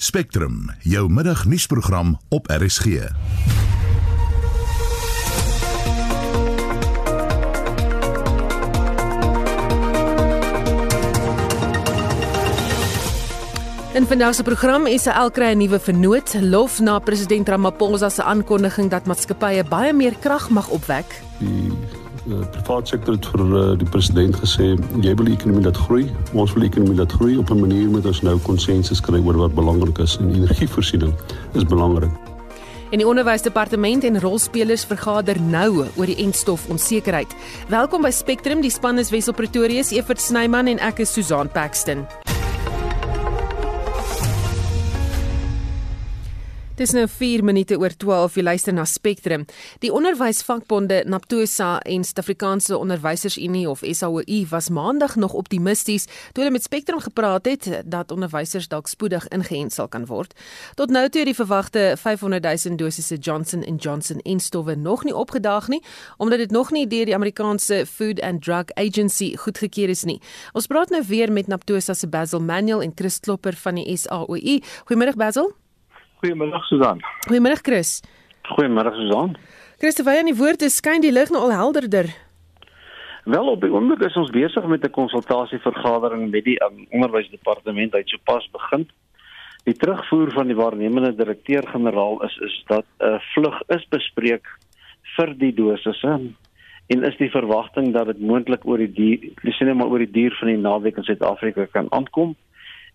Spectrum, 0.00 0.70
jou 0.80 1.12
middagnuusprogram 1.12 2.18
op 2.28 2.46
RSG. 2.46 2.84
In 2.84 3.10
vandag 14.06 14.34
se 14.34 14.42
program 14.42 14.86
is 14.86 14.92
Israel 14.92 15.30
kry 15.30 15.44
'n 15.44 15.58
nuwe 15.58 15.80
vernoot, 15.80 16.34
lof 16.40 16.80
na 16.80 16.98
president 16.98 17.48
Ramaphosa 17.48 18.08
se 18.08 18.22
aankondiging 18.22 18.90
dat 18.90 19.06
maatskappye 19.06 19.64
baie 19.64 19.92
meer 19.92 20.14
krag 20.20 20.48
mag 20.48 20.68
opwek. 20.68 21.22
Die 21.38 21.75
uh, 22.28 22.42
private 22.52 22.88
sektor 22.94 23.14
het 23.16 23.26
vir 23.32 23.42
uh, 23.46 23.64
die 23.78 23.88
president 23.88 24.36
gesê 24.36 24.74
jy 25.04 25.14
wil 25.14 25.28
die 25.30 25.34
ekonomie 25.36 25.64
laat 25.64 25.80
groei, 25.86 26.06
ons 26.34 26.54
wil 26.54 26.66
die 26.66 26.70
ekonomie 26.70 26.98
laat 26.98 27.12
groei 27.12 27.36
op 27.38 27.50
'n 27.50 27.60
manier 27.60 27.88
moet 27.88 28.06
ons 28.06 28.22
nou 28.22 28.38
konsensus 28.38 29.00
kry 29.00 29.20
oor 29.24 29.36
wat 29.36 29.54
belangrik 29.54 29.98
is 29.98 30.16
en 30.20 30.34
energievoorsiening 30.34 31.14
is 31.54 31.64
belangrik. 31.64 32.10
En 32.90 32.98
die 32.98 33.06
onderwysdepartement 33.06 34.04
en 34.04 34.20
rolspelers 34.20 34.84
vergader 34.84 35.40
nou 35.40 35.86
oor 35.96 36.06
die 36.06 36.22
entstof 36.22 36.68
onsekerheid. 36.68 37.34
Welkom 37.68 38.02
by 38.02 38.10
Spectrum, 38.10 38.60
die 38.60 38.70
span 38.70 38.98
is 38.98 39.10
Wessel 39.10 39.34
Pretorius, 39.34 39.90
Evert 39.90 40.20
Snyman 40.20 40.66
en 40.66 40.78
ek 40.78 40.98
is 40.98 41.12
Susan 41.12 41.50
Paxton. 41.50 42.06
Dis 46.76 46.92
nou 46.92 47.06
4 47.08 47.40
minute 47.40 47.78
oor 47.80 47.94
12 47.96 48.34
jy 48.36 48.42
luister 48.44 48.74
na 48.76 48.82
Spectrum. 48.84 49.46
Die 49.80 49.88
onderwysvakbonde 49.88 50.98
Naptosa 51.08 51.78
en 51.88 52.04
Suid-Afrikaanse 52.04 52.76
Onderwysersunie 52.76 53.62
of 53.70 53.80
SAOI 53.80 54.42
was 54.50 54.68
maandag 54.68 55.14
nog 55.16 55.32
optimisties 55.32 56.04
toe 56.04 56.44
hulle 56.44 56.52
met 56.52 56.68
Spectrum 56.68 57.00
gepraat 57.00 57.48
het 57.48 57.80
dat 57.88 58.12
onderwysers 58.12 58.68
dalk 58.68 58.92
spoedig 58.92 59.24
ingeënt 59.32 59.72
sal 59.72 59.88
kan 59.88 60.04
word. 60.04 60.36
Tot 60.76 60.92
nou 60.92 61.08
toe 61.08 61.24
het 61.24 61.32
die 61.32 61.38
verwagte 61.40 61.88
500 61.96 62.44
000 62.44 62.76
dosisse 62.76 63.16
Johnson 63.16 63.64
& 63.72 63.84
Johnson 63.84 64.20
enstowwe 64.20 64.76
nog 64.76 65.08
nie 65.08 65.16
opgedaag 65.16 65.72
nie 65.72 65.80
omdat 66.20 66.44
dit 66.44 66.50
nog 66.50 66.76
nie 66.76 66.86
deur 66.86 67.08
die 67.08 67.16
Amerikaanse 67.16 67.86
Food 67.86 68.20
and 68.20 68.44
Drug 68.44 68.68
Agency 68.74 69.32
goedgekeur 69.36 69.88
is 69.88 70.04
nie. 70.04 70.20
Ons 70.52 70.68
praat 70.68 70.92
nou 70.92 71.00
weer 71.08 71.32
met 71.32 71.48
Naptosa 71.48 71.94
se 71.94 72.08
Basil 72.08 72.44
Manuel 72.44 72.82
en 72.82 72.92
Chris 72.94 73.20
Klopper 73.20 73.56
van 73.56 73.80
die 73.80 73.96
SAOI. 73.96 74.60
Goeiemôre 74.84 75.16
Basil. 75.16 75.56
Goeiemiddag 76.26 76.64
Susan. 76.66 76.98
Goeiemôre 77.28 77.62
Chris. 77.62 78.02
Goeiemôre 78.50 78.90
Susan. 78.96 79.36
Christoffel, 79.78 80.18
aan 80.18 80.26
die 80.26 80.34
woord 80.34 80.64
is 80.66 80.80
skyn 80.80 81.04
die 81.04 81.12
lig 81.14 81.30
nou 81.30 81.44
al 81.46 81.52
helderder. 81.54 82.08
Wel 83.30 83.50
op 83.52 83.62
die 83.62 83.70
oomblik 83.70 84.02
is 84.08 84.16
ons 84.18 84.32
besig 84.34 84.66
met 84.66 84.82
'n 84.82 84.90
konsultasievergadering 84.90 86.30
met 86.30 86.44
die 86.44 86.56
um, 86.66 86.82
onderwysdepartement 86.90 87.94
uit 87.94 88.08
sopas 88.08 88.48
begin. 88.50 88.88
Die 89.70 89.74
terugvoer 89.74 90.32
van 90.32 90.50
die 90.50 90.58
waarnemende 90.58 91.14
direkteur-generaal 91.14 92.24
is 92.24 92.36
is 92.48 92.56
dat 92.66 92.86
'n 92.98 93.04
uh, 93.04 93.20
vlug 93.34 93.62
is 93.68 93.86
bespreek 93.88 94.46
vir 95.16 95.34
die 95.38 95.54
dosisse 95.54 96.18
en 96.86 97.04
is 97.04 97.16
die 97.16 97.30
verwagting 97.30 97.92
dat 97.92 98.06
dit 98.06 98.20
moontlik 98.20 98.66
oor 98.66 98.78
die 98.78 98.92
dier, 98.92 99.30
dis 99.42 99.58
net 99.60 99.76
maar 99.76 99.90
oor 99.94 100.02
die 100.02 100.10
duur 100.10 100.34
van 100.40 100.48
die 100.48 100.58
naweek 100.58 100.96
in 100.96 101.04
Suid-Afrika 101.04 101.66
kan 101.66 101.86
aankom 101.90 102.34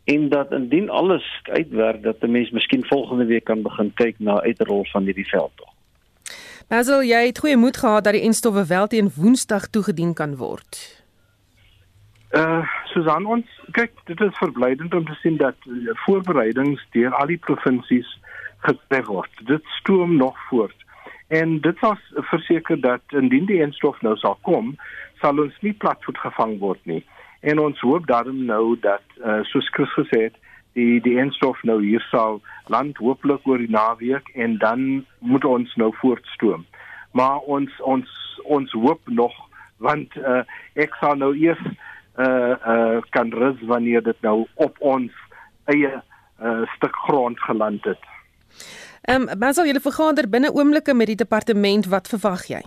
en 0.04 0.30
dat 0.30 0.52
indien 0.52 0.90
alles 0.90 1.42
uitwerk 1.44 2.04
dat 2.04 2.22
'n 2.22 2.32
mens 2.32 2.50
miskien 2.50 2.86
volgende 2.86 3.26
week 3.26 3.44
kan 3.44 3.62
begin 3.62 3.94
kyk 3.94 4.16
na 4.20 4.42
uitrol 4.42 4.86
van 4.86 5.04
hierdie 5.04 5.28
veldtog. 5.28 5.70
Basil, 6.68 7.04
jy 7.04 7.26
het 7.26 7.40
goeie 7.40 7.58
moed 7.58 7.78
gehad 7.78 8.04
dat 8.04 8.14
die 8.14 8.22
enstowwe 8.22 8.66
wel 8.66 8.88
teen 8.88 9.12
Woensdag 9.16 9.68
toegedien 9.68 10.14
kan 10.14 10.36
word. 10.36 11.04
Uh 12.32 12.64
Susan 12.86 13.26
ons 13.26 13.46
kyk 13.72 13.92
dit 14.06 14.22
is 14.22 14.38
verblydend 14.38 14.94
om 14.94 15.06
te 15.06 15.14
sien 15.14 15.38
dat 15.38 15.56
voorbereidings 15.94 16.86
deur 16.92 17.14
al 17.14 17.28
die 17.28 17.38
provinsies 17.38 18.20
getref 18.58 19.06
word. 19.06 19.32
Dit 19.46 19.64
stoom 19.64 20.16
nog 20.16 20.38
voort. 20.50 20.76
En 21.28 21.60
dit 21.60 21.80
was 21.80 22.00
verseker 22.14 22.82
dat 22.82 23.02
indien 23.08 23.46
die 23.46 23.62
enstof 23.62 24.02
nou 24.02 24.16
sal 24.18 24.38
kom, 24.42 24.76
sal 25.22 25.40
ons 25.40 25.58
nie 25.62 25.74
platvoet 25.74 26.18
gevang 26.18 26.60
word 26.60 26.80
nie 26.84 27.04
en 27.42 27.60
ons 27.60 27.80
hoop 27.80 28.08
daarom 28.08 28.46
nou 28.46 28.78
dat 28.82 29.04
uh, 29.20 29.42
soos 29.50 29.70
Chris 29.76 29.94
gesê 29.98 30.24
het 30.30 30.40
die 30.78 31.02
die 31.04 31.18
enstof 31.20 31.64
nou 31.68 31.82
hier 31.84 32.04
sal 32.10 32.42
land 32.72 32.98
hooplik 32.98 33.48
oor 33.48 33.58
die 33.58 33.72
naweek 33.72 34.30
en 34.36 34.58
dan 34.58 35.06
moet 35.20 35.46
ons 35.46 35.76
nou 35.76 35.92
voortstoom 36.02 36.66
maar 37.12 37.40
ons 37.40 37.72
ons 37.80 38.20
ons 38.44 38.72
hoop 38.72 39.02
nog 39.06 39.34
want 39.82 40.16
uh, 40.22 40.44
ek 40.78 40.96
sal 41.02 41.18
nou 41.18 41.34
eers 41.38 41.62
uh, 42.22 42.54
uh, 42.54 43.02
kan 43.10 43.34
rus 43.34 43.60
wanneer 43.68 44.04
dit 44.06 44.22
nou 44.22 44.46
op 44.54 44.78
ons 44.80 45.12
eie 45.72 45.92
uh, 45.92 46.62
stuk 46.76 46.96
grond 47.08 47.40
geland 47.40 47.84
het. 47.86 48.10
Ehm 49.02 49.28
um, 49.30 49.40
maar 49.40 49.54
sal 49.54 49.66
julle 49.66 49.82
vergader 49.82 50.30
binne 50.30 50.54
oomblikke 50.54 50.94
met 50.94 51.08
die 51.08 51.22
departement 51.24 51.90
wat 51.90 52.08
verwag 52.08 52.46
jy? 52.50 52.62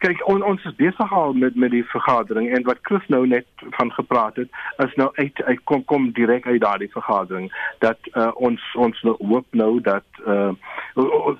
Kyk 0.00 0.22
on, 0.28 0.42
ons 0.42 0.64
is 0.64 0.76
besig 0.78 1.12
al 1.12 1.34
met 1.36 1.56
met 1.60 1.72
die 1.74 1.84
vergadering 1.92 2.48
en 2.56 2.64
wat 2.68 2.78
Chris 2.88 3.06
nou 3.12 3.26
net 3.28 3.46
van 3.76 3.92
gepraat 3.92 4.36
het 4.40 4.48
is 4.84 4.94
nou 5.00 5.10
uit, 5.14 5.42
uit 5.42 5.64
kom 5.64 5.84
kom 5.84 6.10
direk 6.16 6.46
uit 6.46 6.60
daardie 6.60 6.90
vergadering 6.92 7.50
dat 7.84 7.98
uh, 8.12 8.30
ons 8.34 8.62
ons 8.74 9.02
nou 9.08 9.16
hoop 9.18 9.46
nou 9.62 9.72
dat 9.80 10.22
uh, 10.26 10.52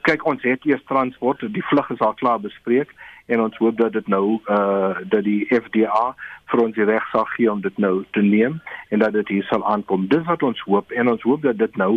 kyk 0.09 0.27
ons 0.27 0.43
het 0.43 0.69
hier 0.69 0.83
transport 0.93 1.45
die 1.57 1.65
vlug 1.73 1.91
is 1.97 2.05
al 2.05 2.15
klaar 2.21 2.41
bespreek 2.41 2.93
en 3.31 3.41
ons 3.41 3.57
hoop 3.63 3.79
dat 3.79 3.93
dit 3.93 4.07
nou 4.13 4.41
uh, 4.51 4.93
dat 5.09 5.25
die 5.25 5.47
FDA 5.49 6.05
vir 6.51 6.65
ons 6.65 6.77
die 6.77 6.89
reg 6.89 7.09
sal 7.15 7.25
gee 7.33 7.51
om 7.53 7.61
dit 7.65 7.77
nou 7.79 8.03
te 8.17 8.23
neem 8.27 8.61
en 8.91 9.05
dat 9.05 9.15
dit 9.15 9.37
hier 9.37 9.47
sal 9.47 9.65
aankom. 9.71 10.09
Dis 10.11 10.27
wat 10.27 10.43
ons 10.43 10.63
hoop 10.67 10.91
en 10.91 11.13
ons 11.15 11.23
hoop 11.23 11.47
dat 11.47 11.59
dit 11.59 11.77
nou 11.79 11.93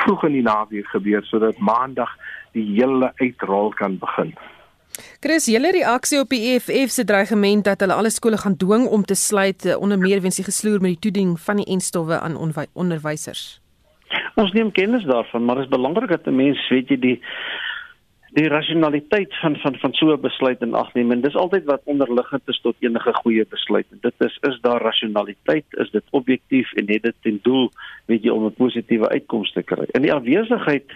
vroeg 0.00 0.30
in 0.30 0.38
die 0.40 0.46
naweek 0.46 0.88
gebeur 0.94 1.26
sodat 1.28 1.60
maandag 1.60 2.14
die 2.56 2.64
hele 2.72 3.12
uitrol 3.20 3.76
kan 3.76 4.00
begin 4.00 4.32
Chris, 5.20 5.46
julle 5.46 5.70
reaksie 5.70 6.20
op 6.20 6.28
die 6.28 6.54
EFF 6.54 6.90
se 6.90 7.04
dreigement 7.04 7.64
dat 7.64 7.80
hulle 7.80 7.94
alle 7.94 8.10
skole 8.10 8.38
gaan 8.38 8.56
dwing 8.56 8.86
om 8.86 9.04
te 9.04 9.14
sluit 9.14 9.64
eh, 9.64 9.80
onder 9.80 9.98
meer 9.98 10.20
weens 10.20 10.36
die 10.36 10.44
gesloer 10.44 10.80
met 10.80 10.96
die 10.96 11.04
toediening 11.08 11.40
van 11.40 11.56
die 11.56 11.66
enstowwe 11.66 12.20
aan 12.20 12.36
onderwysers. 12.72 13.60
Ons 14.34 14.52
neem 14.52 14.70
kennis 14.72 15.04
daarvan, 15.04 15.44
maar 15.44 15.60
dit 15.60 15.64
is 15.64 15.76
belangrik 15.76 16.08
dat 16.08 16.26
'n 16.26 16.36
mens 16.36 16.68
weet 16.68 16.88
jy 16.88 16.98
die 16.98 17.20
die 18.36 18.48
rasionaliteit 18.48 19.32
van 19.40 19.56
van 19.56 19.76
van 19.82 19.92
so 19.92 20.12
'n 20.12 20.20
besluit 20.20 20.60
in 20.60 20.74
ag 20.74 20.94
neem 20.94 21.12
en 21.12 21.20
dis 21.20 21.36
altyd 21.36 21.64
wat 21.64 21.80
onderliggend 21.84 22.42
is 22.46 22.60
tot 22.60 22.76
enige 22.78 23.12
goeie 23.12 23.46
besluit. 23.46 23.86
Dit 23.90 24.14
is 24.18 24.38
is 24.48 24.60
daar 24.60 24.82
rasionaliteit, 24.82 25.64
is 25.70 25.90
dit 25.90 26.04
objektief 26.10 26.72
en 26.72 26.84
het 26.88 27.02
dit 27.02 27.14
ten 27.22 27.38
doel 27.42 27.70
weet 28.06 28.22
jy 28.22 28.30
om 28.30 28.44
'n 28.44 28.54
positiewe 28.54 29.08
uitkoms 29.08 29.52
te 29.52 29.62
kry. 29.62 29.86
In 29.92 30.02
die 30.02 30.12
afwesigheid 30.12 30.90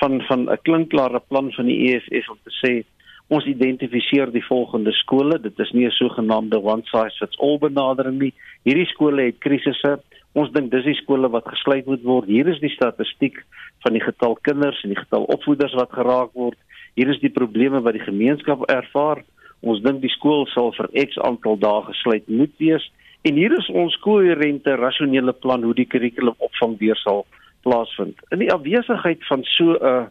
van 0.00 0.20
van 0.20 0.50
'n 0.50 0.58
klinkklare 0.62 1.22
plan 1.28 1.52
van 1.52 1.66
die 1.66 1.78
EFF 1.88 2.28
om 2.28 2.38
te 2.42 2.54
sê 2.62 2.84
Ons 3.30 3.46
identifiseer 3.46 4.32
die 4.34 4.42
volgende 4.42 4.90
skole. 4.98 5.38
Dit 5.38 5.58
is 5.62 5.70
nie 5.72 5.86
'n 5.86 5.94
sogenaamde 5.94 6.58
one 6.58 6.82
size 6.84 7.16
fits 7.18 7.38
all 7.38 7.58
benadering 7.58 8.18
nie. 8.18 8.32
Hierdie 8.64 8.86
skole 8.86 9.22
het 9.22 9.38
krisisse. 9.38 10.00
Ons 10.32 10.50
dink 10.50 10.70
dis 10.70 10.84
die 10.84 10.98
skole 11.02 11.28
wat 11.30 11.46
gesluit 11.46 11.86
moet 11.86 12.02
word. 12.02 12.26
Hier 12.26 12.48
is 12.48 12.58
die 12.60 12.74
statistiek 12.74 13.44
van 13.82 13.92
die 13.92 14.02
getal 14.02 14.36
kinders 14.42 14.82
en 14.82 14.90
die 14.90 14.98
getal 14.98 15.24
opvoeders 15.24 15.74
wat 15.74 15.92
geraak 15.92 16.32
word. 16.34 16.58
Hier 16.94 17.08
is 17.08 17.20
die 17.20 17.30
probleme 17.30 17.80
wat 17.80 17.92
die 17.92 18.08
gemeenskap 18.08 18.70
ervaar. 18.70 19.22
Ons 19.60 19.82
dink 19.82 20.00
die 20.00 20.10
skool 20.10 20.46
sal 20.46 20.72
vir 20.72 20.88
X 21.06 21.18
aantal 21.18 21.58
dae 21.58 21.82
gesluit 21.82 22.28
moet 22.28 22.52
wees. 22.58 22.90
En 23.22 23.34
hier 23.36 23.52
is 23.52 23.68
ons 23.68 23.96
koherente 24.00 24.74
rasionele 24.74 25.32
plan 25.32 25.62
hoe 25.62 25.74
die 25.74 25.86
kurrikulum 25.86 26.34
opvang 26.38 26.78
weer 26.78 26.96
sal 26.96 27.26
plaasvind. 27.62 28.16
In 28.32 28.38
die 28.38 28.52
afwesigheid 28.52 29.26
van 29.28 29.44
so 29.44 29.74
'n 29.74 29.84
uh, 29.84 30.06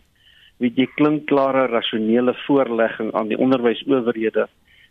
weet 0.60 0.80
jy 0.80 0.88
klinkklare 1.00 1.68
rasionele 1.72 2.36
voorlegging 2.46 3.14
aan 3.16 3.32
die 3.32 3.40
onderwysowerhede 3.40 4.48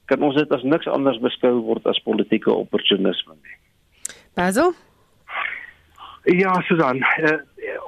kan 0.09 0.23
ons 0.25 0.39
dit 0.41 0.53
as 0.57 0.65
niks 0.65 0.89
anders 0.89 1.21
beskou 1.21 1.59
word 1.67 1.87
as 1.87 2.01
politieke 2.05 2.53
opportunisme 2.53 3.37
nie. 3.37 3.59
Basil? 4.39 4.73
Ja, 6.29 6.55
Susan, 6.69 7.03
uh, 7.25 7.37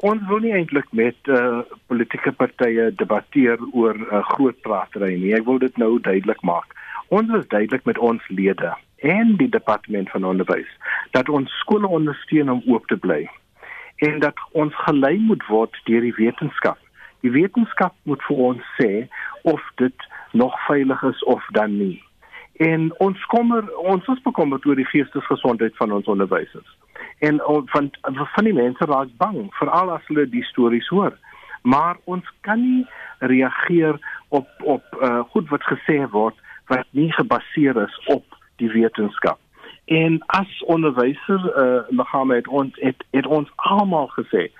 ons 0.07 0.23
wil 0.29 0.45
nie 0.45 0.53
eintlik 0.57 0.89
met 0.97 1.29
uh, 1.29 1.61
politieke 1.93 2.33
partye 2.37 2.91
debatteer 3.01 3.61
oor 3.73 3.97
uh, 3.97 4.21
groot 4.35 4.61
pratery 4.65 5.15
nie. 5.17 5.35
Ek 5.37 5.49
wil 5.49 5.61
dit 5.61 5.77
nou 5.81 5.97
duidelik 6.05 6.41
maak. 6.47 6.77
Ons 7.09 7.33
is 7.37 7.49
duidelik 7.53 7.85
met 7.89 7.99
ons 7.99 8.29
lede 8.29 8.73
en 9.01 9.35
die 9.41 9.49
departement 9.49 10.11
van 10.13 10.25
onderwys 10.29 10.69
dat 11.17 11.29
ons 11.29 11.53
skole 11.65 11.89
ondersteun 11.89 12.53
om 12.53 12.63
oop 12.69 12.87
te 12.93 12.97
bly 13.01 13.25
en 14.05 14.21
dat 14.21 14.37
ons 14.53 14.77
gelei 14.85 15.17
moet 15.19 15.45
word 15.49 15.77
deur 15.89 16.05
die 16.05 16.17
wetenskap 16.17 16.79
Die 17.21 17.33
wetenskap 17.33 17.95
moet 18.09 18.23
vir 18.29 18.45
ons 18.51 18.71
sê 18.79 19.09
of 19.43 19.65
dit 19.83 20.07
nog 20.33 20.55
veilig 20.67 21.03
is 21.03 21.25
of 21.25 21.45
dan 21.57 21.77
nie. 21.79 21.99
En 22.61 22.91
ons 22.99 23.25
kommer 23.33 23.65
ons 23.77 24.07
is 24.13 24.23
bekommerd 24.23 24.67
oor 24.67 24.77
die 24.77 24.89
geestesgesondheid 24.89 25.77
van 25.77 25.93
ons 25.97 26.09
onderwysers. 26.13 26.77
En 27.19 27.41
van 27.73 27.91
van 28.35 28.45
die 28.45 28.57
mense 28.57 28.85
raak 28.85 29.13
bang 29.17 29.47
veral 29.57 29.93
as 29.97 30.07
hulle 30.09 30.27
die 30.29 30.45
stories 30.45 30.89
hoor. 30.89 31.17
Maar 31.63 31.97
ons 32.05 32.25
kan 32.41 32.61
nie 32.61 32.87
reageer 33.19 34.01
op 34.29 34.49
op 34.61 34.85
uh, 35.01 35.21
goed 35.33 35.49
wat 35.49 35.65
gesê 35.73 36.01
word 36.11 36.37
wat 36.73 36.87
nie 36.91 37.13
gebaseer 37.13 37.77
is 37.83 37.97
op 38.07 38.25
die 38.57 38.71
wetenskap. 38.73 39.41
En 39.85 40.21
as 40.27 40.63
onderwysers 40.63 41.45
uh, 41.45 41.81
liggame 41.89 42.35
het 42.35 42.49
ons 42.49 42.77
het, 42.81 43.05
het 43.11 43.27
ons 43.27 43.49
almal 43.57 44.13
gesê 44.17 44.51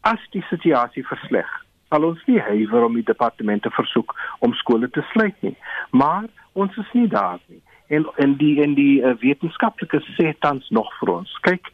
as 0.00 0.22
die 0.34 0.42
situasie 0.48 1.04
versleg, 1.06 1.50
sal 1.92 2.08
ons 2.08 2.22
nie 2.26 2.40
huiwer 2.40 2.86
om 2.86 2.96
die 2.96 3.04
departemente 3.04 3.70
versoek 3.76 4.14
om 4.40 4.56
skole 4.56 4.88
te 4.90 5.04
sluit 5.12 5.36
nie. 5.44 5.54
Maar 5.90 6.24
ons 6.56 6.76
is 6.80 6.90
nie 6.96 7.08
daar 7.12 7.40
nie. 7.52 7.60
En 7.92 8.08
en 8.24 8.36
die 8.40 8.54
en 8.64 8.74
die 8.78 9.02
uh, 9.04 9.12
wetenskaplikes 9.20 10.08
sê 10.16 10.32
tans 10.40 10.68
nog 10.72 10.88
vir 11.00 11.12
ons, 11.18 11.32
kyk, 11.44 11.68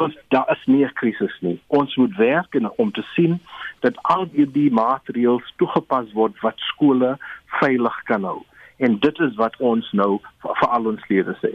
ons 0.00 0.16
daar 0.32 0.48
is 0.56 0.62
nie 0.66 0.84
'n 0.84 0.96
krisis 1.00 1.36
nie. 1.44 1.58
Ons 1.68 1.96
moet 2.00 2.16
werk 2.16 2.54
en 2.54 2.70
om 2.76 2.92
te 2.92 3.04
sien 3.14 3.40
dat 3.84 4.00
al 4.02 4.28
die 4.32 4.70
maatreëls 4.72 5.52
toegepas 5.56 6.12
word 6.12 6.40
wat 6.40 6.56
skole 6.72 7.18
veilig 7.60 8.02
kan 8.04 8.24
hou. 8.24 8.40
En 8.78 8.98
dit 8.98 9.18
is 9.18 9.34
wat 9.36 9.56
ons 9.58 9.92
nou 9.92 10.20
vir, 10.42 10.54
vir 10.60 10.68
al 10.68 10.86
ons 10.86 11.08
leerders 11.08 11.44
sê. 11.44 11.52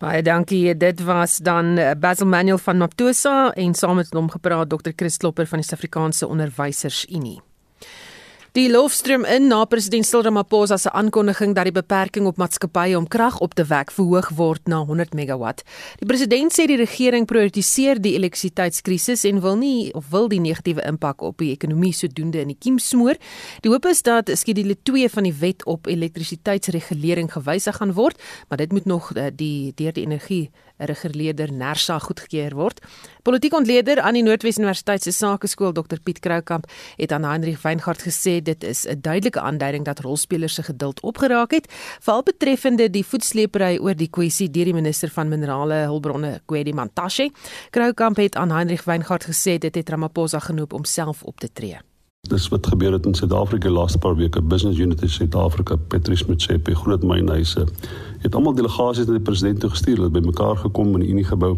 Baie 0.00 0.22
dankie. 0.24 0.76
Dit 0.76 1.02
was 1.04 1.36
dan 1.44 1.76
eh, 1.76 1.90
Basil 1.98 2.26
Manuel 2.26 2.58
van 2.58 2.78
Maptosa 2.80 3.52
en 3.52 3.74
saam 3.74 3.98
met 4.00 4.12
hom 4.16 4.30
gepraat 4.32 4.70
Dr. 4.70 4.94
Chris 4.96 5.16
Klopper 5.20 5.46
van 5.46 5.60
die 5.60 5.66
Suid-Afrikaanse 5.66 6.26
Onderwysers 6.26 7.04
Unie. 7.12 7.40
Die 8.50 8.66
lofstroom 8.66 9.22
in 9.30 9.44
na 9.46 9.60
president 9.70 10.02
Cyril 10.08 10.24
Ramaphosa 10.26 10.74
se 10.76 10.90
aankondiging 10.90 11.52
dat 11.54 11.68
die 11.68 11.74
beperking 11.74 12.26
op 12.26 12.38
maatskappye 12.42 12.96
om 12.98 13.04
krag 13.06 13.36
op 13.38 13.52
te 13.54 13.62
wek 13.70 13.92
verhoog 13.94 14.32
word 14.34 14.66
na 14.66 14.80
100 14.88 15.12
megawatt. 15.14 15.62
Die 16.00 16.08
president 16.10 16.50
sê 16.50 16.66
die 16.66 16.80
regering 16.80 17.28
prioritiseer 17.30 18.00
die 18.02 18.16
elektrisiteitskrisis 18.18 19.22
en 19.30 19.38
wil 19.44 19.54
nie 19.60 19.92
of 19.94 20.08
wil 20.10 20.26
die 20.32 20.40
negatiewe 20.42 20.82
impak 20.82 21.22
op 21.22 21.38
die 21.38 21.52
ekonomie 21.52 21.92
sodoende 21.94 22.42
in 22.42 22.50
die 22.50 22.58
kiem 22.58 22.80
smoor. 22.82 23.20
Die 23.62 23.70
hoop 23.70 23.86
is 23.86 24.02
dat 24.02 24.32
skedule 24.34 24.74
2 24.82 25.12
van 25.14 25.30
die 25.30 25.36
wet 25.44 25.62
op 25.70 25.86
elektrisiteitsregulering 25.86 27.30
gewysig 27.30 27.78
gaan 27.78 27.94
word, 27.94 28.18
maar 28.48 28.58
dit 28.58 28.74
moet 28.74 28.90
nog 28.90 29.12
eh, 29.14 29.30
die 29.30 29.70
deur 29.78 29.94
die 29.94 30.08
energie 30.10 30.50
reguleerder 30.80 31.52
Nersa 31.52 31.98
goedgekeur 31.98 32.54
word. 32.56 32.80
Politiek 33.22 33.54
ontleder 33.54 34.00
aan 34.00 34.16
die 34.16 34.24
Noordwes 34.24 34.58
Universiteit 34.58 35.04
se 35.04 35.12
Sakeskool 35.12 35.74
Dr 35.76 36.00
Piet 36.02 36.20
Kroukamp 36.24 36.68
het 36.96 37.12
aan 37.12 37.24
Heinrich 37.28 37.62
Weingart 37.62 38.02
gesê 38.06 38.39
dit 38.42 38.64
is 38.64 38.86
'n 38.86 38.98
duidelike 39.00 39.40
aanduiding 39.40 39.84
dat 39.84 40.00
rolspelers 40.00 40.54
se 40.54 40.62
geduld 40.62 41.00
opgeraak 41.00 41.50
het, 41.50 41.66
veral 42.00 42.22
betreffende 42.22 42.90
die 42.90 43.06
voetsleepery 43.06 43.78
oor 43.78 43.96
die 43.96 44.10
kwessie 44.10 44.50
deur 44.50 44.64
die 44.64 44.74
minister 44.74 45.08
van 45.08 45.28
minerale 45.28 45.74
hulpbronne 45.74 46.40
Kwedi 46.46 46.72
Mantashe. 46.72 47.30
Kroukamp 47.70 48.16
het 48.16 48.36
aan 48.36 48.50
Heinrich 48.50 48.84
Weingart 48.84 49.24
gesê 49.24 49.58
dit 49.58 49.74
het 49.74 49.88
Ramaphosa 49.88 50.38
genoop 50.38 50.72
om 50.72 50.84
self 50.84 51.22
op 51.22 51.40
te 51.40 51.52
tree. 51.52 51.78
Dis 52.28 52.48
wat 52.48 52.66
gebeur 52.66 52.92
het 52.92 53.06
in 53.06 53.14
Suid-Afrika 53.14 53.68
die 53.68 53.76
laaste 53.76 53.98
paar 53.98 54.16
weke. 54.16 54.42
Business 54.42 54.78
Unity 54.78 55.06
Suid-Afrika, 55.08 55.76
Patrice 55.76 56.24
Motsepe, 56.28 56.74
groot 56.74 57.02
mynhuise 57.02 57.64
het 58.20 58.34
almal 58.34 58.54
delegasies 58.54 59.06
na 59.08 59.16
die 59.16 59.24
president 59.24 59.60
toe 59.60 59.70
gestuur. 59.70 59.96
Hulle 59.96 60.12
bymekaar 60.12 60.56
gekom 60.60 60.92
in 60.98 61.00
die 61.06 61.08
Unie 61.14 61.24
gebou 61.24 61.56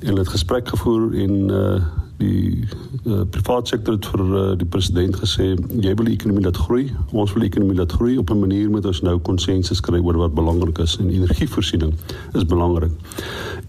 hulle 0.00 0.18
het 0.18 0.28
gesprek 0.28 0.68
gevoer 0.68 1.14
en 1.14 1.50
uh 1.50 1.80
die 2.18 2.66
uh, 3.06 3.22
private 3.30 3.70
sektor 3.70 3.94
het 3.94 4.06
vir 4.10 4.22
uh, 4.26 4.44
die 4.58 4.66
president 4.66 5.16
gesê 5.20 5.52
jy 5.54 5.92
wil 5.94 6.08
die 6.08 6.16
ekonomie 6.16 6.42
laat 6.42 6.58
groei. 6.58 6.88
Ons 7.12 7.34
wil 7.34 7.44
die 7.44 7.50
ekonomie 7.52 7.78
laat 7.78 7.94
groei 7.94 8.16
op 8.18 8.32
'n 8.34 8.40
manier 8.40 8.70
met 8.70 8.86
ons 8.90 9.02
nou 9.06 9.18
konsensus 9.18 9.80
kry 9.80 10.00
oor 10.02 10.18
wat 10.18 10.34
belangrik 10.34 10.78
is 10.82 10.96
en 10.98 11.10
energievoorsiening 11.10 11.94
is 12.34 12.44
belangrik. 12.44 12.90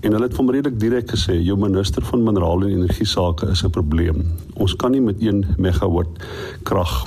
En 0.01 0.11
hulle 0.11 0.25
het 0.25 0.33
van 0.33 0.49
redelik 0.49 0.79
direk 0.79 1.11
gesê 1.11 1.37
jou 1.37 1.57
minister 1.57 2.01
van 2.01 2.23
minerale 2.23 2.65
en 2.65 2.81
energie 2.81 3.05
sake 3.05 3.49
is 3.49 3.63
'n 3.63 3.69
probleem. 3.69 4.25
Ons 4.53 4.75
kan 4.75 4.91
nie 4.91 5.01
met 5.01 5.21
1 5.21 5.45
megawatt 5.57 6.09
krag 6.63 7.05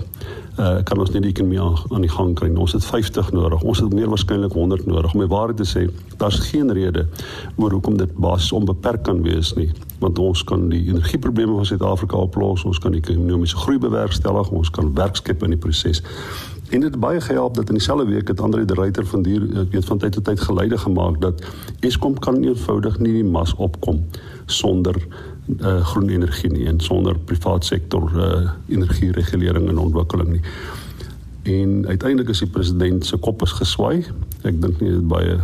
uh, 0.58 0.82
kan 0.84 1.00
ons 1.00 1.10
nie 1.14 1.22
die 1.24 1.30
ekonomie 1.32 1.60
aan, 1.60 1.76
aan 1.90 2.04
die 2.04 2.10
gang 2.12 2.34
kry. 2.38 2.50
Ons 2.60 2.74
het 2.76 2.84
50 2.84 3.32
nodig. 3.32 3.62
Ons 3.62 3.80
het 3.84 3.94
meer 3.94 4.10
waarskynlik 4.12 4.52
100 4.52 4.86
nodig. 4.86 5.14
Om 5.14 5.24
die 5.24 5.30
waarheid 5.32 5.60
te 5.62 5.68
sê, 5.68 5.86
daar's 6.20 6.40
geen 6.50 6.72
rede 6.72 7.06
oor 7.56 7.72
hoekom 7.76 7.96
dit 8.00 8.14
basies 8.16 8.52
onbeperk 8.56 9.04
kan 9.08 9.22
wees 9.24 9.54
nie, 9.58 9.70
want 10.02 10.18
ons 10.18 10.44
kan 10.44 10.68
die 10.72 10.84
energieprobleme 10.88 11.56
van 11.60 11.68
Suid-Afrika 11.68 12.16
oplos. 12.16 12.66
Ons 12.68 12.80
kan 12.82 12.94
die 12.94 13.02
ekonomiese 13.02 13.56
groei 13.64 13.78
bewerkstellig. 13.82 14.50
Ons 14.50 14.70
kan 14.70 14.92
werk 14.98 15.16
skep 15.20 15.44
in 15.46 15.56
die 15.56 15.60
proses. 15.60 16.02
En 16.72 16.80
dit 16.80 16.94
baie 17.00 17.20
gehelp 17.20 17.54
dat 17.54 17.68
in 17.68 17.76
dieselfde 17.76 18.06
week 18.08 18.28
het 18.28 18.40
Andre 18.40 18.64
de 18.64 18.74
Ruyter 18.74 19.06
van 19.06 19.22
die 19.22 19.40
weet 19.70 19.84
van 19.84 19.98
tyd 19.98 20.12
tot 20.12 20.24
tyd 20.24 20.40
geleide 20.40 20.78
gemaak 20.78 21.20
dat 21.20 21.44
Eskom 21.84 22.16
kan 22.18 22.40
eenvoudig 22.42 22.96
nie 22.98 23.12
die 23.12 23.24
mas 23.24 23.52
opkom 23.54 24.00
sonder 24.46 24.96
uh, 25.60 25.80
groen 25.86 26.08
energie 26.08 26.50
nie 26.52 26.66
en 26.70 26.80
sonder 26.80 27.18
privaat 27.18 27.64
sektor 27.64 28.10
uh, 28.16 28.50
energieregulering 28.68 29.68
en 29.68 29.78
ontwikkeling 29.78 30.36
nie. 30.36 30.44
En 31.42 31.86
uiteindelik 31.86 32.28
is 32.28 32.38
die 32.44 32.50
president 32.50 33.06
se 33.06 33.16
kop 33.16 33.42
is 33.42 33.52
geswaai. 33.58 34.04
Ek 34.46 34.60
dink 34.62 34.80
nie 34.80 34.92
dit 34.94 35.08
baie 35.08 35.40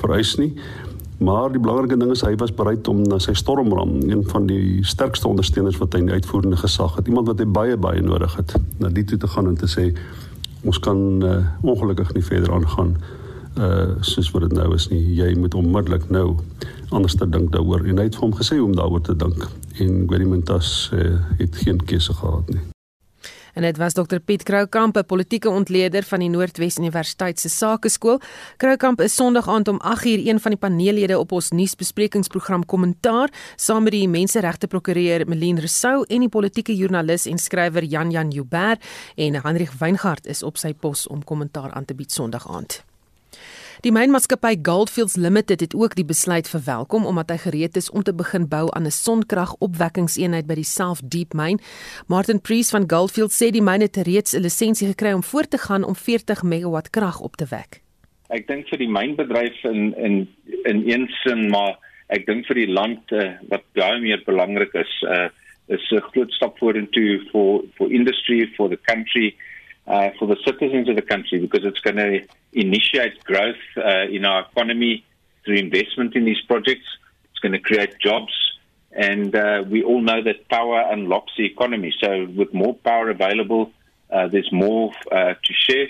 vereis 0.00 0.34
nie. 0.36 0.52
Maar 1.18 1.52
die 1.52 1.60
belangrike 1.60 1.96
ding 1.96 2.10
is 2.12 2.20
hy 2.26 2.34
was 2.36 2.52
bereid 2.52 2.88
om 2.88 3.00
na 3.08 3.16
sy 3.22 3.32
stormram, 3.32 3.94
een 4.04 4.24
van 4.28 4.48
die 4.50 4.82
sterkste 4.84 5.30
ondersteuners 5.30 5.78
wat 5.80 5.94
hy 5.96 6.02
in 6.02 6.10
die 6.10 6.18
uitvoerende 6.18 6.58
gesag 6.60 6.98
het, 6.98 7.08
iemand 7.08 7.30
wat 7.30 7.40
hy 7.40 7.46
baie 7.48 7.76
baie 7.80 8.02
nodig 8.04 8.34
het, 8.36 8.52
na 8.82 8.90
die 8.92 9.04
toe 9.08 9.18
te 9.22 9.30
gaan 9.32 9.48
en 9.48 9.56
te 9.56 9.68
sê 9.70 9.86
ons 10.66 10.78
kan 10.82 11.00
uh, 11.24 11.38
ongelukkig 11.64 12.12
nie 12.12 12.24
verder 12.26 12.52
aangaan 12.52 12.96
uh 13.58 13.96
soos 14.00 14.30
wat 14.34 14.48
dit 14.48 14.52
nou 14.52 14.74
is 14.74 14.88
nie. 14.92 15.02
Jy 15.16 15.34
moet 15.40 15.54
onmiddellik 15.54 16.10
nou 16.10 16.36
anders 16.90 17.16
te 17.16 17.28
dink 17.28 17.52
daaroor 17.52 17.86
en 17.86 17.98
hy 17.98 18.08
het 18.08 18.16
vir 18.18 18.28
hom 18.28 18.38
gesê 18.38 18.60
om 18.62 18.76
daaroor 18.76 19.02
te 19.02 19.16
dink 19.16 19.48
en 19.80 20.06
Guerimentas 20.08 20.90
uh, 20.94 21.18
het 21.38 21.56
geen 21.64 21.82
keuse 21.84 22.14
gehad 22.14 22.48
nie. 22.48 22.64
En 23.56 23.62
dit 23.62 23.76
was 23.76 23.92
Dr 23.92 24.18
Piet 24.24 24.42
Kroukamp, 24.42 24.96
'n 24.96 25.04
politieke 25.04 25.48
ontleder 25.48 26.02
van 26.02 26.18
die 26.18 26.28
Noordwes 26.28 26.76
Universiteit 26.78 27.40
se 27.40 27.48
Sakeskool. 27.48 28.20
Kroukamp 28.56 29.00
is 29.00 29.14
Sondag 29.14 29.48
aand 29.48 29.68
om 29.68 29.80
8uur 29.80 30.26
een 30.26 30.40
van 30.40 30.50
die 30.50 30.60
paneellede 30.60 31.18
op 31.18 31.32
ons 31.32 31.50
nuusbesprekingsprogram 31.50 32.66
Kommentaar 32.66 33.32
saam 33.56 33.82
met 33.82 33.92
die 33.92 34.08
menseregte 34.08 34.66
prokureur 34.66 35.28
Melien 35.28 35.58
Rousseau 35.58 36.04
en 36.08 36.20
die 36.20 36.28
politieke 36.28 36.76
joernalis 36.76 37.26
en 37.26 37.38
skrywer 37.38 37.84
Jan 37.84 38.10
Jan 38.10 38.30
Joubert 38.30 38.84
en 39.14 39.34
Hendrik 39.42 39.70
Weingart 39.70 40.26
is 40.26 40.42
op 40.42 40.56
sy 40.56 40.74
pos 40.74 41.06
om 41.06 41.24
kommentaar 41.24 41.70
aan 41.70 41.84
te 41.84 41.94
bied 41.94 42.12
Sondag 42.12 42.48
aand. 42.48 42.95
Die 43.86 43.92
mynmaatskappy 43.94 44.56
Goldfields 44.66 45.14
Limited 45.14 45.60
het 45.62 45.74
ook 45.78 45.92
die 45.94 46.04
besluit 46.04 46.48
verwelkom 46.50 47.04
omdat 47.06 47.28
hy 47.30 47.36
gereed 47.38 47.76
is 47.78 47.86
om 47.94 48.02
te 48.02 48.10
begin 48.18 48.48
bou 48.50 48.64
aan 48.74 48.88
'n 48.90 48.90
sonkragopwekkingseenheid 48.90 50.46
by 50.48 50.56
die 50.58 50.66
South 50.66 51.02
Deep 51.10 51.34
Mine. 51.38 51.62
Martin 52.08 52.40
Priest 52.40 52.74
van 52.74 52.90
Goldfields 52.90 53.38
sê 53.38 53.52
die 53.54 53.62
myn 53.62 53.86
het 53.86 53.96
reeds 53.96 54.34
'n 54.34 54.42
lisensie 54.42 54.88
gekry 54.88 55.12
om 55.12 55.22
voort 55.22 55.50
te 55.50 55.58
gaan 55.58 55.84
om 55.84 55.94
40 55.94 56.42
megawatt 56.42 56.90
krag 56.90 57.20
op 57.20 57.36
te 57.36 57.46
wek. 57.50 57.80
Ek 58.28 58.46
dink 58.48 58.66
vir 58.68 58.78
die 58.78 58.90
mynbedryf 58.90 59.64
in 59.64 59.94
in 59.94 60.28
in 60.64 60.82
een 60.90 61.06
sin 61.22 61.50
maar 61.50 61.78
ek 62.08 62.26
dink 62.26 62.46
vir 62.46 62.54
die 62.54 62.72
land 62.72 63.12
uh, 63.12 63.38
wat 63.48 63.62
baie 63.74 64.00
meer 64.00 64.22
belangrik 64.26 64.74
is 64.74 65.02
uh, 65.02 65.28
is 65.68 65.92
'n 65.92 66.02
groot 66.10 66.32
stap 66.32 66.58
vorentoe 66.58 67.22
for 67.30 67.62
for 67.76 67.92
industry 67.92 68.50
for 68.56 68.68
the 68.68 68.80
country 68.82 69.36
uh, 69.86 70.10
for 70.18 70.26
the 70.26 70.36
citizens 70.44 70.88
of 70.88 70.96
the 70.96 71.02
country 71.02 71.38
because 71.38 71.64
it's 71.64 71.80
going 71.80 71.96
to 71.96 72.26
initiate 72.52 73.22
growth 73.24 73.56
uh, 73.76 74.06
in 74.10 74.24
our 74.24 74.46
economy 74.50 75.04
through 75.44 75.56
investment 75.56 76.16
in 76.16 76.24
these 76.24 76.40
projects. 76.48 76.86
It's 77.30 77.38
going 77.40 77.52
to 77.52 77.60
create 77.60 77.98
jobs. 78.00 78.32
And 78.92 79.34
uh, 79.34 79.62
we 79.68 79.82
all 79.82 80.00
know 80.00 80.22
that 80.22 80.48
power 80.48 80.80
unlocks 80.90 81.32
the 81.36 81.44
economy. 81.44 81.94
So, 82.00 82.26
with 82.34 82.54
more 82.54 82.74
power 82.74 83.10
available, 83.10 83.72
uh, 84.10 84.28
there's 84.28 84.50
more 84.50 84.92
uh, 85.12 85.34
to 85.34 85.52
share. 85.52 85.88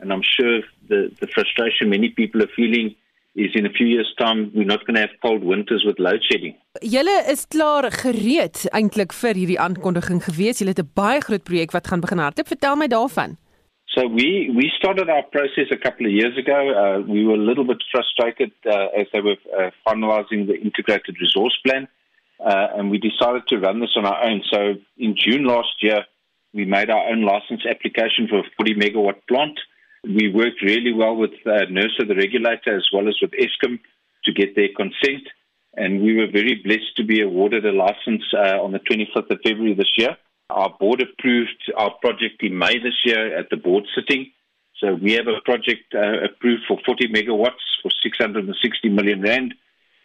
And 0.00 0.12
I'm 0.12 0.22
sure 0.22 0.62
the, 0.88 1.12
the 1.20 1.26
frustration 1.28 1.90
many 1.90 2.10
people 2.10 2.42
are 2.42 2.50
feeling 2.56 2.96
is 3.34 3.52
in 3.54 3.66
a 3.66 3.70
few 3.70 3.86
years 3.86 4.12
time 4.18 4.50
we're 4.54 4.64
not 4.64 4.84
going 4.86 4.94
to 4.94 5.02
have 5.02 5.10
cold 5.22 5.44
winters 5.44 5.84
with 5.86 5.98
load 5.98 6.20
shedding. 6.28 6.56
Julle 6.80 7.24
is 7.30 7.46
klaar 7.50 7.90
gereed 7.90 8.66
eintlik 8.76 9.12
vir 9.16 9.34
hierdie 9.34 9.58
aankondiging 9.58 10.20
gewees. 10.22 10.60
Julle 10.60 10.74
het 10.74 10.82
'n 10.84 10.92
baie 10.94 11.20
groot 11.20 11.44
projek 11.44 11.72
wat 11.72 11.88
gaan 11.88 12.00
begin 12.00 12.18
hardloop. 12.18 12.48
Vertel 12.48 12.76
my 12.76 12.86
daarvan. 12.86 13.36
So 13.86 14.06
we 14.06 14.50
we 14.54 14.68
started 14.78 15.08
our 15.08 15.24
process 15.24 15.70
a 15.70 15.76
couple 15.76 16.06
of 16.06 16.12
years 16.12 16.36
ago. 16.36 16.58
Uh, 16.70 17.00
we 17.14 17.24
were 17.24 17.34
a 17.34 17.46
little 17.50 17.64
bit 17.64 17.82
frustrated 17.90 18.52
uh, 18.66 19.00
as 19.00 19.06
they 19.12 19.22
were 19.22 19.38
uh, 19.58 19.70
finalizing 19.86 20.46
the 20.46 20.60
integrated 20.60 21.16
resource 21.20 21.58
plan, 21.64 21.88
uh, 22.38 22.76
and 22.76 22.90
we 22.90 22.98
decided 22.98 23.46
to 23.48 23.58
run 23.58 23.80
this 23.80 23.96
on 23.96 24.04
our 24.04 24.22
own. 24.22 24.42
So 24.52 24.74
in 24.98 25.16
June 25.16 25.44
last 25.44 25.82
year, 25.82 26.06
we 26.52 26.64
made 26.64 26.90
our 26.90 27.08
own 27.10 27.22
license 27.22 27.66
application 27.66 28.28
for 28.28 28.38
a 28.38 28.50
40 28.56 28.74
megawatt 28.74 29.20
plant. 29.26 29.58
We 30.04 30.30
worked 30.32 30.62
really 30.62 30.92
well 30.92 31.16
with 31.16 31.34
uh, 31.44 31.66
NERSA, 31.70 32.06
the 32.06 32.14
regulator, 32.14 32.76
as 32.76 32.86
well 32.92 33.08
as 33.08 33.16
with 33.20 33.32
ESCOM 33.32 33.80
to 34.24 34.32
get 34.32 34.54
their 34.54 34.68
consent. 34.76 35.26
And 35.78 36.02
we 36.02 36.16
were 36.18 36.26
very 36.40 36.56
blessed 36.66 36.92
to 36.96 37.04
be 37.04 37.20
awarded 37.22 37.64
a 37.64 37.72
license 37.72 38.24
uh, 38.34 38.64
on 38.64 38.72
the 38.72 38.80
25th 38.80 39.30
of 39.30 39.38
February 39.44 39.74
this 39.74 39.92
year. 39.96 40.16
Our 40.50 40.70
board 40.80 41.00
approved 41.02 41.62
our 41.76 41.92
project 42.02 42.42
in 42.42 42.58
May 42.58 42.78
this 42.78 42.98
year 43.04 43.38
at 43.38 43.48
the 43.50 43.56
board 43.56 43.84
sitting. 43.94 44.32
So 44.80 44.94
we 44.94 45.12
have 45.12 45.28
a 45.28 45.40
project 45.44 45.94
uh, 45.94 46.24
approved 46.24 46.62
for 46.66 46.78
40 46.84 47.08
megawatts 47.08 47.64
for 47.82 47.90
660 48.02 48.88
million 48.88 49.22
rand. 49.22 49.54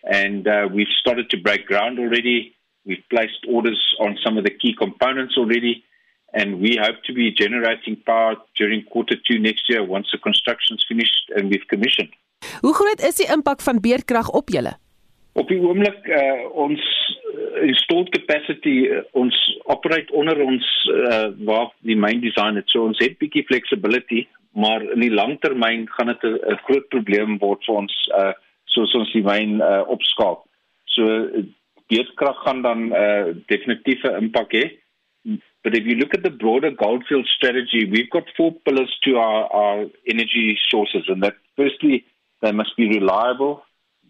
And 0.04 0.48
uh, 0.48 0.68
we've 0.72 0.94
started 1.02 1.30
to 1.32 1.38
break 1.42 1.66
ground 1.66 1.98
already. 1.98 2.56
We've 2.86 3.04
placed 3.10 3.46
orders 3.48 3.82
on 4.00 4.18
some 4.24 4.38
of 4.38 4.44
the 4.44 4.52
key 4.52 4.76
components 4.78 5.36
already. 5.38 5.84
and 6.34 6.60
we 6.60 6.78
hope 6.82 7.04
to 7.06 7.14
be 7.14 7.32
generating 7.32 7.96
power 8.06 8.36
during 8.58 8.84
quarter 8.92 9.16
2 9.16 9.40
next 9.40 9.70
year 9.70 9.84
once 9.86 10.08
the 10.12 10.18
construction's 10.18 10.84
finished 10.88 11.32
and 11.36 11.50
we've 11.50 11.68
commissioned. 11.68 12.10
Hoe 12.62 12.74
groot 12.74 13.02
is 13.02 13.16
die 13.22 13.30
impak 13.32 13.62
van 13.62 13.80
beerkrag 13.80 14.30
op 14.30 14.50
julle? 14.50 14.74
Op 15.34 15.48
die 15.50 15.60
oomblik 15.62 16.08
uh, 16.08 16.46
ons 16.54 16.82
installed 17.62 18.10
capacity 18.14 18.76
uh, 18.90 19.02
ons 19.12 19.36
operate 19.66 20.14
onder 20.14 20.42
ons 20.44 20.68
uh, 20.94 21.32
waar 21.48 21.72
die 21.82 21.98
myn 21.98 22.22
design 22.22 22.60
het 22.60 22.70
so 22.70 22.86
ons 22.86 23.02
het 23.02 23.18
bietjie 23.18 23.46
flexibility 23.50 24.28
maar 24.54 24.84
in 24.94 25.02
die 25.02 25.14
langtermyn 25.14 25.88
gaan 25.90 26.08
dit 26.14 26.24
'n 26.24 26.60
groot 26.66 26.88
probleem 26.90 27.38
word 27.38 27.66
vir 27.66 27.76
ons 27.76 27.96
uh, 28.18 28.34
soos 28.66 28.94
ons 28.94 29.12
die 29.14 29.24
myn 29.26 29.62
uh, 29.62 29.82
opskaal. 29.88 30.44
So 30.86 31.04
beeskrag 31.90 32.38
gaan 32.46 32.62
dan 32.62 32.80
'n 32.88 32.94
uh, 32.94 33.26
definitiewe 33.48 34.18
impak 34.22 34.54
hê. 34.54 34.66
But 35.64 35.78
if 35.78 35.86
you 35.86 35.96
look 35.96 36.14
at 36.14 36.24
the 36.24 36.30
broader 36.30 36.72
Goldfield 36.72 37.28
strategy, 37.28 37.86
we've 37.86 38.10
got 38.10 38.30
four 38.36 38.52
pillars 38.66 39.00
to 39.04 39.18
our, 39.18 39.44
our 39.54 39.86
energy 40.06 40.60
sources, 40.70 41.08
and 41.08 41.24
that 41.24 41.36
firstly, 41.56 42.04
they 42.42 42.52
must 42.52 42.76
be 42.76 42.88
reliable, 42.88 43.64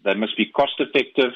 they 0.04 0.14
must 0.14 0.36
be 0.36 0.46
cost 0.46 0.74
effective, 0.78 1.32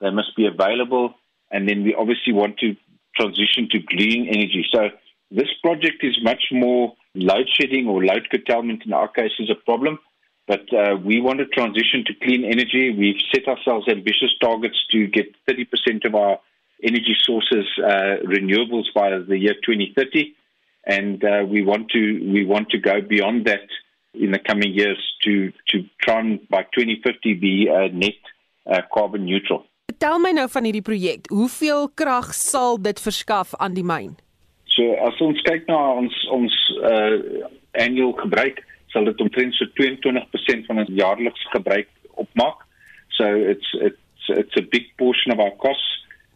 they 0.00 0.10
must 0.10 0.36
be 0.36 0.46
available, 0.46 1.14
and 1.50 1.68
then 1.68 1.84
we 1.84 1.94
obviously 1.94 2.32
want 2.32 2.58
to 2.58 2.76
transition 3.16 3.68
to 3.70 3.78
green 3.78 4.28
energy. 4.28 4.66
So 4.72 4.90
this 5.30 5.48
project 5.62 6.02
is 6.02 6.18
much 6.22 6.44
more 6.52 6.94
load 7.14 7.48
shedding 7.52 7.88
or 7.88 8.04
load 8.04 8.28
curtailment 8.30 8.82
in 8.84 8.92
our 8.92 9.08
case 9.08 9.32
is 9.38 9.50
a 9.50 9.64
problem. 9.64 9.98
But 10.46 10.72
uh, 10.72 10.96
we 10.96 11.20
want 11.20 11.40
to 11.40 11.46
transition 11.46 12.04
to 12.06 12.14
clean 12.22 12.44
energy. 12.44 12.94
We've 12.96 13.20
set 13.34 13.46
ourselves 13.46 13.86
ambitious 13.88 14.32
targets 14.40 14.76
to 14.92 15.06
get 15.06 15.26
30% 15.46 16.06
of 16.06 16.14
our 16.14 16.38
energy 16.82 17.16
sources 17.20 17.66
uh, 17.84 18.24
renewables 18.24 18.86
by 18.94 19.10
the 19.10 19.36
year 19.36 19.54
2030, 19.54 20.34
and 20.86 21.22
uh, 21.22 21.44
we 21.46 21.62
want 21.62 21.90
to 21.90 22.32
we 22.32 22.46
want 22.46 22.70
to 22.70 22.78
go 22.78 23.02
beyond 23.02 23.46
that 23.46 23.68
in 24.14 24.32
the 24.32 24.38
coming 24.38 24.72
years 24.72 24.98
to 25.24 25.52
to 25.68 25.84
try 26.02 26.20
and 26.20 26.48
by 26.48 26.62
2050 26.74 27.34
be 27.34 27.68
uh, 27.68 27.88
net 27.92 28.20
uh, 28.66 28.82
carbon 28.92 29.24
neutral. 29.24 29.64
Tel 29.98 30.18
my 30.22 30.30
nou 30.36 30.46
van 30.52 30.66
hierdie 30.68 30.84
projek. 30.84 31.28
Hoeveel 31.32 31.88
krag 31.98 32.32
sal 32.36 32.78
dit 32.78 33.00
verskaf 33.02 33.54
aan 33.58 33.74
die 33.74 33.86
myn? 33.86 34.16
So 34.78 34.94
as 35.02 35.18
ons 35.24 35.40
kyk 35.46 35.66
na 35.66 35.78
ons 35.98 36.14
ons 36.34 36.58
uh, 36.86 37.16
annual 37.82 38.12
gebruik, 38.20 38.62
sal 38.94 39.08
dit 39.08 39.20
omtrent 39.24 39.56
so 39.58 39.66
22% 39.80 40.68
van 40.68 40.82
ons 40.84 40.92
jaarlikse 41.00 41.50
gebruik 41.54 41.90
opmaak. 42.14 42.62
So 43.18 43.26
it's 43.34 43.72
it's 43.80 44.30
it's 44.38 44.56
a 44.60 44.62
big 44.62 44.86
portion 44.98 45.32
of 45.32 45.40
our 45.40 45.54
costs. 45.58 45.88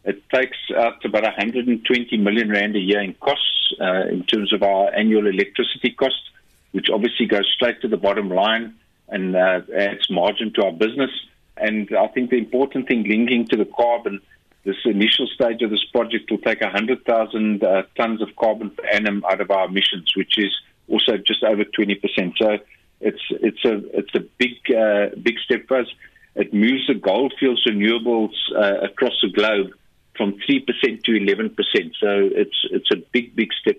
It 0.03 0.19
takes 0.33 0.59
out 0.75 0.99
about 1.05 1.23
120 1.23 2.17
million 2.17 2.49
rand 2.49 2.75
a 2.75 2.79
year 2.79 3.01
in 3.01 3.13
costs 3.23 3.73
uh, 3.79 4.11
in 4.11 4.25
terms 4.25 4.51
of 4.51 4.61
our 4.61 4.91
annual 4.93 5.27
electricity 5.27 5.91
costs, 5.91 6.27
which 6.73 6.87
obviously 6.91 7.25
goes 7.25 7.49
straight 7.55 7.81
to 7.81 7.87
the 7.87 7.97
bottom 7.97 8.29
line 8.29 8.75
and 9.07 9.35
uh, 9.35 9.61
adds 9.75 10.09
margin 10.09 10.51
to 10.53 10.65
our 10.65 10.71
business. 10.71 11.11
And 11.57 11.89
I 11.95 12.07
think 12.07 12.29
the 12.29 12.37
important 12.37 12.87
thing 12.87 13.03
linking 13.03 13.47
to 13.47 13.57
the 13.57 13.65
carbon, 13.65 14.19
this 14.65 14.75
initial 14.85 15.27
stage 15.27 15.61
of 15.61 15.69
this 15.69 15.83
project 15.91 16.29
will 16.31 16.39
take 16.39 16.61
100,000 16.61 17.63
uh, 17.63 17.83
tons 17.95 18.21
of 18.21 18.35
carbon 18.35 18.71
per 18.71 18.85
annum 18.87 19.23
out 19.29 19.39
of 19.39 19.51
our 19.51 19.65
emissions, 19.65 20.11
which 20.15 20.37
is 20.37 20.51
also 20.89 21.17
just 21.17 21.43
over 21.43 21.63
20%. 21.63 22.33
So 22.37 22.57
it's 23.01 23.21
it's 23.29 23.65
a 23.65 23.99
it's 23.99 24.15
a 24.15 24.21
big 24.37 24.75
uh, 24.75 25.15
big 25.21 25.35
step 25.45 25.67
for 25.67 25.79
us. 25.79 25.87
It 26.35 26.53
moves 26.53 26.87
the 26.87 26.95
goldfields 26.95 27.65
renewables 27.67 28.33
uh, 28.55 28.79
across 28.81 29.13
the 29.21 29.29
globe 29.29 29.71
from 30.17 30.33
3% 30.49 31.03
to 31.03 31.11
11%. 31.11 31.55
So 31.99 32.29
it's 32.41 32.65
it's 32.71 32.91
a 32.91 32.97
big 33.11 33.35
big 33.35 33.49
step 33.61 33.72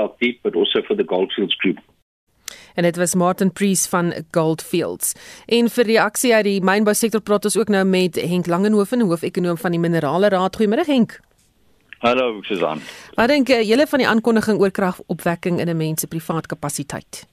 South 0.00 0.18
Deep 0.18 0.42
but 0.42 0.56
also 0.56 0.82
for 0.82 0.96
the 0.96 1.04
Goldfields 1.06 1.56
group. 1.56 1.78
En 2.74 2.82
dit 2.82 2.96
was 2.96 3.14
Martin 3.14 3.52
Priest 3.52 3.88
van 3.88 4.12
Goldfields. 4.30 5.14
En 5.46 5.68
vir 5.68 5.84
reaksie 5.84 6.34
uit 6.34 6.44
die 6.44 6.60
mynbousektor 6.64 7.20
praat 7.20 7.44
ons 7.44 7.58
ook 7.58 7.68
nou 7.68 7.84
met 7.84 8.16
Henk 8.20 8.46
Langenhoven, 8.46 9.00
hoofekonoom 9.00 9.58
van 9.58 9.74
die 9.74 9.80
Minerale 9.80 10.28
Raad. 10.28 10.56
Goeiemôre 10.56 10.86
Henk. 10.86 11.18
Hallo 12.00 12.42
Susan. 12.42 12.80
Wat 13.14 13.28
dink 13.28 13.50
jy 13.52 13.60
julle 13.68 13.86
van 13.86 14.00
die 14.00 14.08
aankondiging 14.08 14.60
oor 14.62 14.72
kragopwekking 14.72 15.60
in 15.60 15.68
'n 15.68 15.76
mens 15.76 16.00
se 16.00 16.06
privaat 16.06 16.46
kapasiteit? 16.46 17.26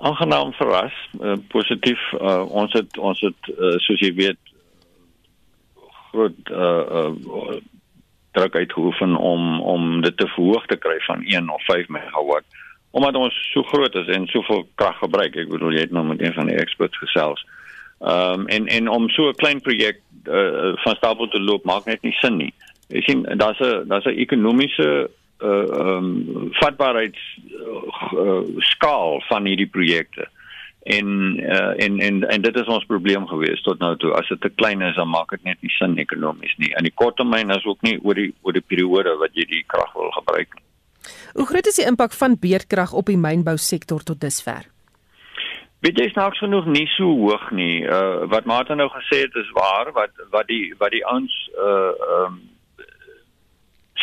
Aangenaam 0.00 0.52
verras, 0.52 0.92
uh, 1.20 1.32
positief. 1.48 2.00
Uh, 2.12 2.44
ons 2.50 2.72
het 2.72 2.98
ons 2.98 3.20
het 3.20 3.48
uh, 3.48 3.78
soos 3.78 4.00
jy 4.00 4.12
weet 4.14 4.38
groot 6.10 6.50
uh, 6.50 6.84
uh, 6.90 7.56
druk 8.36 8.54
uitgeoefen 8.54 9.16
om 9.16 9.60
om 9.60 10.00
dit 10.04 10.16
te 10.16 10.28
verhoog 10.36 10.66
te 10.66 10.76
kry 10.76 10.98
van 11.08 11.24
1 11.24 11.50
of 11.50 11.64
5 11.64 11.88
megawatt 11.88 12.64
omdat 12.96 13.16
ons 13.20 13.34
so 13.52 13.62
groot 13.62 13.94
is 13.94 14.08
en 14.08 14.24
soveel 14.32 14.62
krag 14.80 14.96
gebruik. 15.02 15.34
Ek 15.36 15.50
bedoel 15.52 15.74
jy 15.76 15.82
het 15.84 15.92
nou 15.92 16.06
met 16.08 16.22
een 16.22 16.32
van 16.32 16.48
die 16.48 16.56
experts 16.56 16.96
gesels. 17.02 17.42
Ehm 18.00 18.40
um, 18.40 18.46
en 18.52 18.68
en 18.72 18.88
om 18.88 19.08
so 19.12 19.28
'n 19.28 19.40
klein 19.42 19.60
projek 19.60 20.00
uh, 20.24 20.72
van 20.84 20.96
stapel 20.96 21.28
te 21.28 21.40
loop 21.40 21.64
maak 21.64 21.84
net 21.84 22.02
nie 22.02 22.16
sin 22.20 22.36
nie. 22.36 22.52
Jy 22.88 23.00
sien 23.00 23.22
daar's 23.36 23.60
'n 23.60 23.88
daar's 23.88 24.08
'n 24.08 24.16
ekonomiese 24.24 25.10
uh 25.44 25.48
ehm 25.48 25.88
um, 25.88 26.48
vatbaarheids 26.52 27.20
uh, 28.12 28.40
skaal 28.58 29.20
van 29.28 29.44
hierdie 29.44 29.72
projekte. 29.76 30.28
En 30.86 31.08
uh 31.42 31.72
en 31.84 31.98
en 32.00 32.22
en 32.30 32.42
dit 32.42 32.56
is 32.56 32.68
ons 32.70 32.84
probleem 32.86 33.26
gewees 33.26 33.62
tot 33.66 33.80
nou 33.82 33.96
toe. 33.98 34.12
As 34.14 34.28
dit 34.30 34.40
te 34.40 34.52
klein 34.54 34.84
is, 34.86 34.94
dan 34.94 35.10
maak 35.10 35.32
dit 35.34 35.42
net 35.42 35.58
nie 35.64 35.72
sin 35.74 35.96
ekonomies 35.98 36.54
nie. 36.62 36.70
In 36.78 36.86
die 36.86 36.94
kort 36.94 37.18
termyn 37.18 37.50
is 37.50 37.66
ook 37.66 37.82
nie 37.82 37.96
oor 38.02 38.14
die 38.14 38.30
oor 38.46 38.54
die 38.54 38.62
periode 38.62 39.16
wat 39.18 39.34
jy 39.34 39.48
die 39.50 39.64
krag 39.66 39.90
wil 39.98 40.12
gebruik 40.14 40.54
nie. 40.54 40.64
Hoe 41.34 41.46
groot 41.46 41.66
is 41.66 41.80
die 41.80 41.86
impak 41.86 42.14
van 42.14 42.38
beerdkrag 42.38 42.94
op 42.94 43.10
die 43.10 43.18
mynbousektor 43.18 44.06
tot 44.06 44.20
dusver? 44.22 44.70
Weet 45.82 45.98
jy 45.98 46.06
snaaks 46.12 46.38
genoeg 46.38 46.66
nie 46.70 46.86
so 46.94 47.10
hoog 47.18 47.50
nie. 47.50 47.82
Uh 47.82 48.30
wat 48.30 48.46
Martin 48.46 48.78
nou 48.78 48.88
gesê 48.94 49.24
het 49.26 49.34
is 49.42 49.50
waar 49.58 49.90
wat 49.98 50.14
wat 50.30 50.46
die 50.46 50.70
wat 50.78 50.94
die 50.94 51.02
ons 51.10 51.34
uh 51.58 51.90
ehm 51.90 52.36
um, 52.36 52.44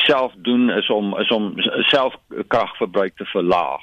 self 0.04 0.34
doen 0.36 0.70
is 0.70 0.90
om 0.90 1.16
is 1.20 1.32
om 1.32 1.54
self 1.96 2.16
kragverbruik 2.48 3.16
te 3.16 3.26
verlaag. 3.32 3.82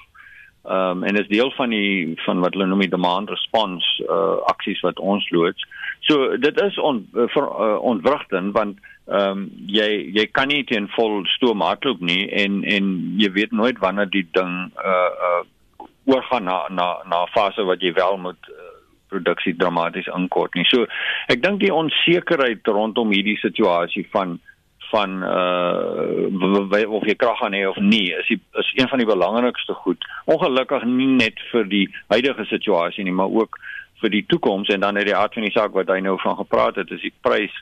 Ehm 0.64 0.90
um, 0.90 1.02
en 1.02 1.16
is 1.16 1.28
deel 1.28 1.50
van 1.50 1.70
die 1.72 2.12
van 2.24 2.40
wat 2.40 2.52
hulle 2.52 2.66
noem 2.66 2.82
die 2.84 2.92
demand 2.92 3.30
response 3.30 4.04
uh 4.04 4.36
aksies 4.52 4.80
wat 4.84 4.98
ons 4.98 5.30
loods. 5.30 5.64
So 6.00 6.36
dit 6.36 6.60
is 6.60 6.78
on, 6.78 7.08
ver, 7.12 7.46
uh, 7.46 7.78
ontwrigtend 7.80 8.52
want 8.52 8.78
ehm 9.08 9.30
um, 9.30 9.46
jy 9.66 9.88
jy 10.12 10.26
kan 10.30 10.52
nie 10.52 10.64
teen 10.68 10.88
vol 10.96 11.24
stoom 11.36 11.64
hardloop 11.64 12.04
nie 12.04 12.28
en 12.42 12.60
en 12.64 12.90
jy 13.16 13.32
weet 13.32 13.56
nooit 13.56 13.80
wanneer 13.80 14.10
die 14.12 14.26
ding 14.36 14.52
uh 14.84 15.08
uh 15.28 15.88
oorgaan 16.04 16.44
na 16.44 16.58
na 16.68 16.88
na 17.08 17.22
'n 17.24 17.32
fase 17.32 17.64
wat 17.64 17.80
jy 17.80 17.92
wel 17.92 18.16
moet 18.18 18.52
uh, 18.52 18.68
produksie 19.08 19.56
dramaties 19.56 20.12
inkort 20.16 20.54
nie. 20.54 20.64
So 20.68 20.86
ek 21.28 21.42
dink 21.42 21.60
die 21.60 21.74
onsekerheid 21.74 22.66
rondom 22.66 23.16
hierdie 23.16 23.38
situasie 23.40 24.06
van 24.12 24.38
van 24.90 25.22
uh 25.22 26.86
of 26.98 27.06
jy 27.06 27.14
krag 27.14 27.38
gaan 27.38 27.54
hê 27.54 27.64
of 27.68 27.78
nie 27.78 28.10
is 28.12 28.28
die, 28.28 28.38
is 28.58 28.70
een 28.76 28.88
van 28.88 28.98
die 28.98 29.08
belangrikste 29.08 29.74
goed. 29.74 30.04
Ongelukkig 30.24 30.84
nie 30.84 31.08
net 31.14 31.40
vir 31.50 31.68
die 31.68 31.86
huidige 32.08 32.44
situasie 32.50 33.04
nie, 33.04 33.14
maar 33.14 33.30
ook 33.30 33.58
vir 34.00 34.10
die 34.10 34.24
toekoms 34.26 34.68
en 34.68 34.80
dan 34.80 34.94
net 34.94 35.10
die 35.10 35.16
aard 35.16 35.34
van 35.34 35.46
die 35.46 35.54
saak 35.54 35.76
wat 35.76 35.90
hy 35.92 36.00
nou 36.04 36.16
van 36.22 36.36
gepraat 36.36 36.80
het, 36.80 36.90
is 36.90 37.04
die 37.04 37.14
prys 37.22 37.54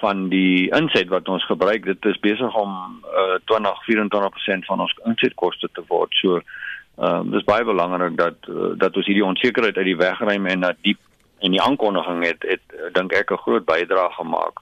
van 0.00 0.28
die 0.32 0.70
inset 0.76 1.08
wat 1.12 1.28
ons 1.28 1.44
gebruik. 1.46 1.84
Dit 1.84 2.04
is 2.08 2.20
besig 2.20 2.60
om 2.60 3.00
uh 3.04 3.38
20 3.50 3.80
24% 3.88 4.68
van 4.68 4.84
ons 4.86 4.94
insetkoste 5.04 5.68
te 5.72 5.84
word. 5.88 6.12
So 6.20 6.40
ehm 6.40 7.26
uh, 7.26 7.32
dis 7.32 7.46
baie 7.48 7.64
belangrik 7.64 8.16
dat 8.16 8.46
uh, 8.48 8.74
dat 8.78 8.96
ons 8.96 9.06
hierdie 9.06 9.24
onsekerheid 9.26 9.76
uit 9.76 9.90
die 9.92 9.98
weg 9.98 10.20
ruim 10.20 10.46
en 10.46 10.60
dat 10.60 10.76
diep 10.86 11.00
en 11.42 11.50
die 11.50 11.62
aankondiging 11.62 12.22
het 12.24 12.46
het 12.46 12.94
dink 12.94 13.12
ek 13.12 13.32
'n 13.32 13.42
groot 13.46 13.64
bydrae 13.64 14.12
gemaak 14.14 14.60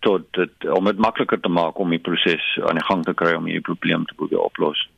tot 0.00 0.26
dit 0.30 0.68
om 0.70 0.84
dit 0.84 0.98
makliker 0.98 1.40
te 1.40 1.48
maak 1.48 1.78
om 1.78 1.90
die 1.90 1.98
proses 1.98 2.58
aan 2.68 2.80
die 2.80 2.84
gang 2.84 3.04
te 3.04 3.14
kry 3.14 3.34
om 3.34 3.46
hierdie 3.46 3.68
probleem 3.68 4.04
te 4.06 4.14
probeer 4.14 4.40
oplos. 4.40 4.88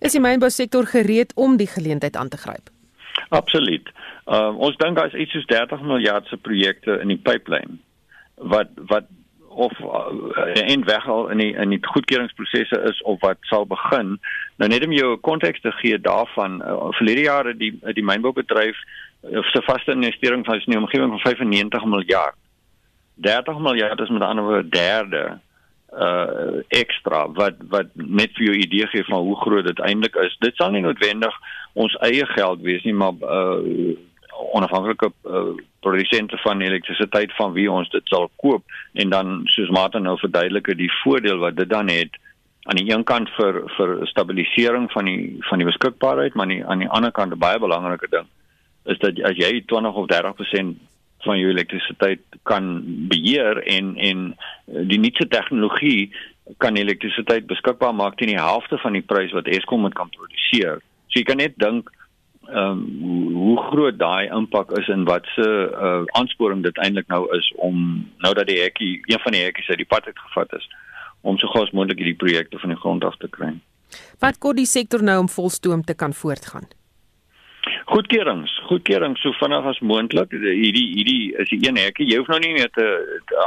Is 0.00 0.12
die 0.12 0.22
mynbousektor 0.22 0.86
gereed 0.86 1.32
om 1.34 1.56
die 1.56 1.68
geleentheid 1.68 2.16
aan 2.16 2.28
te 2.28 2.36
gryp? 2.36 2.70
Absoluut. 3.28 3.90
Uh, 4.26 4.54
ons 4.56 4.76
dink 4.76 4.96
daar 4.96 5.06
is 5.06 5.18
iets 5.20 5.32
soos 5.36 5.46
30 5.46 5.82
miljard 5.82 6.26
se 6.26 6.36
projekte 6.36 6.98
in 7.02 7.12
die 7.12 7.20
pipeline 7.20 7.78
wat 8.34 8.70
wat 8.90 9.10
of 9.54 9.72
uh, 9.80 10.72
en 10.72 10.84
weg 10.84 11.08
al 11.08 11.28
in 11.30 11.38
die 11.38 11.52
in 11.54 11.70
die 11.70 11.80
goedkeuringsprosesse 11.86 12.80
is 12.90 13.02
of 13.02 13.20
wat 13.20 13.38
sal 13.40 13.66
begin. 13.66 14.18
Nou 14.56 14.70
net 14.70 14.84
om 14.84 14.92
jou 14.92 15.12
'n 15.14 15.20
konteks 15.20 15.60
te 15.60 15.72
gee 15.72 15.98
daarvan, 15.98 16.62
uh, 16.62 16.88
verlede 16.90 17.20
jare 17.20 17.56
die 17.56 17.78
die 17.92 18.04
mynboubedryf 18.04 18.76
uh, 18.76 19.42
se 19.42 19.62
vaste 19.62 19.92
investering 19.92 20.46
was 20.46 20.64
in 20.66 20.72
die 20.72 20.80
omgewing 20.80 21.10
van 21.10 21.20
95 21.20 21.84
miljard. 21.84 22.34
30 23.14 23.58
miljard 23.58 24.00
is 24.00 24.08
met 24.08 24.22
ander 24.22 24.44
woorde 24.44 24.68
derde 24.68 25.38
uh 25.94 26.62
ekstra 26.68 27.26
wat 27.38 27.60
wat 27.70 27.92
net 27.94 28.32
vir 28.34 28.48
jou 28.48 28.56
idee 28.58 28.86
gee 28.90 29.04
van 29.04 29.22
hoe 29.22 29.36
groot 29.36 29.66
dit 29.66 29.78
eintlik 29.78 30.16
is. 30.16 30.36
Dit 30.42 30.56
sal 30.56 30.70
nie 30.74 30.82
noodwendig 30.82 31.34
ons 31.72 31.94
eie 32.02 32.26
geld 32.26 32.60
wees 32.66 32.82
nie, 32.82 32.94
maar 32.94 33.14
uh 33.22 33.94
onafhanklike 34.34 35.12
uh, 35.30 35.54
produsente 35.80 36.36
van 36.42 36.60
elektrisiteit 36.60 37.34
van 37.36 37.52
wie 37.52 37.70
ons 37.70 37.88
dit 37.88 38.02
sal 38.10 38.30
koop 38.42 38.64
en 38.92 39.10
dan 39.10 39.40
soos 39.44 39.70
Martin 39.70 40.02
nou 40.02 40.16
verduidelik 40.18 40.72
die 40.78 40.90
voordeel 41.02 41.38
wat 41.38 41.56
dit 41.56 41.70
dan 41.70 41.88
het 41.88 42.18
aan 42.64 42.80
die 42.80 42.90
een 42.90 43.04
kant 43.04 43.30
vir 43.36 43.60
vir 43.76 44.06
stabilisering 44.10 44.88
van 44.92 45.04
die 45.04 45.36
van 45.48 45.60
die 45.60 45.68
beskikbaarheid, 45.68 46.34
maar 46.34 46.48
nie, 46.50 46.64
aan 46.64 46.82
die 46.82 46.88
ander 46.88 47.12
kant 47.12 47.32
'n 47.32 47.38
baie 47.38 47.58
belangrike 47.58 48.08
ding 48.10 48.26
is 48.84 48.98
dat 48.98 49.20
as 49.22 49.36
jy 49.36 49.62
20 49.66 49.94
of 49.94 50.06
30% 50.06 50.76
van 51.24 51.38
jou 51.40 51.50
elektrisiteit 51.50 52.22
kan 52.48 52.78
beheer 53.10 53.62
en 53.76 53.96
en 53.96 54.22
die 54.90 55.00
nuutste 55.00 55.28
tegnologie 55.28 56.12
kan 56.62 56.76
elektrisiteit 56.76 57.46
beskikbaar 57.48 57.94
maak 57.96 58.16
teen 58.18 58.34
die 58.34 58.40
helfte 58.40 58.78
van 58.82 58.96
die 58.96 59.04
prys 59.04 59.32
wat 59.32 59.48
Eskom 59.48 59.84
moet 59.84 59.96
kan 59.96 60.12
produseer. 60.12 60.82
So 61.08 61.20
jy 61.20 61.26
kan 61.28 61.40
net 61.40 61.56
dink 61.62 61.90
ehm 62.44 62.80
um, 62.84 63.34
hoe 63.34 63.56
groot 63.70 63.96
daai 63.98 64.28
impak 64.28 64.72
is 64.78 64.88
en 64.92 65.04
wat 65.08 65.24
se 65.34 65.44
uh, 65.44 66.02
aansporing 66.20 66.62
dit 66.62 66.76
eintlik 66.84 67.08
nou 67.08 67.24
is 67.36 67.46
om 67.56 67.78
nou 68.24 68.32
dat 68.36 68.46
die 68.46 68.60
hekkie 68.60 69.00
een 69.08 69.22
van 69.24 69.32
die 69.32 69.44
hekkies 69.46 69.68
uit 69.68 69.80
die 69.80 69.88
pad 69.88 70.04
het 70.10 70.18
gevat 70.28 70.52
is 70.58 70.68
om 71.20 71.38
so 71.40 71.48
gous 71.48 71.72
moontlik 71.72 72.02
hierdie 72.02 72.20
projekte 72.20 72.60
van 72.60 72.74
die 72.74 72.80
grond 72.80 73.04
af 73.04 73.16
te 73.16 73.28
kry. 73.32 73.54
Wat 74.20 74.38
kort 74.38 74.60
die 74.60 74.68
sektor 74.68 75.02
nou 75.02 75.18
om 75.24 75.28
volstoom 75.28 75.84
te 75.84 75.94
kan 75.94 76.12
voortgaan? 76.12 76.68
Goedkeurings, 77.84 78.52
goedkeurings 78.64 79.20
so 79.20 79.34
vinnig 79.36 79.66
as 79.68 79.78
moontlik. 79.84 80.30
Hierdie 80.32 80.86
hierdie 80.96 81.34
is 81.42 81.50
die 81.52 81.58
een 81.66 81.76
hekkie. 81.76 82.06
Jy 82.08 82.22
hoef 82.22 82.30
nou 82.32 82.38
nie 82.40 82.54
meer 82.56 82.70
te 82.72 82.86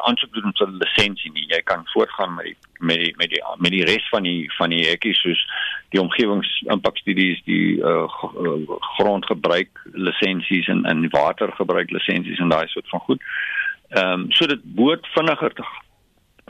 aansoek 0.05 0.29
doen 0.35 0.53
vir 0.59 0.67
'n 0.67 0.77
lisensie 0.83 1.31
nie. 1.33 1.47
Jy 1.49 1.61
kan 1.65 1.87
voortgaan 1.93 2.35
met 2.35 2.45
die 2.45 2.57
met 2.79 2.99
die 3.01 3.13
met 3.17 3.29
die 3.29 3.41
met 3.57 3.71
die 3.71 3.83
res 3.89 4.05
van 4.09 4.23
die 4.29 4.45
van 4.57 4.69
die 4.69 4.85
hekkies 4.85 5.21
soos 5.21 5.41
die 5.89 6.01
omgewingsimpakstudies, 6.01 7.41
die 7.45 7.81
uh, 7.81 8.05
grondgebruik 8.97 9.73
lisensies 9.93 10.67
en 10.67 10.85
en 10.85 11.09
watergebruik 11.09 11.89
lisensies 11.89 12.39
en 12.39 12.49
daai 12.49 12.67
soort 12.67 12.89
van 12.89 12.99
goed. 12.99 13.21
Ehm 13.89 14.13
um, 14.13 14.31
so 14.31 14.45
dit 14.45 14.61
behoort 14.63 15.07
vinniger 15.17 15.53
te 15.53 15.63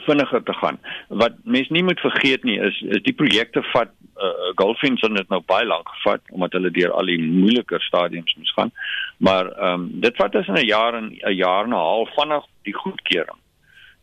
vinniger 0.08 0.44
te 0.44 0.56
gaan. 0.62 0.80
Wat 1.24 1.38
mense 1.44 1.74
nie 1.74 1.84
moet 1.84 2.02
vergeet 2.04 2.44
nie 2.48 2.58
is 2.70 2.82
is 2.98 3.04
die 3.06 3.16
projekte 3.22 3.64
vat 3.74 3.92
uh, 4.18 4.52
Golfins 4.60 5.04
het 5.06 5.16
dit 5.16 5.34
nou 5.34 5.42
baie 5.46 5.68
lank 5.68 5.90
gevat 5.96 6.22
omdat 6.36 6.56
hulle 6.58 6.72
deur 6.72 6.96
al 6.98 7.12
die 7.12 7.20
moeiliker 7.22 7.84
stadiums 7.86 8.36
moes 8.38 8.54
gaan. 8.60 8.72
Maar 9.18 9.52
ehm 9.52 9.74
um, 9.74 9.90
dit 10.06 10.16
vat 10.22 10.32
tussen 10.32 10.58
'n 10.60 10.66
jaar 10.66 10.94
en 10.94 11.12
'n 11.12 11.36
jaar 11.36 11.64
en 11.64 11.76
'n 11.76 11.86
half 11.92 12.14
vanaf 12.14 12.46
die 12.64 12.78
goedkeuring 12.84 13.40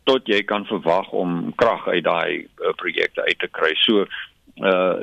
tot 0.05 0.27
jy 0.27 0.43
kan 0.43 0.65
verwag 0.65 1.09
om 1.09 1.53
krag 1.55 1.87
uit 1.87 2.03
daai 2.03 2.47
uh, 2.61 2.73
projekte 2.75 3.25
uit 3.25 3.39
te 3.39 3.47
kry. 3.51 3.73
So 3.75 4.05
uh 4.55 4.93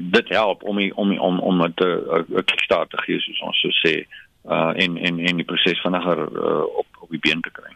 dit 0.00 0.28
help 0.28 0.62
om 0.62 0.76
die, 0.76 0.94
om 0.96 1.10
die, 1.10 1.20
om 1.20 1.38
om 1.38 1.56
met 1.56 1.80
'n 1.80 2.44
kickstart 2.44 2.90
te 2.90 3.02
gee 3.04 3.20
soos 3.20 3.40
ons 3.40 3.60
so 3.60 3.68
sê 3.84 4.06
uh 4.48 4.72
in 4.74 4.96
in 4.96 5.18
in 5.18 5.36
die 5.36 5.44
proses 5.44 5.80
vinniger 5.80 6.18
uh, 6.18 6.64
op 6.64 6.86
op 7.00 7.10
die 7.10 7.18
been 7.18 7.40
te 7.40 7.50
kry. 7.50 7.72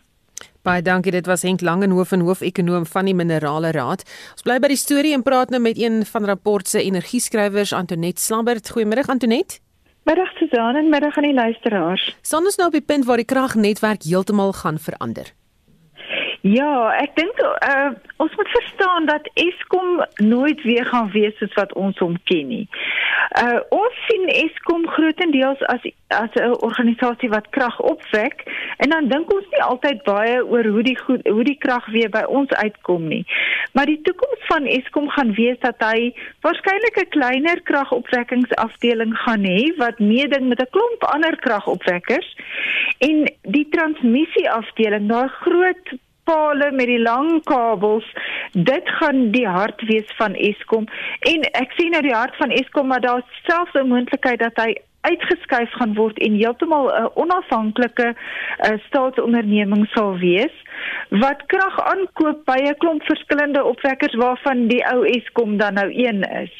Baie 0.68 0.82
dankie. 0.84 1.12
Dit 1.14 1.26
was 1.26 1.42
Henk 1.42 1.62
Langenhoven, 1.64 2.20
hoofekonoom 2.20 2.84
van 2.86 3.06
die 3.08 3.14
Minerale 3.16 3.70
Raad. 3.72 4.02
Ons 4.34 4.44
bly 4.44 4.58
by 4.60 4.68
die 4.68 4.76
storie 4.76 5.14
en 5.16 5.22
praat 5.24 5.48
nou 5.48 5.62
met 5.64 5.78
een 5.80 6.02
van 6.04 6.28
rapport 6.28 6.68
se 6.68 6.82
energieskrywers, 6.84 7.72
Antonet 7.72 8.20
Slambert. 8.20 8.68
Goeiemiddag 8.76 9.08
Antonet. 9.08 9.62
Middag 10.04 10.34
Susan 10.36 10.76
en 10.76 10.90
middag 10.92 11.16
aan 11.16 11.24
die 11.24 11.32
luisteraars. 11.32 12.04
Sonder 12.20 12.52
nou 12.60 12.68
op 12.68 12.76
die 12.76 12.84
punt 12.84 13.08
waar 13.08 13.16
die 13.16 13.24
kragnetwerk 13.24 14.04
heeltemal 14.04 14.52
gaan 14.52 14.76
verander. 14.78 15.32
Ja, 16.46 16.94
ek 16.94 17.16
dink 17.18 17.40
uh, 17.42 17.90
ons 18.22 18.34
moet 18.38 18.48
verstaan 18.48 19.06
dat 19.10 19.26
Eskom 19.34 20.04
nooit 20.22 20.62
weer 20.62 20.86
gaan 20.86 21.10
wees 21.10 21.34
soos 21.38 21.54
wat 21.58 21.72
ons 21.74 21.98
hom 21.98 22.14
ken 22.30 22.46
nie. 22.46 22.68
Uh 23.42 23.58
ons 23.74 23.98
sien 24.06 24.28
Eskom 24.30 24.86
grootendeels 24.94 25.64
as 25.66 25.82
as 26.14 26.30
'n 26.38 26.54
organisasie 26.62 27.28
wat 27.28 27.50
krag 27.50 27.80
opwek 27.80 28.46
en 28.78 28.90
dan 28.90 29.08
dink 29.08 29.34
ons 29.34 29.50
nie 29.50 29.62
altyd 29.62 30.02
baie 30.06 30.38
oor 30.46 30.64
hoe 30.64 30.82
die 30.82 30.98
goed, 30.98 31.26
hoe 31.26 31.44
die 31.44 31.58
krag 31.58 31.86
weer 31.90 32.08
by 32.08 32.22
ons 32.22 32.50
uitkom 32.54 33.08
nie. 33.08 33.26
Maar 33.72 33.86
die 33.86 34.00
toekoms 34.02 34.46
van 34.46 34.66
Eskom 34.66 35.10
gaan 35.10 35.34
wees 35.34 35.58
dat 35.58 35.82
hy 35.82 36.14
waarskynlik 36.46 37.02
'n 37.02 37.14
kleiner 37.18 37.60
kragopwekkingsafdeling 37.62 39.16
gaan 39.26 39.44
hê 39.44 39.74
wat 39.76 39.98
meeding 39.98 40.48
met 40.48 40.62
'n 40.62 40.70
klomp 40.70 41.04
ander 41.04 41.36
kragopwekkers 41.36 42.36
en 42.98 43.26
die 43.42 43.68
transmissieafdeling, 43.70 45.08
daai 45.08 45.28
groot 45.28 45.98
pale 46.28 46.70
met 46.80 46.90
die 46.90 47.02
lang 47.02 47.30
kabels 47.48 48.08
dit 48.52 48.92
gaan 49.00 49.30
die 49.36 49.46
hart 49.48 49.80
wees 49.90 50.10
van 50.20 50.36
Eskom 50.50 50.88
en 51.32 51.48
ek 51.62 51.72
sien 51.78 51.94
nou 51.96 52.02
die 52.04 52.16
hart 52.16 52.36
van 52.42 52.52
Eskom 52.60 52.92
maar 52.92 53.04
daar 53.04 53.24
selfs 53.46 53.74
'n 53.74 53.88
moontlikheid 53.94 54.44
dat 54.44 54.62
hy 54.64 54.74
uitgeskuif 55.00 55.72
gaan 55.78 55.94
word 55.94 56.18
en 56.18 56.34
heeltemal 56.34 56.88
'n 56.92 57.10
onafhanklike 57.14 58.08
uh, 58.14 58.78
staatsonderneming 58.86 59.86
sal 59.94 60.18
wees 60.18 60.54
wat 61.22 61.46
krag 61.46 61.76
aankoop 61.92 62.44
by 62.44 62.58
'n 62.64 62.78
klomp 62.82 63.02
verskillende 63.02 63.64
opwekkers 63.64 64.14
waarvan 64.14 64.66
die 64.66 64.82
ou 64.92 65.06
Eskom 65.06 65.56
dan 65.56 65.74
nou 65.74 65.88
een 65.92 66.22
is. 66.22 66.54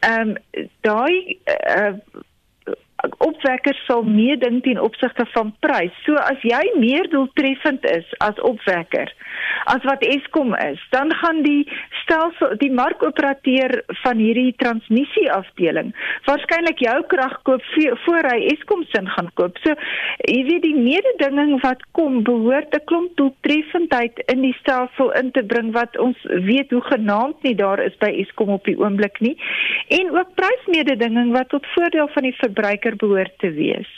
Ehm 0.00 0.28
um, 0.28 0.34
daai 0.80 1.38
uh, 1.76 1.94
opwekkers 3.18 3.80
sal 3.86 4.02
meeding 4.02 4.62
ten 4.62 4.80
opsigte 4.80 5.26
van 5.34 5.54
prys. 5.64 5.94
So 6.04 6.14
as 6.14 6.40
jy 6.42 6.62
meer 6.78 7.08
doeltreffend 7.12 7.84
is 7.84 8.06
as 8.18 8.40
opwekker 8.46 9.12
as 9.64 9.84
wat 9.84 10.04
Eskom 10.06 10.54
is, 10.54 10.80
dan 10.90 11.12
gaan 11.20 11.42
die 11.42 11.66
stelsel 12.02 12.56
die 12.60 12.70
markoperateur 12.72 13.82
van 14.02 14.20
hierdie 14.22 14.54
transmissieafdeling 14.62 15.92
waarskynlik 16.26 16.80
jou 16.82 16.96
krag 17.10 17.36
koop 17.48 17.64
voor 18.04 18.28
hy 18.30 18.38
Eskom 18.54 18.84
se 18.88 19.02
gaan 19.14 19.30
koop. 19.38 19.58
So 19.64 19.74
jy 20.28 20.42
weet 20.48 20.64
die 20.64 20.76
mededinging 20.76 21.60
wat 21.64 21.82
kom 21.96 22.22
behoort 22.24 22.74
'n 22.74 22.84
klomp 22.84 23.16
doeltreffendheid 23.16 24.22
in 24.32 24.42
die 24.42 24.56
stelsel 24.60 25.12
in 25.20 25.30
te 25.30 25.42
bring 25.42 25.72
wat 25.72 25.98
ons 25.98 26.18
weet 26.24 26.70
hoe 26.70 26.82
genaamd 26.82 27.42
nie 27.42 27.54
daar 27.54 27.80
is 27.80 27.96
by 27.98 28.10
Eskom 28.22 28.48
op 28.48 28.64
die 28.64 28.78
oomblik 28.78 29.20
nie 29.20 29.36
en 29.88 30.10
ook 30.10 30.34
prysmededinging 30.34 31.32
wat 31.32 31.48
tot 31.48 31.66
voordeel 31.74 32.08
van 32.08 32.22
die 32.22 32.36
verbruiker 32.36 32.89
seker 32.90 32.96
behoort 32.96 33.38
te 33.38 33.50
wees. 33.54 33.88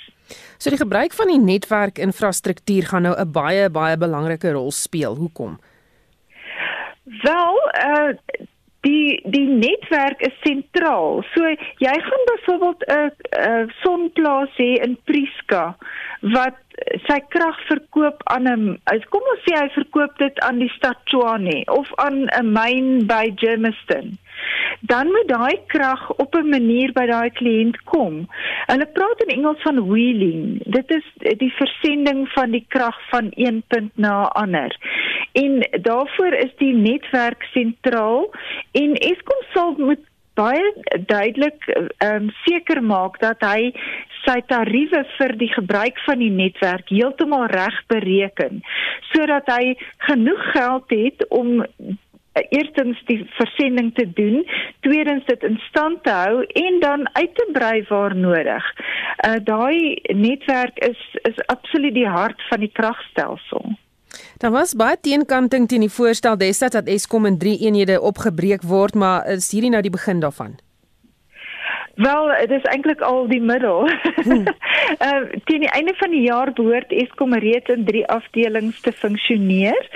So 0.59 0.71
die 0.71 0.81
gebruik 0.81 1.13
van 1.13 1.29
die 1.29 1.41
netwerkinfrastruktuur 1.41 2.89
gaan 2.91 3.03
nou 3.03 3.15
'n 3.19 3.33
baie 3.33 3.71
baie 3.71 3.97
belangrike 3.97 4.53
rol 4.53 4.71
speel. 4.71 5.17
Hoekom? 5.17 5.59
Wel, 7.05 7.57
uh 7.75 8.13
die 8.83 9.21
die 9.31 9.47
netwerk 9.47 10.21
is 10.21 10.35
sentraal. 10.43 11.23
So 11.35 11.47
jy 11.79 11.95
gaan 12.01 12.25
byvoorbeeld 12.25 12.85
'n 12.87 13.11
'n 13.39 13.73
sonplaas 13.83 14.51
hê 14.57 14.83
in 14.83 14.97
Prieska 15.05 15.77
wat 16.21 16.57
sy 17.07 17.19
krag 17.29 17.59
verkoop 17.69 18.23
aan 18.25 18.49
'n 18.49 18.79
kom 19.11 19.23
ons 19.23 19.45
sê 19.45 19.55
hy 19.59 19.69
verkoop 19.69 20.19
dit 20.19 20.41
aan 20.41 20.59
die 20.59 20.73
stad 20.77 20.99
Tshwane 21.05 21.65
of 21.67 21.89
aan 21.95 22.27
'n 22.27 22.53
myn 22.53 23.07
by 23.07 23.33
Germiston 23.37 24.19
dan 24.81 25.07
moet 25.07 25.29
daai 25.29 25.59
krag 25.67 26.11
op 26.13 26.35
'n 26.35 26.49
manier 26.49 26.93
by 26.93 27.07
daai 27.07 27.31
kliënt 27.31 27.83
kom. 27.85 28.29
Hulle 28.67 28.87
praat 28.87 29.23
in 29.23 29.37
Engels 29.37 29.63
van 29.63 29.89
wheeling. 29.89 30.63
Dit 30.65 30.91
is 30.91 31.37
die 31.39 31.53
versending 31.53 32.29
van 32.29 32.51
die 32.51 32.65
krag 32.69 32.99
van 33.09 33.27
een 33.31 33.63
punt 33.69 33.93
na 33.97 34.23
'n 34.23 34.33
ander. 34.43 34.77
En 35.33 35.69
daarvoor 35.83 36.33
is 36.33 36.53
die 36.57 36.75
netwerk 36.75 37.43
sentraal 37.43 38.31
en 38.73 38.95
Eskom 38.95 39.43
sal 39.53 39.75
moet 39.79 40.05
baie 40.35 40.75
duidelik 41.07 41.65
ehm 41.69 42.15
um, 42.15 42.31
seker 42.45 42.83
maak 42.83 43.19
dat 43.21 43.41
hy 43.45 43.73
sy 44.25 44.39
tariewe 44.49 45.03
vir 45.19 45.35
die 45.37 45.51
gebruik 45.53 45.99
van 46.07 46.23
die 46.23 46.31
netwerk 46.31 46.89
heeltemal 46.89 47.47
reg 47.53 47.81
bereken 47.93 48.63
sodat 49.13 49.51
hy 49.53 49.75
genoeg 50.09 50.45
geld 50.55 50.95
het 50.95 51.27
om 51.29 51.65
eerstens 52.33 53.03
die 53.07 53.21
versending 53.37 53.95
te 53.95 54.07
doen, 54.13 54.43
tweedens 54.81 55.25
dit 55.27 55.43
in 55.43 55.59
stand 55.69 56.03
te 56.05 56.11
hou 56.11 56.45
en 56.45 56.81
dan 56.81 57.09
uit 57.13 57.35
te 57.35 57.49
brei 57.53 57.85
waar 57.89 58.17
nodig. 58.17 58.65
Uh 59.27 59.37
daai 59.45 60.01
netwerk 60.15 60.79
is 60.79 61.01
is 61.23 61.47
absoluut 61.47 61.95
die 61.95 62.09
hart 62.09 62.43
van 62.49 62.61
die 62.61 62.73
kragstelsel. 62.73 63.77
Daar 64.39 64.51
was 64.51 64.75
baie 64.77 64.97
teenkanting 65.01 65.69
teen 65.69 65.87
die 65.87 65.93
voorstel 65.93 66.37
destyds 66.37 66.77
dat 66.77 66.89
Eskom 66.91 67.27
in 67.27 67.39
3 67.39 67.59
eenhede 67.59 68.01
opgebreek 68.01 68.63
word, 68.63 68.95
maar 68.95 69.27
is 69.27 69.53
hierdie 69.53 69.71
nou 69.71 69.83
die 69.83 69.95
begin 69.95 70.21
daarvan? 70.21 70.59
Wel, 71.95 72.29
dit 72.29 72.51
is 72.51 72.63
eintlik 72.63 73.01
al 73.01 73.27
die 73.29 73.43
middel. 73.43 73.89
Hmm. 74.23 74.47
uh, 75.03 75.23
teen 75.45 75.65
die 75.65 75.71
einde 75.71 75.95
van 75.99 76.11
die 76.11 76.23
jaar 76.23 76.53
behoort 76.53 76.93
Eskom 76.93 77.35
reeds 77.35 77.71
in 77.75 77.85
drie 77.85 78.05
afdelings 78.07 78.81
te 78.81 78.93
funksioneer. 78.93 79.89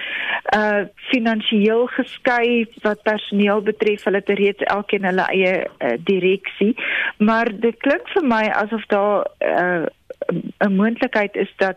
Uh 0.56 0.82
finansiëel 1.10 1.86
geskei 1.86 2.66
wat 2.82 3.02
personeel 3.02 3.62
betref, 3.62 4.04
hulle 4.04 4.18
het 4.24 4.38
reeds 4.38 4.66
elkeen 4.74 5.06
hulle 5.06 5.26
eie 5.30 5.52
uh, 5.62 5.92
direksie, 6.08 6.74
maar 7.18 7.50
dit 7.54 7.78
klink 7.86 8.10
vir 8.16 8.26
my 8.26 8.42
asof 8.62 8.86
daar 8.90 9.30
uh 9.38 9.86
'n 10.58 10.72
moontlikheid 10.72 11.34
is 11.36 11.52
dat 11.56 11.76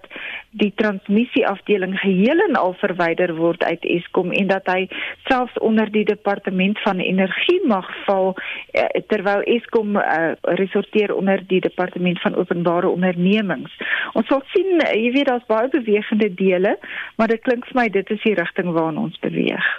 die 0.49 0.71
transmissieafdeling 0.75 1.99
geheel 1.99 2.39
en 2.47 2.55
al 2.55 2.73
verwyder 2.73 3.35
word 3.35 3.63
uit 3.63 3.85
Eskom 3.85 4.31
en 4.31 4.47
dat 4.47 4.65
hy 4.65 4.87
selfs 5.23 5.57
onder 5.57 5.91
die 5.91 6.05
departement 6.05 6.79
van 6.79 6.99
energie 6.99 7.61
mag 7.67 7.89
val 8.05 8.35
eh, 8.71 9.01
terwyl 9.07 9.41
Eskom 9.41 9.95
uh, 9.95 10.31
resorteer 10.41 11.15
onder 11.15 11.43
die 11.47 11.61
departement 11.61 12.21
van 12.21 12.35
openbare 12.35 12.89
ondernemings. 12.89 13.77
Ons 14.13 14.27
sal 14.27 14.41
sien, 14.53 14.81
jy 14.93 15.11
weet 15.11 15.27
daar's 15.27 15.45
baie 15.45 15.69
bewegende 15.69 16.33
dele, 16.33 16.77
maar 17.15 17.27
dit 17.27 17.41
klink 17.41 17.65
vir 17.65 17.81
my 17.81 17.87
dit 17.89 18.09
is 18.09 18.21
die 18.23 18.33
rigting 18.33 18.73
waarna 18.73 18.99
ons 18.99 19.19
beweeg. 19.19 19.69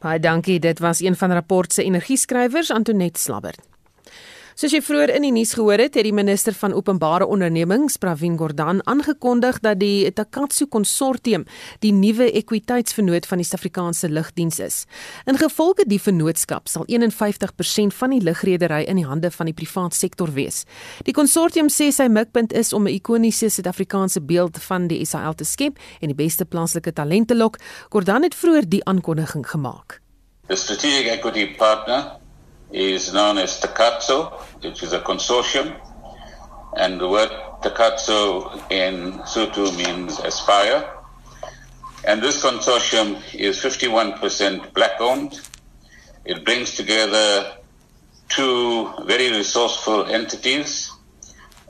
Baie 0.00 0.18
dankie, 0.18 0.58
dit 0.58 0.78
was 0.78 1.00
een 1.00 1.14
van 1.14 1.32
rapport 1.32 1.72
se 1.72 1.84
energieskrywers 1.84 2.70
Antonet 2.70 3.18
Slabbert. 3.18 3.60
Soos 4.60 4.74
jy 4.74 4.82
vroeër 4.84 5.14
in 5.16 5.24
die 5.24 5.30
nuus 5.32 5.54
gehoor 5.56 5.80
het, 5.80 5.94
het 5.96 6.04
die 6.04 6.12
minister 6.12 6.52
van 6.52 6.74
Openbare 6.76 7.24
Ondernemings, 7.24 7.94
Pravin 7.96 8.34
Gordhan, 8.36 8.82
aangekondig 8.84 9.62
dat 9.64 9.78
die 9.80 10.10
Takatsu 10.12 10.66
Konsortium 10.68 11.46
die 11.80 11.94
nuwe 11.96 12.26
ekwiteitsvernoot 12.36 13.24
van 13.30 13.40
die 13.40 13.46
Suid-Afrikaanse 13.48 14.10
lugdiens 14.12 14.60
is. 14.60 14.76
Ingevolge 15.24 15.86
die 15.88 15.96
vennootskap 15.96 16.68
sal 16.68 16.84
51% 16.92 17.96
van 18.02 18.12
die 18.12 18.20
lugredery 18.20 18.82
in 18.84 19.00
die 19.00 19.06
hande 19.08 19.32
van 19.32 19.48
die 19.48 19.56
privaat 19.56 19.96
sektor 19.96 20.34
wees. 20.36 20.66
Die 21.08 21.16
konsortium 21.16 21.72
sê 21.72 21.88
sy 21.88 22.10
mikpunt 22.12 22.52
is 22.52 22.74
om 22.76 22.84
'n 22.84 22.92
ikoniese 23.00 23.48
Suid-Afrikaanse 23.48 24.20
beeld 24.20 24.60
van 24.68 24.92
die 24.92 25.00
SAL 25.06 25.40
te 25.40 25.44
skep 25.44 25.80
en 26.02 26.12
die 26.12 26.20
beste 26.24 26.44
plaaslike 26.44 26.92
talente 26.92 27.34
lok. 27.34 27.56
Gordhan 27.88 28.28
het 28.28 28.34
vroeër 28.34 28.68
die 28.68 28.84
aankondiging 28.84 29.48
gemaak. 29.48 30.02
The 30.48 30.56
strategic 30.56 31.06
equity 31.06 31.56
partner 31.56 32.19
is 32.72 33.12
known 33.12 33.38
as 33.38 33.60
Takatsu, 33.60 34.32
which 34.62 34.82
is 34.82 34.92
a 34.92 35.00
consortium. 35.00 35.78
And 36.76 37.00
the 37.00 37.08
word 37.08 37.30
Takatsu 37.62 38.70
in 38.70 39.12
Sutu 39.20 39.76
means 39.76 40.18
aspire. 40.20 40.88
And 42.04 42.22
this 42.22 42.42
consortium 42.42 43.20
is 43.34 43.58
51% 43.58 44.72
black 44.72 45.00
owned. 45.00 45.40
It 46.24 46.44
brings 46.44 46.74
together 46.74 47.56
two 48.28 48.92
very 49.04 49.30
resourceful 49.30 50.06
entities 50.06 50.92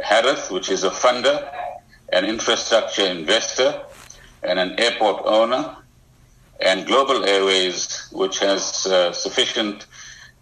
Harith, 0.03 0.51
which 0.51 0.71
is 0.71 0.85
a 0.85 0.91
funder, 0.91 1.49
an 2.13 2.25
infrastructure 2.25 3.05
investor, 3.05 3.83
and 4.43 4.59
an 4.59 4.79
airport 4.79 5.23
owner, 5.25 5.77
and 6.61 6.87
Global 6.87 7.25
Airways, 7.25 8.09
which 8.13 8.39
has 8.39 8.87
uh, 8.87 9.13
sufficient 9.13 9.87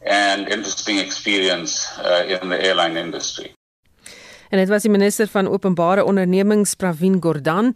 and 0.06 0.48
interesting 0.48 0.98
experience 0.98 1.86
uh, 1.98 2.28
in 2.28 2.48
the 2.48 2.58
airline 2.58 2.96
industry. 2.96 3.52
En 4.48 4.58
dit 4.58 4.68
was 4.68 4.82
die 4.82 4.90
minister 4.90 5.28
van 5.28 5.48
openbare 5.48 6.04
ondernemings 6.04 6.74
Pravin 6.74 7.18
Gordhan. 7.20 7.74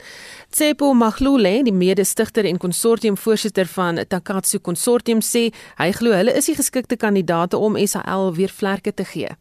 Tsepo 0.51 0.93
Maglule, 0.93 1.61
die 1.63 1.73
mede-stigter 1.73 2.45
en 2.49 2.59
konsortiumvoorsitter 2.59 3.67
van 3.67 4.01
Takatsu 4.09 4.59
Konsortium 4.59 5.21
sê 5.21 5.51
hy 5.77 5.91
glo 5.93 6.17
hulle 6.17 6.33
is 6.33 6.49
die 6.49 6.57
geskikte 6.57 6.97
kandidaate 6.97 7.61
om 7.61 7.77
SAL 7.77 8.33
weer 8.39 8.53
vlerke 8.53 8.95
te 8.95 9.05
gee. 9.05 9.37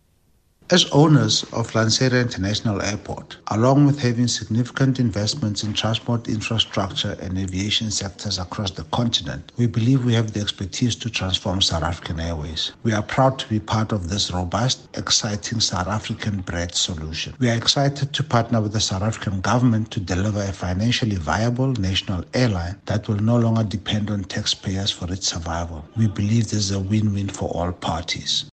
As 0.71 0.89
owners 0.93 1.43
of 1.51 1.69
Lanseria 1.73 2.21
International 2.21 2.81
Airport, 2.81 3.35
along 3.47 3.87
with 3.87 3.99
having 3.99 4.29
significant 4.29 5.01
investments 5.01 5.65
in 5.65 5.73
transport 5.73 6.29
infrastructure 6.29 7.17
and 7.19 7.37
aviation 7.37 7.91
sectors 7.91 8.39
across 8.39 8.71
the 8.71 8.85
continent, 8.85 9.51
we 9.57 9.67
believe 9.67 10.05
we 10.05 10.13
have 10.13 10.31
the 10.31 10.39
expertise 10.39 10.95
to 10.95 11.09
transform 11.09 11.59
South 11.59 11.83
African 11.83 12.21
Airways. 12.21 12.71
We 12.83 12.93
are 12.93 13.03
proud 13.03 13.37
to 13.39 13.49
be 13.49 13.59
part 13.59 13.91
of 13.91 14.07
this 14.07 14.31
robust, 14.31 14.87
exciting 14.97 15.59
South 15.59 15.87
African 15.87 16.39
bred 16.39 16.73
solution. 16.73 17.35
We 17.37 17.49
are 17.49 17.57
excited 17.57 18.13
to 18.13 18.23
partner 18.23 18.61
with 18.61 18.71
the 18.71 18.79
South 18.79 19.01
African 19.01 19.41
government 19.41 19.91
to 19.91 19.99
deliver 19.99 20.41
a 20.41 20.53
financially 20.53 21.17
viable 21.17 21.73
national 21.73 22.23
airline 22.33 22.79
that 22.85 23.09
will 23.09 23.19
no 23.19 23.37
longer 23.37 23.65
depend 23.65 24.09
on 24.09 24.23
taxpayers 24.23 24.89
for 24.89 25.11
its 25.11 25.27
survival. 25.27 25.83
We 25.97 26.07
believe 26.07 26.45
this 26.45 26.53
is 26.53 26.71
a 26.71 26.79
win-win 26.79 27.27
for 27.27 27.49
all 27.49 27.73
parties. 27.73 28.50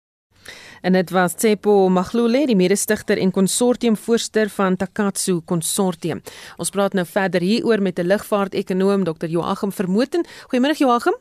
En 0.86 0.93
dit 0.93 1.10
was 1.10 1.34
Tsepo 1.34 1.89
Maglule, 1.89 2.43
die 2.45 2.56
mede-stigter 2.56 3.17
en 3.17 3.32
konsortiumvoorsitter 3.34 4.52
van 4.54 4.76
Takatsu 4.78 5.39
Konsortium. 5.50 6.19
Ons 6.62 6.69
praat 6.76 6.93
nou 6.93 7.06
verder 7.10 7.41
hieroor 7.41 7.82
met 7.82 7.98
'n 8.00 8.06
lugvaart-ekonoom 8.12 9.04
Dr. 9.04 9.26
Joachim 9.26 9.71
Vermoten. 9.71 10.21
Goeiemôre 10.50 10.78
Joachim. 10.78 11.15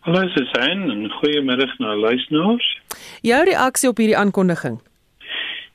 Hallo 0.00 0.28
Susan 0.28 0.90
en 0.90 1.10
goeiemôre 1.18 1.74
na 1.78 1.96
luisteraars. 1.96 2.78
Jou 3.22 3.44
reaksie 3.44 3.88
op 3.88 3.96
hierdie 3.96 4.16
aankondiging? 4.16 4.80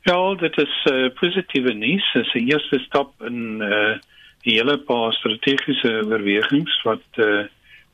Ja, 0.02 0.36
dit 0.36 0.58
is 0.58 0.84
'n 0.86 0.94
uh, 0.94 1.10
positiewe 1.20 1.74
nuus. 1.74 2.12
Dit 2.14 2.26
is 2.26 2.34
'n 2.34 2.48
eerste 2.48 2.80
stap 2.80 3.12
in 3.22 3.58
'n 3.58 3.62
uh, 3.62 3.98
hele 4.40 4.78
paar 4.78 5.14
strategiese 5.14 6.04
oorwegings 6.08 6.82
wat 6.84 7.06
uh, 7.16 7.44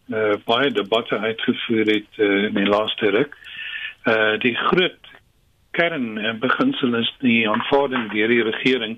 uh, 0.08 0.34
baie 0.46 0.72
debatte 0.72 1.18
uitgevoer 1.18 1.86
het 1.86 2.12
uh, 2.18 2.44
in 2.44 2.54
die 2.54 2.70
laaste 2.70 3.10
ruk. 3.10 3.34
Uh 3.34 3.51
die 4.42 4.56
groot 4.56 5.10
kern 5.72 6.18
en 6.18 6.40
beginsel 6.40 6.96
is 7.00 7.10
die 7.22 7.50
aanvaarding 7.50 8.10
deur 8.12 8.28
die 8.28 8.44
regering 8.44 8.98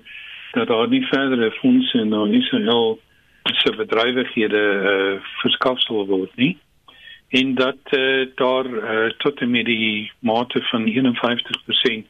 dat 0.54 0.68
daar 0.68 0.88
nie 0.88 1.02
verdere 1.06 1.50
fondse 1.60 2.04
na 2.04 2.24
Israel 2.30 2.98
se 3.42 3.72
bedrywighede 3.76 4.62
uh 4.92 5.20
verskaf 5.42 5.80
sal 5.84 6.06
word 6.06 6.36
nie 6.40 6.54
en 7.28 7.54
dat 7.54 7.92
uh, 7.98 8.26
daar 8.34 8.66
uh, 8.66 9.10
tot 9.18 9.40
en 9.40 9.50
met 9.50 9.66
die 9.66 10.10
mate 10.18 10.62
van 10.70 10.86
51% 10.88 12.06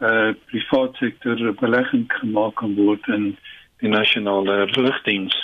uh 0.00 0.30
privaat 0.50 0.96
sektor 0.96 1.54
belegging 1.54 2.04
gemaak 2.20 2.54
kan 2.54 2.74
word 2.74 3.06
in 3.06 3.36
die 3.82 3.90
nasionale 3.90 4.68
lugdiens. 4.76 5.34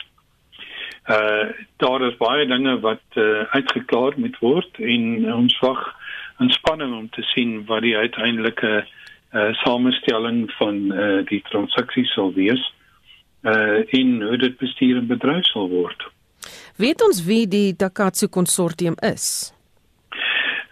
Uh 1.11 1.51
daar 1.77 2.07
is 2.09 2.17
baie 2.17 2.47
dinge 2.47 2.79
wat 2.81 3.19
uh, 3.19 3.43
uitgeklaar 3.51 4.15
moet 4.17 4.39
word 4.39 4.79
en 4.79 5.33
ons 5.35 5.59
wag 5.59 5.83
inspanning 6.39 6.95
om 6.95 7.09
te 7.11 7.23
sien 7.23 7.65
wat 7.67 7.83
die 7.83 7.97
uiteindelike 7.97 8.87
uh, 9.35 9.53
samestelling 9.63 10.51
van 10.59 10.93
uh, 10.93 11.23
die 11.27 11.43
transaksie 11.51 12.07
sal 12.07 12.33
wees 12.35 12.63
uh, 13.43 13.83
en 13.99 14.23
hoe 14.23 14.37
dit 14.37 14.57
bestuur 14.59 14.97
en 14.97 15.07
bedryf 15.07 15.47
sal 15.51 15.69
word. 15.69 16.07
Weet 16.77 17.03
ons 17.07 17.25
wie 17.27 17.45
die 17.47 17.77
Takatsu 17.77 18.29
konsortium 18.29 18.97
is? 19.03 19.53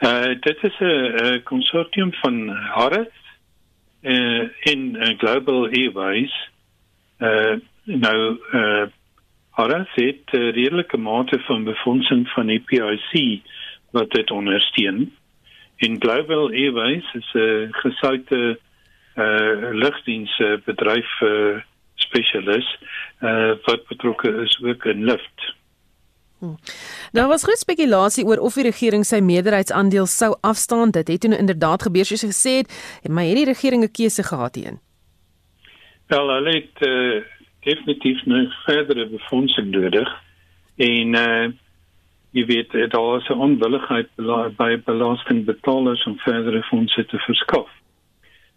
Uh, 0.02 0.34
dit 0.40 0.64
is 0.66 0.78
'n 0.80 1.42
konsortium 1.44 2.12
van 2.22 2.48
Harris 2.48 3.14
uh, 4.02 4.48
in 4.60 4.96
uh, 4.96 5.18
Global 5.18 5.68
Airways. 5.68 6.32
Uh, 7.18 7.54
nou 7.84 8.38
uh, 8.52 8.86
Harris 9.50 9.88
het 9.94 10.32
'n 10.32 10.36
uh, 10.36 10.52
redelike 10.52 10.96
mate 10.96 11.38
van 11.38 11.64
befondsing 11.64 12.28
van 12.28 12.46
die 12.46 12.60
PIC 12.60 13.40
wat 13.90 14.10
dit 14.10 14.30
ondersteun 14.30 15.12
in 15.82 16.00
Global 16.00 16.50
Airways 16.50 17.04
is 17.14 17.30
'n 17.34 17.72
gesoute 17.82 18.58
uh 19.16 19.70
lugdiensbedryf 19.82 21.10
uh, 21.20 21.60
spesialis 21.94 22.68
uh 23.20 23.52
wat 23.64 23.86
betrokke 23.86 24.30
is 24.44 24.60
ook 24.62 24.84
in 24.84 25.04
lift. 25.04 25.54
Hmm. 26.38 26.58
Daar 27.12 27.28
was 27.28 27.42
groot 27.42 27.58
spekulasie 27.58 28.24
oor 28.24 28.38
of 28.38 28.54
die 28.54 28.64
regering 28.64 29.04
sy 29.06 29.20
meerderheidsaandeel 29.20 30.06
sou 30.06 30.36
afstaan. 30.40 30.90
Dit 30.90 31.08
het 31.08 31.20
toe 31.20 31.36
inderdaad 31.38 31.82
gebeur 31.82 32.04
soos 32.04 32.24
gesê 32.24 32.56
het, 32.62 32.72
maar 33.10 33.24
het 33.24 33.36
die 33.36 33.44
regering 33.44 33.84
'n 33.84 33.90
keuse 33.90 34.22
gehad 34.22 34.54
hierin? 34.54 34.80
Wel, 36.06 36.28
hulle 36.28 36.50
het 36.50 36.86
uh, 36.86 37.22
definitief 37.60 38.24
nog 38.24 38.62
verdere 38.64 39.06
befondsing 39.06 39.70
nodig 39.70 40.08
en 40.76 41.14
uh 41.14 41.46
jy 42.32 42.44
weet 42.48 42.74
eh, 42.74 42.88
daar 42.90 43.16
is 43.20 43.28
'n 43.28 43.44
onwilligheid 43.46 44.08
by 44.56 44.80
belastingbetalers 44.84 46.04
om 46.06 46.18
verdere 46.18 46.62
fondse 46.62 47.06
te 47.06 47.18
verskaf. 47.18 47.68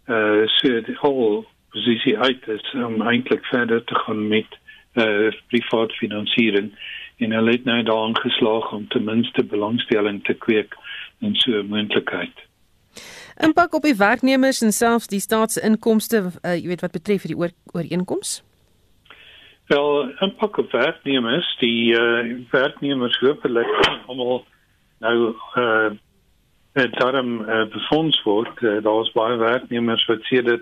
Uh 0.08 0.46
so 0.46 0.80
die 0.80 0.98
whole 1.00 1.44
posisie 1.70 2.18
uit 2.18 2.48
is 2.48 2.74
om 2.74 3.02
eintlik 3.02 3.44
verder 3.44 3.84
te 3.84 3.94
gaan 3.94 4.28
met 4.28 4.50
uh 4.94 5.32
privaat 5.48 5.92
finansiering 5.92 6.72
en 7.16 7.30
hulle 7.32 7.50
het 7.50 7.64
nou 7.64 7.82
daarin 7.82 8.16
geslaag 8.16 8.72
om 8.72 8.88
ten 8.88 9.04
minste 9.04 9.44
belangstelling 9.44 10.24
te 10.24 10.34
kweek 10.34 10.76
in 11.20 11.34
so 11.34 11.50
'n 11.50 11.66
moontlikheid. 11.66 12.36
Impak 13.36 13.74
op 13.74 13.82
die 13.82 13.96
werknemers 13.96 14.62
en 14.62 14.72
selfs 14.72 15.06
die 15.06 15.20
staatsinkomste, 15.20 16.22
uh, 16.42 16.54
jy 16.56 16.66
weet 16.72 16.80
wat 16.80 16.96
betref 16.96 17.22
die 17.28 17.36
oor, 17.36 17.50
ooreenkomste? 17.72 18.45
Wel, 19.66 20.10
impak 20.22 20.56
op 20.62 20.70
werknemers, 20.70 21.56
die 21.58 21.92
uh, 21.98 22.36
werknemers 22.50 23.18
hopelik 23.18 23.70
almal 24.08 24.44
nou 24.98 25.34
uh 25.56 25.94
daarom 26.76 27.40
uh, 27.40 27.64
befonds 27.72 28.22
word. 28.22 28.60
Uh, 28.60 28.82
daar 28.84 29.00
is 29.00 29.12
baie 29.12 29.36
werknemers 29.40 30.04
wat 30.06 30.20
sê 30.28 30.42
dat 30.44 30.60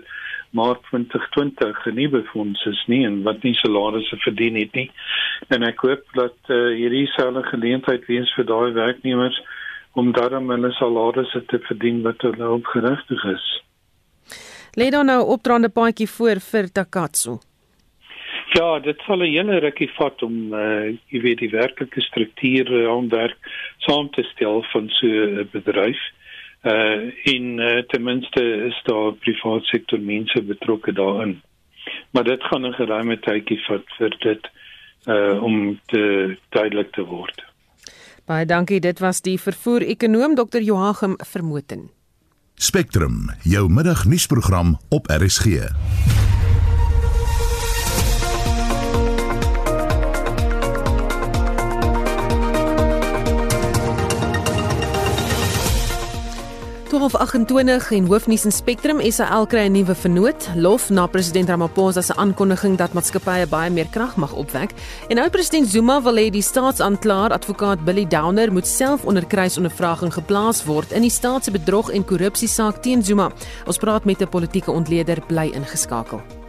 Maart 0.55 0.79
2020 0.89 1.85
nie 1.97 2.07
befonds 2.09 2.65
is 2.65 2.83
nie 2.87 3.01
en 3.05 3.17
wat 3.23 3.43
nie 3.43 3.53
salarisse 3.59 4.17
verdien 4.23 4.55
het 4.55 4.71
nie. 4.79 4.87
En 5.51 5.65
ek 5.67 5.83
hoop 5.83 6.05
dat 6.15 6.37
uh, 6.47 6.71
hierdie 6.77 7.07
selfe 7.17 7.43
geleentheid 7.49 8.07
wees 8.07 8.31
vir 8.37 8.47
daai 8.47 8.71
werknemers 8.77 9.41
om 9.99 10.13
daarom 10.15 10.47
hulle 10.49 10.71
salarisse 10.79 11.43
te 11.51 11.59
verdien 11.67 11.99
wat 12.07 12.23
hulle 12.23 12.49
opgerig 12.59 13.03
is. 13.33 13.49
Lê 14.79 14.89
dan 14.95 15.11
nou 15.11 15.19
opdraande 15.35 15.69
paadjie 15.69 16.07
voor 16.07 16.39
vir 16.39 16.71
Takatsu. 16.71 17.37
Ja, 18.55 18.79
dit 18.79 19.01
sal 19.05 19.19
'n 19.19 19.35
hele 19.35 19.59
rukkie 19.59 19.89
vat 19.97 20.21
om 20.23 20.53
uh 20.53 20.87
jy 21.11 21.19
weet 21.21 21.39
die 21.43 21.51
werklike 21.51 22.01
strukture 22.01 22.89
om 22.89 23.09
werk 23.09 23.37
saam 23.83 24.09
te 24.15 24.23
stel 24.31 24.63
van 24.71 24.87
so 24.89 25.07
'n 25.07 25.49
bedryf. 25.51 25.99
Uh 26.63 27.11
in 27.23 27.59
uh, 27.59 27.83
ten 27.91 28.03
minste 28.03 28.43
is 28.69 28.79
daar 28.83 29.11
private 29.11 29.65
sektor 29.65 29.99
mense 29.99 30.41
betrokke 30.41 30.93
daarin. 30.93 31.41
Maar 32.11 32.23
dit 32.23 32.43
gaan 32.43 32.65
'n 32.65 32.73
geruime 32.73 33.19
tydjie 33.19 33.59
vat 33.67 33.85
vir 33.97 34.15
dit 34.19 34.47
uh 35.07 35.43
om 35.43 35.79
te 35.85 36.37
duidelik 36.49 36.91
te 36.91 37.03
word. 37.03 37.43
Baie 38.25 38.45
dankie, 38.45 38.79
dit 38.79 38.99
was 38.99 39.21
die 39.21 39.37
vervoer 39.39 39.81
ekonom 39.81 40.35
Dr. 40.35 40.61
Joachim 40.61 41.15
Vermoten. 41.17 41.89
Spectrum, 42.55 43.29
jou 43.43 43.69
middagnuusprogram 43.69 44.77
op 44.89 45.07
RSG. 45.07 46.24
1228 56.95 57.91
en 57.91 58.05
hoofnuus 58.07 58.45
in 58.45 58.51
Spectrum 58.51 59.01
SAL 59.11 59.45
kry 59.51 59.65
'n 59.67 59.71
nuwe 59.71 59.95
vernoot, 59.95 60.49
lof 60.55 60.89
na 60.89 61.07
president 61.07 61.49
Ramaphosa 61.49 62.01
se 62.01 62.15
aankondiging 62.15 62.77
dat 62.77 62.93
maatskappye 62.93 63.47
baie 63.47 63.69
meer 63.69 63.87
krag 63.91 64.15
mag 64.15 64.33
opwek. 64.33 64.71
En 65.07 65.15
nou 65.15 65.29
president 65.29 65.67
Zuma 65.67 66.01
wil 66.01 66.15
hê 66.15 66.29
die 66.29 66.41
staatsaanklaer 66.41 67.31
advokaat 67.31 67.83
Billy 67.83 68.07
Downer 68.07 68.51
moet 68.51 68.67
self 68.67 69.05
onder 69.05 69.25
kruisondervraging 69.25 70.13
geplaas 70.13 70.65
word 70.65 70.91
in 70.91 71.01
die 71.01 71.09
staat 71.09 71.43
se 71.43 71.51
bedrog 71.51 71.89
en 71.89 72.05
korrupsie 72.05 72.47
saak 72.47 72.81
teen 72.81 73.03
Zuma. 73.03 73.31
Ons 73.65 73.77
praat 73.77 74.05
met 74.05 74.21
'n 74.21 74.29
politieke 74.29 74.71
ontleder 74.71 75.21
bly 75.27 75.51
ingeskakel. 75.53 76.44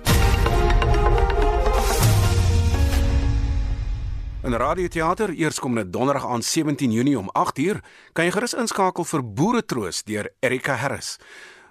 In 4.46 4.54
radioteater 4.54 5.30
eerskomende 5.30 5.90
donderdag 5.90 6.26
aan 6.26 6.42
17 6.42 6.92
Junie 6.92 7.18
om 7.18 7.30
8uur 7.34 7.80
kan 8.12 8.28
jy 8.28 8.30
gerus 8.30 8.52
inskakel 8.54 9.02
vir 9.10 9.24
Boeretroos 9.26 10.04
deur 10.06 10.28
Erika 10.38 10.76
Harris. 10.78 11.16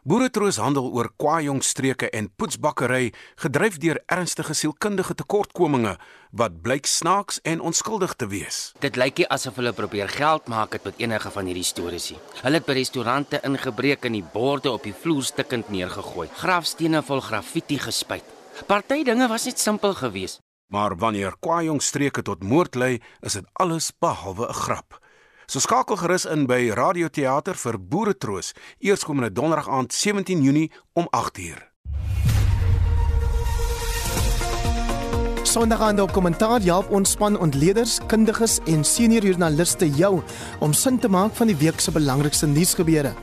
Boeretroos 0.03 0.59
handel 0.59 0.89
oor 0.91 1.07
kwaaijong 1.15 1.63
streke 1.63 2.09
en 2.11 2.27
poetsbakkery 2.35 3.13
gedryf 3.45 3.79
deur 3.79 4.01
ernstige 4.11 4.57
sielkundige 4.59 5.15
tekortkominge 5.15 5.95
wat 6.35 6.59
blyk 6.67 6.83
snaaks 6.85 7.39
en 7.47 7.63
onskuldig 7.63 8.17
te 8.19 8.27
wees. 8.27 8.59
Dit 8.83 8.99
lyk 8.99 9.23
nie 9.23 9.31
asof 9.31 9.55
hulle 9.55 9.71
probeer 9.71 10.11
geld 10.11 10.51
maak 10.51 10.75
met 10.75 10.99
enige 10.99 11.31
van 11.31 11.47
hierdie 11.47 11.63
stories 11.63 12.11
nie. 12.11 12.19
Hulle 12.43 12.59
het 12.59 12.67
by 12.67 12.75
restaurante 12.75 13.39
ingebreek 13.47 14.03
en 14.03 14.19
die 14.19 14.27
borde 14.35 14.75
op 14.75 14.83
die 14.83 14.97
vloer 15.05 15.23
stikkend 15.23 15.71
neergegooi. 15.71 16.27
Grafstene 16.43 16.99
vol 17.07 17.23
graffiti 17.23 17.79
gespuit. 17.79 18.35
Party 18.67 19.05
dinge 19.07 19.31
was 19.31 19.47
net 19.47 19.63
simpel 19.63 19.95
geweest. 19.95 20.44
Maar 20.67 20.97
wanneer 20.97 21.35
kwaaijong 21.39 21.81
streke 21.81 22.21
tot 22.21 22.43
moord 22.43 22.75
lei, 22.75 23.01
is 23.21 23.33
dit 23.33 23.45
alles 23.53 23.91
behalwe 23.99 24.47
'n 24.47 24.53
grap. 24.53 24.99
So 25.45 25.59
skakel 25.59 25.95
gerus 25.95 26.25
in 26.25 26.45
by 26.45 26.71
Radioteater 26.73 27.55
vir 27.55 27.77
Boeretroos, 27.79 28.53
eerskomende 28.79 29.31
donderdag 29.31 29.69
aand 29.69 29.93
17 29.93 30.41
Junie 30.41 30.71
om 30.93 31.07
8uur. 31.09 31.73
Sondag 35.43 35.81
aand 35.81 35.99
op 35.99 36.11
kommentaar 36.11 36.61
help 36.61 36.89
ons 36.89 37.11
span 37.11 37.39
ontleeders, 37.39 37.99
kundiges 38.07 38.59
en 38.65 38.83
senior 38.83 39.23
joernaliste 39.23 39.89
jou 39.89 40.21
om 40.59 40.73
sin 40.73 40.99
te 40.99 41.07
maak 41.07 41.31
van 41.37 41.47
die 41.47 41.55
week 41.55 41.79
se 41.79 41.91
belangrikste 41.91 42.47
nuusgebeure. 42.47 43.13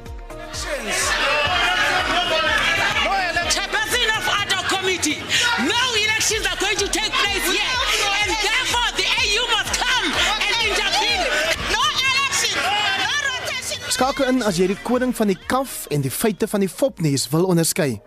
Skakel 13.93 14.25
in 14.25 14.39
as 14.49 14.57
jy 14.57 14.71
die 14.71 14.79
koning 14.87 15.11
van 15.13 15.29
die 15.29 15.37
kaf 15.37 15.83
en 15.93 16.01
die 16.01 16.13
feite 16.13 16.47
van 16.49 16.63
die 16.65 16.71
fopnuus 16.71 17.27
wil 17.29 17.45
onderskei. 17.53 17.99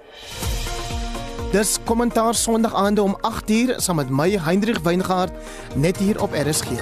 Dis 1.53 1.75
kommentaar 1.85 2.33
Sondag 2.33 2.73
aande 2.73 3.05
om 3.05 3.13
8uur 3.21 3.75
saam 3.77 4.01
met 4.01 4.09
my 4.09 4.31
Hendrik 4.47 4.81
Weingart 4.81 5.37
net 5.77 6.01
hier 6.01 6.17
op 6.25 6.33
RSG. 6.33 6.81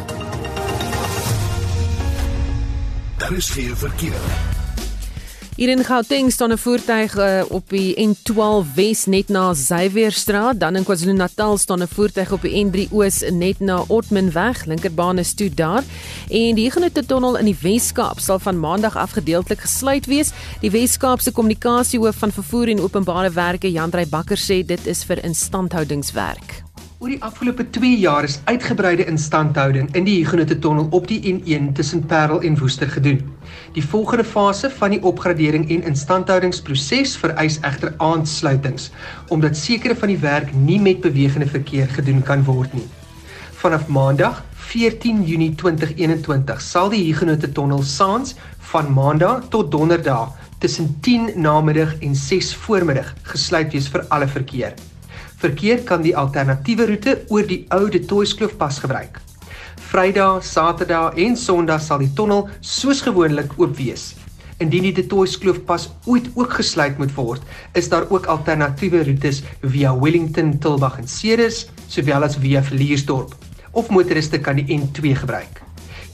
Daar 3.19 3.35
is 3.35 3.51
geen 3.51 3.75
verkeer. 3.75 4.52
Hier 5.53 5.69
in 5.69 5.83
Gauteng 5.85 6.31
staan 6.31 6.51
'n 6.51 6.57
voertuig 6.57 7.17
uh, 7.17 7.43
op 7.49 7.69
die 7.69 7.93
N12 7.93 8.73
Wes 8.73 9.05
net 9.05 9.29
na 9.29 9.53
Xavierstraat, 9.53 10.59
dan 10.59 10.75
in 10.75 10.83
KwaZulu-Natal 10.83 11.57
staan 11.57 11.81
'n 11.81 11.87
voertuig 11.87 12.31
op 12.31 12.41
die 12.41 12.65
N3 12.65 12.91
Oos 12.91 13.21
net 13.29 13.59
na 13.59 13.83
Otmanweg, 13.87 14.65
linkerbaan 14.65 15.17
is 15.17 15.33
toe 15.33 15.53
daar. 15.53 15.83
En 16.29 16.55
die 16.55 16.65
Huguenot 16.65 17.07
tunnel 17.07 17.37
in 17.37 17.45
die 17.45 17.57
Wes-Kaap 17.61 18.19
sal 18.19 18.39
van 18.39 18.59
Maandag 18.59 18.95
af 18.95 19.11
gedeeltelik 19.11 19.59
gesluit 19.59 20.05
wees. 20.05 20.31
Die 20.61 20.71
Wes-Kaap 20.71 21.21
se 21.21 21.31
kommunikasiehoof 21.31 22.15
van 22.15 22.31
vervoer 22.31 22.67
en 22.67 22.81
openbare 22.81 23.31
werke, 23.31 23.71
Jandrey 23.71 24.07
Bakker 24.07 24.37
sê 24.37 24.65
dit 24.65 24.87
is 24.87 25.03
vir 25.03 25.23
instandhoudingswerk. 25.23 26.63
Oor 26.97 27.09
die 27.09 27.23
afgelope 27.23 27.69
2 27.69 27.97
jaar 27.99 28.23
is 28.23 28.39
uitgebreide 28.43 29.05
instandhouding 29.05 29.95
in 29.95 30.03
die 30.03 30.25
Huguenot 30.25 30.61
tunnel 30.61 30.87
op 30.89 31.07
die 31.07 31.19
N1 31.33 31.73
tussen 31.73 32.05
Parel 32.05 32.41
en 32.41 32.57
Woester 32.59 32.89
gedoen. 32.89 33.21
Die 33.73 33.81
volgende 33.81 34.23
fase 34.23 34.69
van 34.69 34.93
die 34.93 35.01
opgradering 35.01 35.63
en 35.73 35.85
instandhoudingsproses 35.89 37.15
vereis 37.17 37.55
egter 37.65 37.95
aansluitings 37.97 38.91
omdat 39.33 39.57
sekere 39.57 39.95
van 39.97 40.13
die 40.13 40.19
werk 40.21 40.51
nie 40.53 40.77
met 40.81 41.01
bewegende 41.01 41.47
verkeer 41.49 41.89
gedoen 41.95 42.21
kan 42.27 42.45
word 42.45 42.75
nie. 42.77 42.85
Vanaf 43.63 43.87
Maandag 43.87 44.43
14 44.69 45.23
Junie 45.25 45.49
2021 45.57 46.61
sal 46.61 46.93
die 46.93 47.01
Huguenot 47.07 47.49
tunnel 47.57 47.81
saans 47.81 48.35
van 48.69 48.93
Maandag 48.93 49.49
tot 49.49 49.73
Donderdag 49.73 50.37
tussen 50.61 50.93
10 51.01 51.33
namiddag 51.41 51.97
en 52.05 52.15
6 52.15 52.53
voormiddag 52.67 53.09
gesluit 53.33 53.73
wees 53.73 53.89
vir 53.89 54.05
alle 54.13 54.29
verkeer. 54.29 54.77
Verkeer 55.41 55.81
kan 55.89 56.05
die 56.05 56.13
alternatiewe 56.13 56.91
roete 56.93 57.21
oor 57.27 57.49
die 57.49 57.63
ou 57.73 57.87
De 57.89 58.05
Toitskloof 58.05 58.53
pas 58.61 58.79
gebruik. 58.85 59.22
Vrydag, 59.93 60.41
Saterdag 60.41 61.19
en 61.21 61.35
Sondag 61.37 61.81
sal 61.85 61.99
die 62.01 62.09
tonnel 62.17 62.47
soos 62.65 63.03
gewoonlik 63.05 63.51
oop 63.61 63.75
wees. 63.77 64.15
Indien 64.57 64.87
die 64.87 64.93
De 64.97 65.03
Toitskloof 65.05 65.59
pas 65.67 65.85
ooit 66.09 66.31
ook 66.33 66.55
gesluit 66.57 66.97
moet 66.97 67.13
word, 67.13 67.43
is 67.77 67.91
daar 67.91 68.07
ook 68.09 68.25
alternatiewe 68.25 69.03
roetes 69.05 69.43
via 69.61 69.91
Wellington, 69.93 70.55
Tilbag 70.57 70.97
en 71.03 71.05
Ceres, 71.05 71.67
sowel 71.85 72.25
as 72.25 72.39
via 72.41 72.63
Vliersdorp. 72.65 73.37
Of 73.69 73.93
motoriste 73.93 74.41
kan 74.41 74.57
die 74.57 74.79
N2 74.79 75.13
gebruik. 75.21 75.61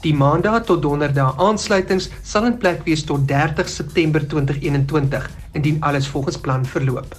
Die 0.04 0.12
Maandag 0.12 0.66
tot 0.68 0.84
Donderdag 0.84 1.40
aansluitings 1.40 2.10
sal 2.20 2.50
in 2.52 2.60
plek 2.60 2.84
wees 2.84 3.08
tot 3.08 3.24
30 3.32 3.72
September 3.80 4.28
2021 4.28 5.32
indien 5.56 5.80
alles 5.80 6.12
volgens 6.12 6.36
plan 6.36 6.68
verloop. 6.68 7.16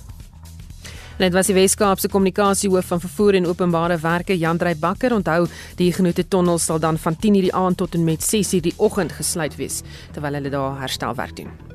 Net 1.21 1.35
was 1.37 1.51
die 1.51 1.53
Weskaapse 1.53 2.09
kommunikasiehoof 2.09 2.87
van 2.89 3.01
vervoer 3.03 3.35
en 3.37 3.45
openbare 3.45 3.99
werke 4.01 4.33
Jandrey 4.33 4.73
Bakker 4.73 5.13
onthou 5.13 5.43
die 5.77 5.91
genoemde 5.93 6.25
tonnel 6.25 6.57
sal 6.57 6.79
dan 6.81 6.97
van 6.97 7.15
10:00 7.15 7.45
die 7.45 7.53
aand 7.53 7.77
tot 7.77 7.93
en 7.93 8.03
met 8.03 8.23
6:00 8.23 8.61
die 8.61 8.73
oggend 8.77 9.11
gesluit 9.11 9.55
wees 9.55 9.83
terwyl 10.13 10.33
hulle 10.33 10.49
daar 10.49 10.79
herstelwerk 10.79 11.35
doen. 11.35 11.70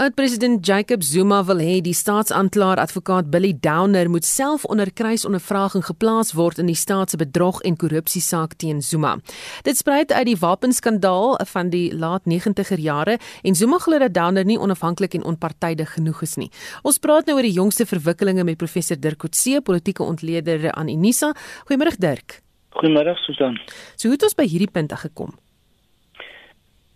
Oud-president 0.00 0.66
Jacob 0.66 1.02
Zuma 1.02 1.42
wil 1.44 1.58
hê 1.60 1.74
die 1.84 1.92
staatsanklaer 1.92 2.80
advokaat 2.80 3.26
Billy 3.28 3.50
Downer 3.52 4.08
moet 4.08 4.24
self 4.24 4.62
onder 4.64 4.88
kruisondervraging 4.96 5.82
geplaas 5.84 6.30
word 6.32 6.56
in 6.62 6.70
die 6.70 6.78
staat 6.82 7.12
se 7.12 7.18
bedrog 7.20 7.58
en 7.68 7.76
korrupsie 7.76 8.22
saak 8.24 8.54
teen 8.56 8.80
Zuma. 8.80 9.18
Dit 9.66 9.76
spruit 9.76 10.08
uit 10.08 10.24
die 10.30 10.38
wapenskandaal 10.40 11.36
van 11.50 11.68
die 11.74 11.90
laat 11.92 12.24
90er 12.24 12.80
jare 12.80 13.18
en 13.44 13.58
Zuma 13.60 13.76
glo 13.84 14.00
dat 14.00 14.16
Downer 14.16 14.48
nie 14.48 14.56
onafhanklik 14.56 15.18
en 15.20 15.28
onpartydig 15.34 15.92
genoeg 15.98 16.24
is 16.24 16.38
nie. 16.40 16.48
Ons 16.80 16.96
praat 16.96 17.28
nou 17.28 17.36
oor 17.36 17.50
die 17.50 17.58
jongste 17.58 17.84
verwikkelinge 17.84 18.48
met 18.48 18.56
professor 18.56 18.96
Dirk 18.96 19.20
Coetzee, 19.20 19.60
politieke 19.60 20.02
ontleder 20.02 20.70
aan 20.72 20.88
Unisa. 20.88 21.34
Goeiemôre 21.68 21.92
Dirk. 22.00 22.40
Goeiemôre 22.80 23.18
Susan. 23.26 23.60
So 23.96 24.08
hoe 24.08 24.16
het 24.16 24.24
ons 24.30 24.40
by 24.40 24.48
hierdie 24.48 24.72
punt 24.72 24.96
gekom? 25.04 25.36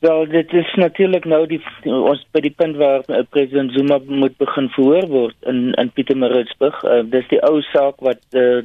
Wel, 0.04 0.26
dit 0.28 0.52
is 0.52 0.74
natuurlik 0.74 1.24
nou 1.24 1.46
die 1.48 1.60
ons 1.88 2.20
by 2.36 2.40
die 2.44 2.52
punt 2.52 2.76
waar 2.76 3.06
uh, 3.08 3.22
president 3.32 3.72
Zuma 3.72 3.96
moet 4.04 4.34
begin 4.36 4.66
verhoor 4.74 5.06
word 5.08 5.46
in 5.48 5.70
in 5.80 5.92
Pietermaritzburg. 5.96 6.82
Uh, 6.84 6.98
dis 7.08 7.24
die 7.30 7.38
ou 7.48 7.62
saak 7.70 8.04
wat 8.04 8.36
uh, 8.36 8.58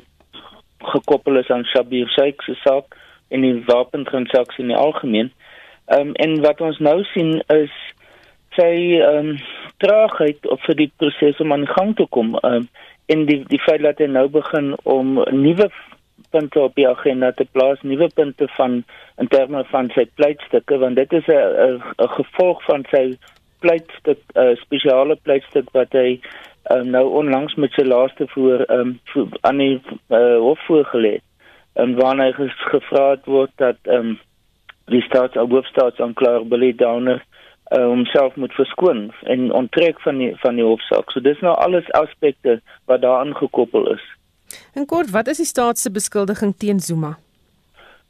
gekoppel 0.91 1.39
is 1.39 1.51
aan 1.55 1.63
Shabir 1.71 2.11
Sheikh 2.11 2.43
se 2.43 2.57
saak 2.65 2.97
en 3.31 3.47
die 3.47 3.53
wapentransaksie 3.69 4.65
in 4.65 4.73
die 4.73 4.81
algemeen. 4.81 5.31
Ehm 5.87 6.09
um, 6.09 6.13
en 6.25 6.35
wat 6.43 6.59
ons 6.71 6.81
nou 6.89 6.97
sien 7.13 7.31
is 7.55 7.79
sy 8.57 8.73
ehm 8.97 9.31
um, 9.31 9.31
traagheid 9.85 10.51
op 10.57 10.67
vir 10.67 10.79
die 10.81 10.91
proses 10.99 11.39
om 11.39 11.55
aan 11.55 11.63
die 11.63 11.75
gang 11.77 11.95
te 11.95 12.09
kom. 12.17 12.35
Ehm 12.41 12.65
um, 12.65 12.69
en 13.15 13.23
die 13.31 13.39
die 13.47 13.63
feit 13.63 13.87
dat 13.87 14.03
hy 14.03 14.11
nou 14.11 14.27
begin 14.35 14.73
om 14.83 15.15
nuwe 15.31 15.71
punte 16.29 16.59
op 16.59 16.75
die 16.75 16.87
agenda 16.87 17.31
te 17.31 17.45
plaas, 17.51 17.81
nuwe 17.81 18.09
punte 18.15 18.47
van 18.57 18.83
in 19.17 19.27
terme 19.27 19.63
van 19.71 19.89
sy 19.95 20.05
pleitstukke 20.15 20.77
want 20.77 20.95
dit 20.95 21.13
is 21.13 21.27
'n 21.27 21.81
'n 22.05 22.09
gevolg 22.17 22.63
van 22.63 22.85
sy 22.91 23.17
pleitstuk 23.59 24.19
'n 24.35 24.39
uh, 24.39 24.55
spesiale 24.55 25.15
pleitstuk 25.15 25.69
wat 25.71 25.91
hy 25.91 26.19
um, 26.71 26.89
nou 26.89 27.05
onlangs 27.21 27.55
met 27.55 27.71
sy 27.71 27.83
laaste 27.83 28.27
voor 28.27 28.65
um, 28.69 28.99
aan 29.41 29.57
die 29.57 29.81
uh, 30.09 30.37
hof 30.37 30.59
voorgelê 30.67 31.19
en 31.73 31.95
waarna 31.95 32.31
hy 32.31 32.49
gevra 32.71 33.09
het 33.09 33.25
word 33.25 33.51
dat 33.55 33.77
um, 33.83 34.19
die 34.85 35.01
staats 35.01 35.35
hoofstaatsanklaer 35.35 36.47
Billy 36.47 36.73
Downer 36.75 37.21
homself 37.69 38.35
moet 38.35 38.53
verskoon 38.53 39.11
en 39.23 39.51
onttrek 39.53 39.99
van 40.01 40.17
die 40.17 40.31
van 40.41 40.55
die 40.55 40.65
hofsaak. 40.65 41.11
So 41.11 41.21
dis 41.21 41.39
nou 41.45 41.53
alles 41.53 41.91
aspekte 41.91 42.61
wat 42.85 43.01
daaraan 43.01 43.35
gekoppel 43.37 43.91
is. 43.93 44.05
En 44.73 44.85
kort, 44.85 45.09
wat 45.09 45.27
is 45.27 45.37
die 45.37 45.45
staat 45.45 45.79
se 45.79 45.91
beskuldiging 45.91 46.53
teen 46.57 46.79
Zuma? 46.79 47.17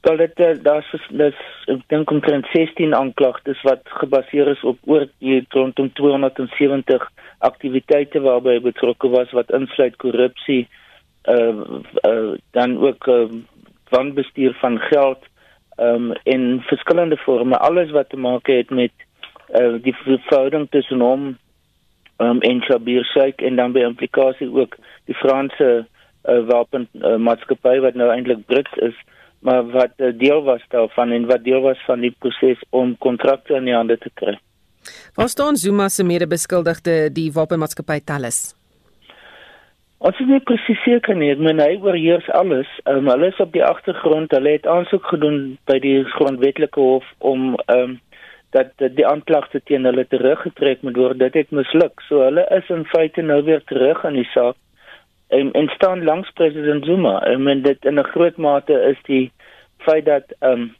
Wel 0.01 0.17
dit 0.17 0.39
eh, 0.39 0.55
daar's 0.63 0.91
dis 1.11 1.39
ek 1.67 1.81
dink 1.91 2.11
omtrent 2.11 2.47
16 2.53 2.93
aanklagtes 2.95 3.59
wat 3.67 3.81
gebaseer 3.99 4.47
is 4.47 4.61
op 4.63 4.77
oor 4.87 5.03
die 5.19 5.41
rondom 5.51 5.89
270 5.99 7.03
aktiwiteite 7.49 8.21
waarby 8.23 8.55
hy 8.55 8.61
betrokke 8.69 9.11
was 9.11 9.33
wat 9.35 9.51
insluit 9.57 9.97
korrupsie 9.99 10.61
uh, 11.27 11.81
uh 12.07 12.31
dan 12.55 12.77
ook 12.79 13.09
uh, 13.11 13.27
wanbestuur 13.91 14.55
van 14.63 14.79
geld 14.87 15.27
um 15.83 16.13
in 16.23 16.63
verskillende 16.71 17.19
forme 17.25 17.59
alles 17.59 17.91
wat 17.91 18.09
te 18.09 18.17
maak 18.17 18.47
het 18.47 18.71
met 18.71 18.95
uh 19.59 19.75
die 19.83 19.95
verhouding 20.05 20.69
tussen 20.71 21.03
hom 21.03 21.29
um 22.23 22.39
en 22.39 22.63
Shabir 22.63 23.03
Sheikh 23.11 23.43
en 23.43 23.59
dan 23.59 23.75
by 23.75 23.83
implikasie 23.83 24.47
ook 24.47 24.79
die 25.11 25.19
Franse 25.27 25.71
uh, 25.83 25.98
wapen 26.23 26.87
uh, 26.93 27.15
maatskappy 27.15 27.79
wat 27.79 27.95
nou 27.95 28.09
eintlik 28.11 28.45
Brits 28.45 28.75
is 28.85 28.97
maar 29.39 29.71
wat 29.71 29.95
uh, 29.97 30.11
deel 30.17 30.43
was 30.43 30.61
daarvan 30.67 31.11
en 31.11 31.25
wat 31.25 31.43
deel 31.43 31.61
was 31.61 31.79
van 31.85 31.99
die 31.99 32.15
proses 32.19 32.61
om 32.69 32.97
kontrakte 32.97 33.55
in 33.55 33.69
die 33.69 33.75
hande 33.75 33.97
te 33.97 34.11
kry. 34.13 34.35
Waar 35.15 35.29
staan 35.29 35.55
Zuma 35.55 35.89
se 35.89 36.03
mede-beskuldigde 36.03 37.11
die 37.13 37.31
wapenmaatskappy 37.31 37.99
Thales? 38.05 38.55
Ons 39.99 40.19
is 40.23 40.29
nie 40.31 40.39
presies 40.47 40.79
seker 40.87 41.15
nie, 41.15 41.33
maar 41.35 41.57
hy 41.59 41.73
oorheers 41.83 42.27
alles. 42.39 42.67
Um, 42.87 43.09
hulle 43.11 43.33
is 43.33 43.41
op 43.43 43.51
die 43.51 43.63
agtergrond. 43.63 44.31
Hulle 44.31 44.55
het 44.55 44.67
aansoek 44.67 45.09
gedoen 45.11 45.57
by 45.67 45.75
die 45.83 45.97
grondwetlike 46.15 46.79
hof 46.79 47.07
om 47.19 47.55
ehm 47.65 47.95
um, 47.95 47.97
dat 48.49 48.71
die 48.97 49.05
aanklagte 49.05 49.59
teen 49.69 49.83
hulle 49.85 50.07
teruggetrek 50.09 50.79
moet 50.81 50.95
word. 50.97 51.19
Dit 51.19 51.35
het 51.37 51.51
misluk. 51.53 52.01
So 52.07 52.23
hulle 52.23 52.47
is 52.55 52.71
in 52.73 52.87
feite 52.89 53.21
nou 53.21 53.43
weer 53.45 53.61
terug 53.69 54.01
in 54.09 54.15
die 54.17 54.25
saak 54.31 54.57
en, 55.29 55.51
en 55.51 55.67
staan 55.67 56.03
langs 56.03 56.31
president 56.31 56.85
Zuma. 56.85 57.19
Ek 57.29 57.37
meen 57.37 57.61
dit 57.61 57.85
in 57.85 57.99
'n 57.99 58.11
groot 58.13 58.37
mate 58.37 58.73
is 58.91 58.99
die 59.05 59.31
feit 59.77 60.05
dat 60.05 60.33
ehm 60.39 60.51
um, 60.51 60.75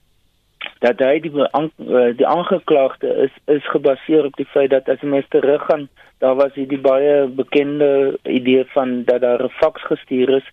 dat 0.79 0.99
hy 0.99 1.19
die 1.19 1.31
eh, 1.43 2.17
die 2.17 2.27
aangeklaagde 2.27 3.07
is 3.25 3.33
is 3.45 3.69
gebaseer 3.69 4.25
op 4.25 4.35
die 4.35 4.49
feit 4.53 4.69
dat 4.69 4.89
as 4.89 5.01
mens 5.01 5.25
teruggaan, 5.29 5.89
daar 6.17 6.35
was 6.35 6.53
hier 6.53 6.67
die 6.67 6.81
baie 6.81 7.27
bekende 7.27 8.19
idee 8.23 8.65
van 8.73 9.03
dat 9.03 9.21
daar 9.21 9.43
'n 9.43 9.57
faks 9.61 9.81
gestuur 9.81 10.29
is 10.29 10.47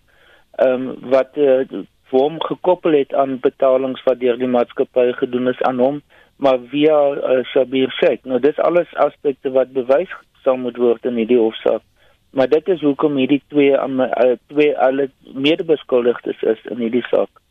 ehm 0.55 0.87
um, 0.87 0.95
wat 1.09 1.37
uh, 1.37 1.65
vir 2.09 2.19
hom 2.19 2.41
gekoppel 2.41 2.91
het 2.91 3.13
aan 3.13 3.39
betalings 3.39 4.03
wat 4.03 4.19
deur 4.19 4.37
die 4.37 4.47
maatskappy 4.47 5.11
gedoen 5.11 5.47
is 5.47 5.61
aan 5.61 5.79
hom 5.79 6.01
maar 6.37 6.59
via 6.69 7.11
uh, 7.11 7.43
Shabir 7.43 7.91
Sheikh. 7.91 8.23
Nou 8.23 8.39
dis 8.39 8.57
alles 8.57 8.95
aspekte 8.95 9.51
wat 9.51 9.73
bewys 9.73 10.09
sal 10.43 10.57
moet 10.57 10.77
word 10.77 11.05
in 11.05 11.15
hierdie 11.15 11.39
hofsaak 11.39 11.81
maar 12.37 12.49
dit 12.49 12.67
is 12.69 12.81
hoekom 12.85 13.17
hierdie 13.17 13.41
twee 13.49 13.73
uh, 13.73 14.31
twee 14.53 14.77
alle 14.77 15.09
medebeskuldigdes 15.33 16.41
is 16.53 16.59
in 16.69 16.83
hierdie 16.85 17.05
saak. 17.09 17.41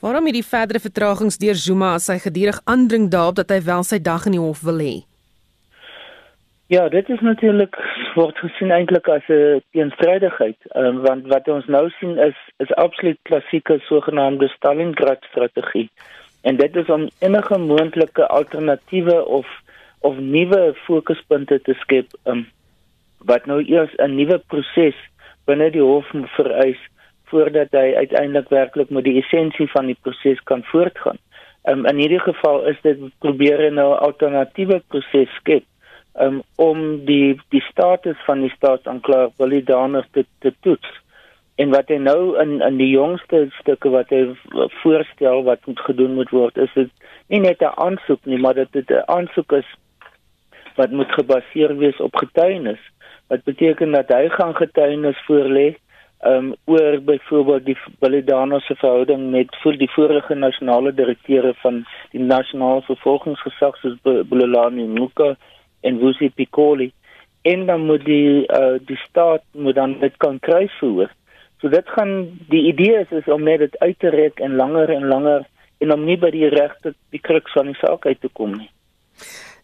Waarom 0.00 0.24
hierdie 0.30 0.46
verdere 0.46 0.80
vertragings 0.80 1.36
deur 1.42 1.58
Zuma 1.60 1.92
as 1.98 2.08
hy 2.08 2.16
gedurig 2.24 2.62
aandring 2.64 3.10
daarop 3.12 3.36
dat 3.42 3.50
hy 3.52 3.60
wel 3.66 3.84
sy 3.84 3.98
dag 4.00 4.24
in 4.24 4.38
die 4.38 4.40
hof 4.40 4.62
wil 4.64 4.80
hê? 4.80 4.94
Ja, 6.72 6.86
dit 6.88 7.08
is 7.12 7.20
natuurlik 7.26 7.76
word 8.14 8.38
gesien 8.40 8.72
eintlik 8.72 9.08
as 9.12 9.26
'n 9.28 9.60
teenstrydigheid, 9.74 10.56
um, 10.80 11.02
want 11.04 11.26
wat 11.32 11.48
ons 11.48 11.66
nou 11.66 11.90
sien 11.98 12.16
is 12.18 12.38
is 12.64 12.72
absoluut 12.84 13.18
klassieke 13.28 13.78
sogenaamde 13.88 14.48
Stalingrad 14.48 15.26
strategie. 15.30 15.90
En 16.42 16.56
dit 16.56 16.76
is 16.76 16.88
om 16.88 17.08
enige 17.18 17.58
moontlike 17.58 18.26
alternatiewe 18.26 19.26
of 19.26 19.46
of 20.00 20.16
nuwe 20.16 20.74
fokuspunte 20.86 21.60
te 21.60 21.74
skep 21.82 22.06
um, 22.24 22.46
wat 23.24 23.46
nou 23.46 23.60
eers 23.62 23.94
'n 23.98 24.16
nuwe 24.16 24.38
proses 24.38 24.96
binne 25.46 25.70
die 25.70 25.82
hof 25.82 26.06
vereis 26.36 26.80
voordat 27.30 27.72
hy 27.72 27.94
uiteindelik 27.94 28.48
werklik 28.48 28.90
met 28.90 29.04
die 29.04 29.18
essensie 29.22 29.68
van 29.70 29.86
die 29.86 29.98
proses 30.02 30.40
kan 30.50 30.64
voortgaan. 30.64 31.18
Um, 31.68 31.86
in 31.86 32.00
hierdie 32.00 32.22
geval 32.22 32.64
is 32.66 32.80
dit 32.82 32.98
probeer 33.18 33.72
nou 33.72 33.92
'n 33.92 34.02
alternatiewe 34.06 34.82
proses 34.88 35.28
skep 35.38 35.64
um, 36.20 36.42
om 36.56 37.04
die 37.04 37.38
die 37.48 37.62
status 37.68 38.16
van 38.26 38.40
die 38.40 38.52
staatsanklaer 38.56 39.30
validaner 39.36 40.06
te 40.12 40.24
te 40.40 40.54
toets. 40.60 40.90
En 41.56 41.70
wat 41.70 41.88
hy 41.88 41.96
nou 41.96 42.40
in 42.40 42.60
in 42.60 42.76
die 42.76 42.90
jongste 42.90 43.46
stukke 43.60 43.90
wat 43.90 44.08
hy 44.10 44.22
voorstel 44.82 45.44
wat 45.44 45.66
moet 45.66 45.80
gedoen 45.80 46.14
moet 46.14 46.30
word 46.30 46.56
is 46.56 46.72
dit 46.74 46.90
nie 47.28 47.40
net 47.40 47.60
'n 47.62 47.76
aansoek 47.76 48.24
nie, 48.24 48.38
maar 48.38 48.54
dit 48.54 48.90
'n 48.90 49.02
aansoek 49.06 49.52
is 49.52 49.68
wat 50.76 50.90
moet 50.90 51.12
gebaseer 51.12 51.76
wees 51.76 52.00
op 52.00 52.16
getuienis 52.16 52.80
wat 53.30 53.46
beteken 53.46 53.94
dat 53.94 54.10
hy 54.10 54.28
gaan 54.34 54.54
getuienis 54.58 55.18
voorlê 55.28 55.68
um 56.26 56.54
oor 56.64 56.98
byvoorbeeld 57.00 57.64
die 57.64 57.76
Belidano 57.98 58.58
se 58.60 58.74
verhouding 58.76 59.30
met 59.30 59.54
vir 59.62 59.76
die 59.80 59.88
vorige 59.94 60.34
nasionale 60.34 60.92
direkteure 60.92 61.54
van 61.62 61.84
die 62.12 62.20
nasionale 62.20 62.82
vervolgingsgesag 62.88 63.78
soos 63.80 63.96
Bulelani 64.02 64.84
Muka 64.84 65.36
en 65.80 66.00
Vusi 66.02 66.28
Pikoli 66.30 66.90
en 67.42 67.66
dan 67.66 67.86
moet 67.86 68.04
die 68.04 68.44
uh, 68.44 68.76
die 68.84 68.98
staat 69.06 69.42
moet 69.52 69.74
dan 69.74 69.96
dit 70.00 70.16
kan 70.16 70.38
kry 70.38 70.68
voor. 70.80 71.08
So 71.60 71.68
dit 71.68 71.88
gaan 71.96 72.38
die 72.48 72.66
idee 72.68 73.00
is, 73.00 73.10
is 73.10 73.32
om 73.32 73.42
net 73.42 73.58
dit 73.58 73.78
uit 73.78 73.98
te 73.98 74.10
rek 74.12 74.40
en 74.40 74.56
langer 74.60 74.90
en 74.90 75.06
langer 75.08 75.46
en 75.78 75.92
om 75.92 76.04
nie 76.04 76.18
by 76.20 76.30
die 76.30 76.48
regte 76.52 76.92
die 77.16 77.20
kruks 77.20 77.52
van 77.56 77.72
die 77.72 77.78
saak 77.80 78.04
uit 78.06 78.20
te 78.20 78.28
kom 78.32 78.58
nie. 78.58 78.70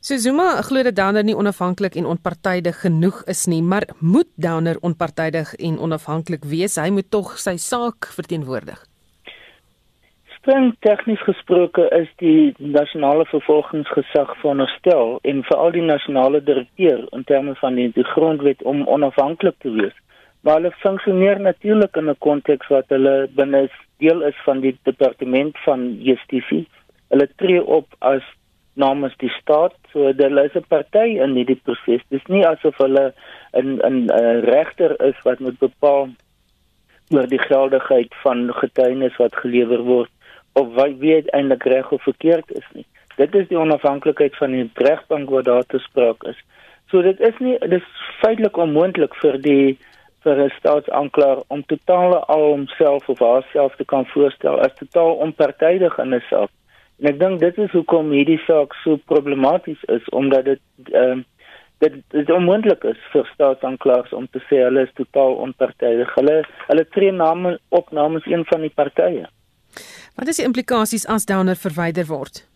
So 0.00 0.16
Zuma 0.16 0.62
glo 0.62 0.82
dat 0.82 0.96
Downer 0.96 1.24
nie 1.24 1.37
onafhanklik 1.37 1.94
en 1.96 2.06
onpartydig 2.06 2.80
genoeg 2.80 3.22
is 3.32 3.46
nie, 3.46 3.62
maar 3.62 3.88
moet 4.00 4.28
Downer 4.37 4.76
onpartydig 4.80 5.54
en 5.54 5.78
onafhanklik 5.78 6.44
wees? 6.44 6.76
Hy 6.76 6.90
moet 6.90 7.11
tog 7.11 7.38
sy 7.40 7.56
saak 7.56 8.06
verteenwoordig. 8.18 8.78
Streng 10.37 10.74
tegnies 10.85 11.22
gesproke 11.26 11.88
is 11.96 12.11
die 12.22 12.52
nasionale 12.59 13.24
vervolgingsgesag 13.32 14.37
veronderstel 14.42 15.16
en 15.24 15.42
veral 15.48 15.72
die 15.74 15.87
nasionale 15.88 16.42
direkteur 16.44 17.02
in 17.16 17.24
terme 17.24 17.56
van 17.62 17.80
die, 17.80 17.88
die 17.96 18.06
grondwet 18.12 18.62
om 18.62 18.85
onafhanklik 18.87 19.56
te 19.64 19.72
wees. 19.80 19.96
Maar 20.44 20.61
hulle 20.61 20.74
funksioneer 20.85 21.40
natuurlik 21.40 21.96
in 21.96 22.11
'n 22.11 22.18
konteks 22.18 22.68
wat 22.68 22.85
hulle 22.94 23.28
binne 23.35 23.68
deel 23.98 24.22
is 24.22 24.38
van 24.44 24.61
die 24.61 24.78
departement 24.85 25.59
van 25.64 25.96
justisie. 25.98 26.68
Hulle 27.09 27.28
tree 27.37 27.64
op 27.64 27.87
as 27.98 28.22
namens 28.76 29.16
die 29.22 29.32
staat. 29.40 29.74
So 29.92 30.12
hulle 30.12 30.44
is 30.44 30.56
'n 30.56 30.68
party 30.68 31.18
in 31.24 31.34
hierdie 31.34 31.60
proses. 31.64 32.02
Dis 32.10 32.26
nie 32.28 32.44
asof 32.46 32.76
hulle 32.78 33.12
'n 33.52 33.80
'n 33.82 34.10
regter 34.44 34.96
is 35.08 35.18
wat 35.24 35.40
moet 35.40 35.58
bepaal 35.58 36.08
oor 37.14 37.26
die 37.26 37.38
geldigheid 37.38 38.14
van 38.22 38.52
getuienis 38.52 39.16
wat 39.16 39.36
gelewer 39.36 39.82
word 39.82 40.10
of 40.52 40.74
wat 40.74 40.98
wie 40.98 41.22
eintlik 41.30 41.64
reg 41.64 41.92
of 41.92 42.02
verkeerd 42.02 42.50
is 42.50 42.68
nie. 42.72 42.86
Dit 43.16 43.34
is 43.34 43.48
die 43.48 43.58
onafhanklikheid 43.58 44.36
van 44.36 44.50
die 44.50 44.70
regbank 44.74 45.30
wat 45.30 45.44
daar 45.44 45.64
te 45.64 45.78
sprake 45.78 46.28
is. 46.28 46.40
So 46.90 47.02
dit 47.02 47.20
is 47.20 47.38
nie 47.38 47.58
dis 47.68 47.86
feitelik 48.20 48.56
onmoontlik 48.56 49.14
vir 49.22 49.38
die 49.38 49.78
vir 50.26 50.42
'n 50.44 50.52
staatsanklaer 50.58 51.42
om 51.48 51.62
totaal 51.72 52.18
al 52.34 52.44
homself 52.50 53.08
of 53.08 53.18
haarself 53.18 53.76
te 53.76 53.84
kan 53.84 54.06
voorstel 54.06 54.60
as 54.60 54.74
totaal 54.74 55.14
onpartydig 55.26 55.98
in 55.98 56.14
'n 56.14 56.22
saak. 56.30 56.50
En 57.00 57.11
ek 57.12 57.18
dink 57.20 57.40
dit 57.40 57.59
is 57.61 57.72
hoekom 57.76 58.12
hierdie 58.14 58.40
saak 58.46 58.74
so 58.82 58.96
problematies 59.11 59.82
is 59.92 60.04
omdat 60.16 60.44
dit 60.52 60.92
ehm 60.92 61.18
uh, 61.18 61.24
dit 61.85 61.96
dit 62.09 62.30
onmoontlik 62.32 62.85
is 62.88 63.00
vir 63.12 63.26
staatsanklaers 63.35 64.12
om 64.16 64.24
te 64.32 64.40
sê 64.48 64.62
hulle 64.64 64.87
is 64.87 64.92
totaal 64.96 65.35
onpartydig. 65.46 66.12
Hulle 66.16 66.37
hulle 66.68 66.85
tree 66.96 67.12
name 67.12 67.59
op 67.68 67.90
namens 67.92 68.26
een 68.26 68.44
van 68.48 68.64
die 68.64 68.72
partye. 68.72 69.26
Wat 70.16 70.28
is 70.32 70.40
die 70.40 70.46
implikasies 70.48 71.04
as 71.12 71.28
Downer 71.28 71.59
verwyder 71.61 72.09
word? 72.09 72.46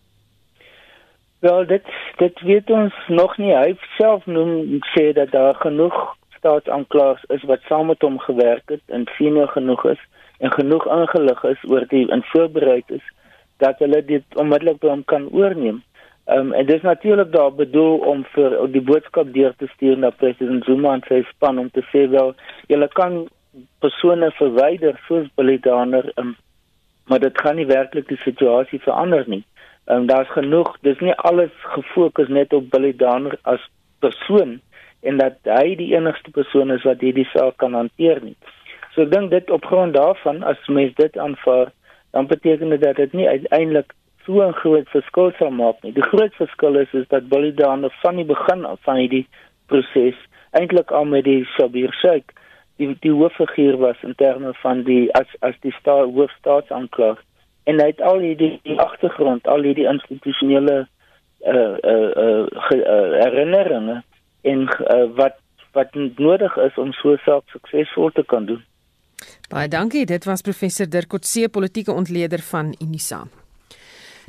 Wel 1.45 1.65
dit 1.65 1.93
dit 2.17 2.41
weet 2.41 2.69
ons 2.69 2.97
nog 3.07 3.37
nie. 3.37 3.53
Hy 3.53 3.77
self 3.97 4.25
noem 4.25 4.81
sê 4.95 5.11
dat 5.17 5.31
daar 5.37 5.61
genoeg 5.61 6.01
staatsanklaers 6.37 7.23
is 7.29 7.45
wat 7.49 7.61
saam 7.69 7.93
met 7.93 8.01
hom 8.01 8.17
gewerk 8.25 8.73
het 8.73 8.81
en 8.87 9.05
senior 9.17 9.53
genoeg 9.53 9.85
is 9.93 10.01
en 10.39 10.51
genoeg 10.51 10.87
ingelig 10.89 11.43
is 11.53 11.65
oor 11.69 11.85
die 11.93 12.07
in 12.09 12.23
voorbereid 12.33 12.89
is 12.97 13.05
dat 13.61 13.79
hulle 13.83 14.01
dit 14.05 14.37
onmiddellik 14.41 14.81
by 14.81 14.91
hom 14.93 15.03
kan 15.13 15.29
oorneem. 15.31 15.81
Ehm 16.29 16.51
um, 16.51 16.53
en 16.53 16.65
dis 16.65 16.81
natuurlik 16.81 17.31
daar 17.31 17.53
bedoel 17.53 17.97
om 18.13 18.23
vir 18.35 18.57
die 18.73 18.83
boodskap 18.89 19.33
deur 19.33 19.53
te 19.57 19.67
stuur 19.73 19.97
na 19.97 20.09
president 20.09 20.65
Zuma 20.65 20.93
en 20.93 21.05
sy 21.07 21.23
span 21.29 21.59
om 21.59 21.69
te 21.73 21.81
sê 21.89 22.05
wel 22.09 22.33
julle 22.69 22.87
kan 22.99 23.23
persone 23.83 24.29
verwyder 24.37 24.99
soos 25.07 25.27
Belidaner 25.35 26.11
um, 26.15 26.35
maar 27.09 27.19
dit 27.19 27.41
gaan 27.43 27.57
nie 27.59 27.65
werklik 27.65 28.07
die 28.07 28.19
situasie 28.23 28.79
verander 28.85 29.25
nie. 29.27 29.43
Ehm 29.85 30.03
um, 30.03 30.07
daar's 30.07 30.29
genoeg, 30.37 30.75
dis 30.81 30.99
nie 30.99 31.17
alles 31.29 31.51
gefokus 31.75 32.29
net 32.29 32.53
op 32.53 32.69
Belidaner 32.69 33.37
as 33.41 33.65
persoon 33.99 34.59
en 35.01 35.17
dat 35.17 35.37
hy 35.49 35.75
die 35.75 35.91
enigste 35.95 36.31
persoon 36.31 36.71
is 36.71 36.85
wat 36.85 37.01
hierdie 37.01 37.27
saak 37.33 37.57
kan 37.57 37.73
hanteer 37.73 38.21
nie. 38.23 38.37
So 38.93 39.05
ek 39.07 39.11
dink 39.11 39.31
dit 39.31 39.49
op 39.49 39.65
grond 39.65 39.97
daarvan 39.97 40.43
as 40.43 40.61
mens 40.67 40.93
dit 41.01 41.17
aanvaar 41.17 41.73
dan 42.11 42.27
beteken 42.27 42.69
dit 42.69 42.81
dat 42.81 42.95
dit 42.95 43.13
nie 43.13 43.27
uiteindelik 43.27 43.93
so 44.25 44.41
'n 44.41 44.53
groot 44.53 44.89
verskil 44.89 45.31
sal 45.37 45.51
maak 45.51 45.81
nie. 45.81 45.93
Die 45.93 46.09
groot 46.11 46.33
verskil 46.35 46.75
is 46.75 46.93
is 46.93 47.07
dat 47.07 47.27
Bolidane 47.27 47.89
van 47.89 48.15
die 48.15 48.25
begin 48.25 48.65
af 48.65 48.79
van 48.81 48.95
hierdie 48.95 49.27
proses 49.65 50.17
eintlik 50.51 50.91
al 50.91 51.05
met 51.05 51.23
die 51.23 51.45
Sabir 51.55 51.93
Sheikh 51.93 52.29
die 52.77 52.95
die 52.99 53.11
hooffiguur 53.11 53.77
was 53.77 53.99
in 54.03 54.15
terme 54.15 54.53
van 54.53 54.83
die 54.83 55.03
as 55.17 55.27
as 55.39 55.55
die 55.65 55.73
sta, 55.79 56.01
hoofstaatsanklaer 56.03 57.19
en 57.69 57.79
hy 57.79 57.91
het 57.91 58.01
al 58.01 58.19
hierdie 58.23 58.55
die 58.65 58.79
agtergrond, 58.79 59.47
al 59.47 59.67
hierdie 59.67 59.87
institusionele 59.89 60.87
uh 61.41 61.75
uh 61.91 62.09
uh, 62.23 62.45
ge, 62.67 62.77
uh 62.77 63.21
herinneringe 63.23 64.01
en 64.41 64.67
uh, 64.67 65.05
wat 65.19 65.37
wat 65.73 65.95
nodig 66.17 66.57
is 66.57 66.77
om 66.77 66.91
so 66.93 67.13
'n 67.13 67.21
saak 67.25 67.43
suksesvol 67.53 68.11
te 68.11 68.23
kan 68.23 68.45
doen. 68.45 68.63
Baie 69.49 69.67
dankie. 69.67 70.05
Dit 70.05 70.25
was 70.25 70.41
professor 70.41 70.89
Dirk 70.89 71.07
Coetzee, 71.07 71.49
politieke 71.49 71.91
ontleder 71.91 72.41
van 72.41 72.75
Unisa. 72.79 73.27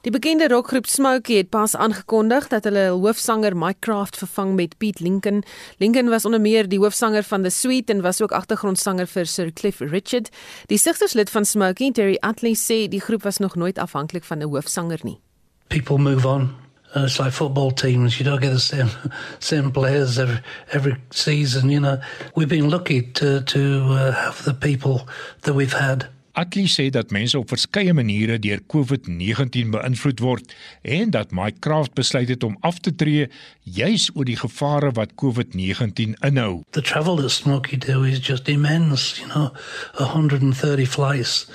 Die 0.02 0.10
bekende 0.10 0.48
rockgroep 0.48 0.88
Smokey 0.90 1.36
het 1.36 1.50
pas 1.54 1.76
aangekondig 1.78 2.48
dat 2.50 2.64
hulle 2.66 2.88
hul 2.88 3.04
hoofsanger 3.04 3.54
Mike 3.54 3.84
Craft 3.86 4.16
vervang 4.18 4.56
met 4.58 4.74
Pete 4.78 5.02
Lincoln. 5.02 5.44
Lincoln 5.78 6.10
was 6.10 6.24
onder 6.24 6.40
meer 6.42 6.66
die 6.68 6.80
hoofsanger 6.82 7.22
van 7.22 7.42
The 7.46 7.50
Sweet 7.54 7.90
en 7.90 8.02
was 8.02 8.18
ook 8.22 8.34
agtergrondsanger 8.34 9.06
vir 9.06 9.30
Sir 9.30 9.52
Cliff 9.52 9.78
Richard. 9.78 10.32
Die 10.66 10.78
sigterslid 10.78 11.30
van 11.30 11.46
Smokey, 11.46 11.92
Terry 11.92 12.18
Atley, 12.20 12.56
sê 12.58 12.88
die 12.90 13.00
groep 13.00 13.22
was 13.22 13.38
nog 13.38 13.54
nooit 13.54 13.78
afhanklik 13.78 14.24
van 14.24 14.42
'n 14.42 14.50
hoofsanger 14.50 14.98
nie. 15.02 15.20
People 15.68 15.98
move 15.98 16.26
on. 16.28 16.50
Uh, 16.94 17.04
it's 17.04 17.18
like 17.18 17.32
football 17.32 17.70
teams. 17.70 18.18
You 18.18 18.24
don't 18.24 18.40
get 18.40 18.52
the 18.52 18.60
same 18.60 18.90
same 19.38 19.70
players 19.72 20.18
every, 20.18 20.40
every 20.72 20.96
season. 21.10 21.70
You 21.70 21.80
know, 21.80 22.00
we've 22.36 22.48
been 22.48 22.70
lucky 22.70 23.02
to 23.02 23.40
to 23.40 23.60
uh, 23.90 24.12
have 24.12 24.44
the 24.44 24.54
people 24.54 25.08
that 25.42 25.54
we've 25.54 25.72
had. 25.72 26.08
Atli 26.32 26.64
sê 26.64 26.86
dat 26.88 27.10
mense 27.12 27.36
op 27.36 27.50
verskeie 27.52 27.92
maniere 27.92 28.38
deur 28.40 28.62
COVID-19 28.72 29.72
beïnvloed 29.74 30.20
word 30.24 30.54
en 30.80 31.10
dat 31.12 31.34
Mike 31.36 31.60
Craft 31.60 31.92
besluit 31.92 32.30
het 32.32 32.44
om 32.46 32.56
af 32.64 32.78
te 32.80 32.94
tree 32.94 33.26
juis 33.68 34.08
oor 34.14 34.24
die 34.24 34.38
gevare 34.40 34.94
wat 34.96 35.12
COVID-19 35.20 36.16
inhou. 36.24 36.62
The 36.72 36.80
travel 36.80 37.20
that 37.20 37.30
Smokey 37.30 37.76
do 37.76 38.02
is 38.08 38.24
just 38.24 38.48
immense, 38.48 39.20
you 39.20 39.28
know, 39.28 39.52
130 40.00 40.86
flights 40.86 41.50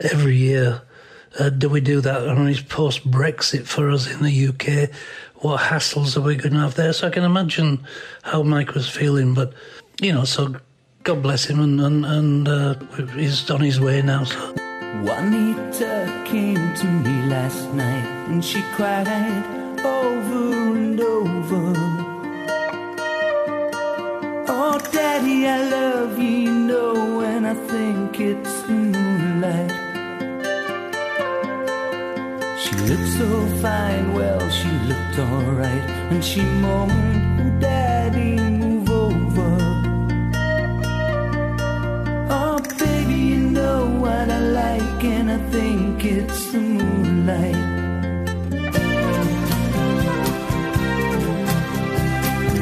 every 0.00 0.36
year. 0.36 0.80
Uh, 1.38 1.48
do 1.48 1.68
we 1.68 1.80
do 1.80 2.00
that 2.00 2.28
on 2.28 2.46
his 2.46 2.60
post 2.60 3.10
Brexit 3.10 3.66
for 3.66 3.90
us 3.90 4.10
in 4.10 4.22
the 4.22 4.48
UK? 4.48 4.90
What 5.36 5.60
hassles 5.60 6.16
are 6.16 6.20
we 6.20 6.36
going 6.36 6.52
to 6.52 6.60
have 6.60 6.74
there? 6.74 6.92
So 6.92 7.06
I 7.06 7.10
can 7.10 7.24
imagine 7.24 7.84
how 8.22 8.42
Mike 8.42 8.74
was 8.74 8.88
feeling, 8.88 9.34
but 9.34 9.54
you 10.00 10.12
know, 10.12 10.24
so 10.24 10.54
God 11.02 11.22
bless 11.22 11.44
him 11.44 11.60
and 11.60 11.80
and, 11.80 12.04
and 12.04 12.48
uh, 12.48 12.74
he's 13.16 13.50
on 13.50 13.60
his 13.60 13.80
way 13.80 14.02
now. 14.02 14.24
So. 14.24 14.54
Juanita 15.00 16.22
came 16.26 16.74
to 16.74 16.86
me 16.86 17.26
last 17.26 17.72
night 17.72 18.06
and 18.28 18.44
she 18.44 18.60
cried 18.76 19.08
over 19.84 20.76
and 20.76 21.00
over. 21.00 21.72
Oh, 24.48 24.78
Daddy, 24.92 25.48
I 25.48 25.68
love 25.70 26.18
you, 26.18 26.52
know, 26.52 27.20
and 27.22 27.46
I 27.46 27.54
think 27.54 28.20
it's 28.20 28.68
moonlight. 28.68 29.71
Looked 32.88 33.08
so 33.18 33.46
fine, 33.62 34.12
well, 34.12 34.48
she 34.50 34.68
looked 34.88 35.18
alright, 35.18 35.88
and 36.12 36.24
she 36.24 36.40
moaned, 36.40 37.40
oh, 37.40 37.60
Daddy, 37.60 38.36
move 38.36 38.90
over. 38.90 39.52
Oh, 42.30 42.58
baby, 42.78 43.14
you 43.14 43.38
know 43.38 43.86
what 43.86 44.28
I 44.30 44.40
like, 44.40 45.04
and 45.04 45.30
I 45.30 45.38
think 45.50 46.04
it's 46.04 46.52
the 46.52 46.58
moonlight. 46.58 47.56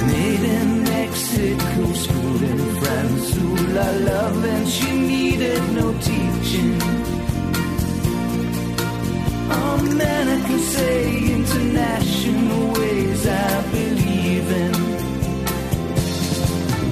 Made 0.06 0.44
in 0.58 0.82
Mexico, 0.84 1.92
school 1.92 2.42
in 2.42 2.60
France, 2.80 3.36
ooh 3.38 3.56
la 3.76 3.90
love, 4.10 4.44
and 4.44 4.68
she 4.68 4.90
needed 4.92 5.62
no 5.72 5.92
teaching. 6.00 6.99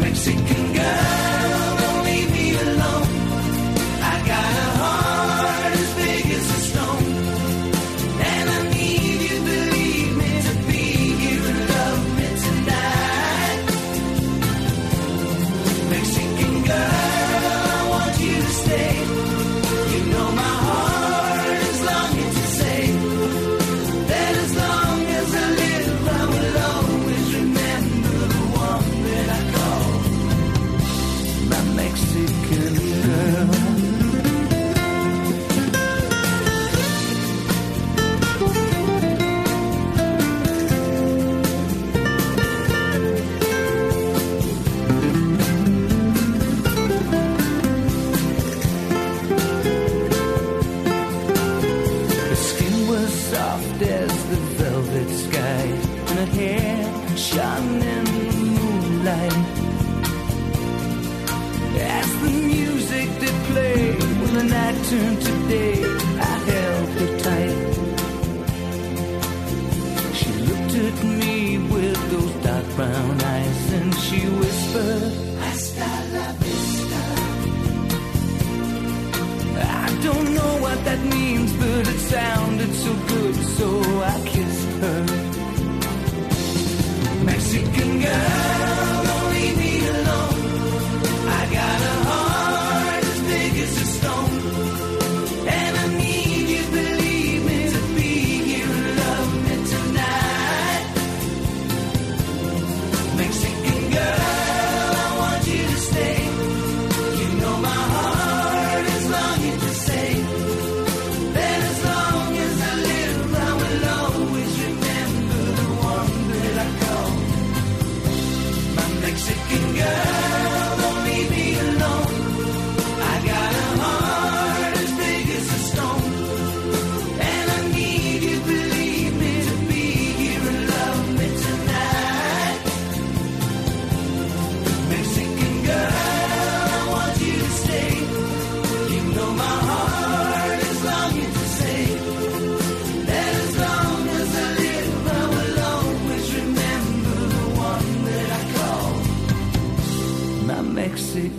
Mexican 0.00 0.72
girl, 0.72 1.17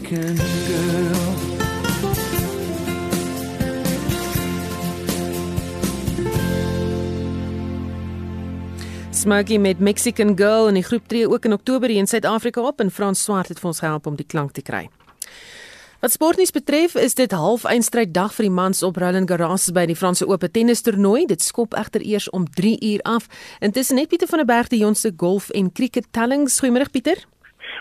Mexican 0.09 0.35
girl. 0.35 1.33
Smokey 9.11 9.57
met 9.57 9.79
Mexican 9.79 10.37
Girl 10.37 10.67
en 10.67 10.73
die 10.73 10.83
groep 10.83 11.07
tree 11.07 11.29
ook 11.29 11.45
in 11.45 11.53
Oktober 11.53 11.89
hier 11.89 11.97
in 11.97 12.07
Suid-Afrika 12.07 12.61
op 12.61 12.79
en 12.79 12.91
Frans 12.91 13.23
Swart 13.23 13.47
het 13.47 13.59
vir 13.59 13.69
ons 13.69 13.79
gehelp 13.79 14.07
om 14.07 14.15
die 14.15 14.25
klank 14.25 14.51
te 14.51 14.61
kry. 14.61 14.87
Wat 15.99 16.11
sportnuus 16.11 16.51
betref, 16.55 16.95
is 16.95 17.13
dit 17.13 17.31
halfeindstryd 17.31 18.13
dag 18.13 18.33
vir 18.33 18.47
die 18.47 18.53
mans 18.55 18.81
op 18.83 18.97
Roland 18.97 19.29
Garros 19.29 19.67
by 19.75 19.83
die 19.85 19.97
Franse 19.99 20.25
Ope 20.25 20.49
tennis 20.49 20.81
toernooi. 20.81 21.25
Dit 21.27 21.43
skop 21.43 21.75
egter 21.77 22.01
eers 22.01 22.29
om 22.29 22.47
3 22.49 22.77
uur 22.93 23.03
af. 23.03 23.27
Intussen 23.59 23.99
net 23.99 24.09
Pieter 24.09 24.31
van 24.31 24.41
der 24.41 24.47
Berg 24.47 24.71
die 24.71 24.79
jongste 24.79 25.11
golf 25.17 25.49
en 25.49 25.71
cricket 25.71 26.07
tellings. 26.15 26.63
Goeiemôre 26.63 26.89
Pieter. 26.89 27.27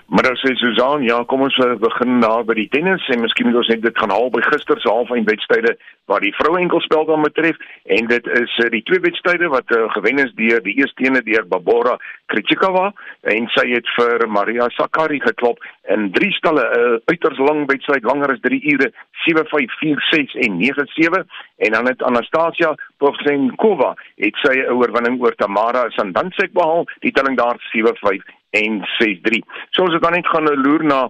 Middag 0.08 0.38
sê 0.40 0.54
Susan, 0.56 1.02
ja, 1.04 1.18
kom 1.28 1.42
ons 1.44 1.56
eh, 1.60 1.74
begin 1.76 2.22
daar 2.22 2.40
by 2.48 2.54
die 2.56 2.70
tennis 2.72 3.04
en 3.12 3.20
miskien 3.20 3.44
moet 3.50 3.58
ons 3.60 3.68
net 3.68 3.82
dit 3.84 3.98
gaan 4.00 4.14
haal 4.14 4.30
by 4.32 4.40
gister 4.46 4.80
se 4.80 4.88
halfeindwedstryde 4.88 5.74
wat 6.08 6.24
die 6.24 6.32
vroue 6.38 6.62
enkelspel 6.62 7.04
dan 7.10 7.26
betref 7.26 7.58
en 7.92 8.08
dit 8.08 8.30
is 8.38 8.54
uh, 8.64 8.70
die 8.72 8.80
twee 8.88 9.02
wedstryde 9.04 9.50
wat 9.52 9.68
uh, 9.76 9.82
gewen 9.92 10.22
is 10.24 10.32
deur 10.38 10.64
die 10.64 10.78
eerste 10.80 11.04
ene 11.04 11.20
deur 11.26 11.44
Barbora 11.50 11.98
Krejcikova 12.32 12.86
en 13.34 13.50
sy 13.52 13.66
het 13.74 13.92
vir 13.98 14.24
Maria 14.32 14.70
Sakkari 14.78 15.20
geklop 15.26 15.60
in 15.92 16.08
drie 16.16 16.32
stalle 16.38 16.64
'n 16.64 16.80
uh, 16.80 16.96
uiters 17.12 17.44
lang 17.50 17.66
wedstryd 17.68 18.08
langer 18.08 18.32
as 18.32 18.40
3 18.48 18.64
ure 18.72 18.88
7-5 19.28 19.76
4-6 19.84 20.40
en 20.48 20.56
9-7 20.64 21.20
en 21.68 21.76
dan 21.76 21.92
het 21.92 22.08
Anastasia 22.14 22.72
Povsenkova 22.96 23.92
het 24.16 24.40
sy 24.40 24.64
oorwinning 24.72 25.20
oor 25.20 25.36
Tamara 25.36 25.84
Sandansek 26.00 26.56
behaal 26.56 26.88
die 27.04 27.12
telling 27.12 27.36
daar 27.36 27.60
7-5 27.76 28.37
en 28.50 28.82
6-3. 28.96 29.40
So 29.70 29.84
ons 29.86 29.96
het 29.96 30.02
dan 30.02 30.16
net 30.16 30.28
gaan 30.28 30.48
loer 30.64 30.84
na 30.84 31.06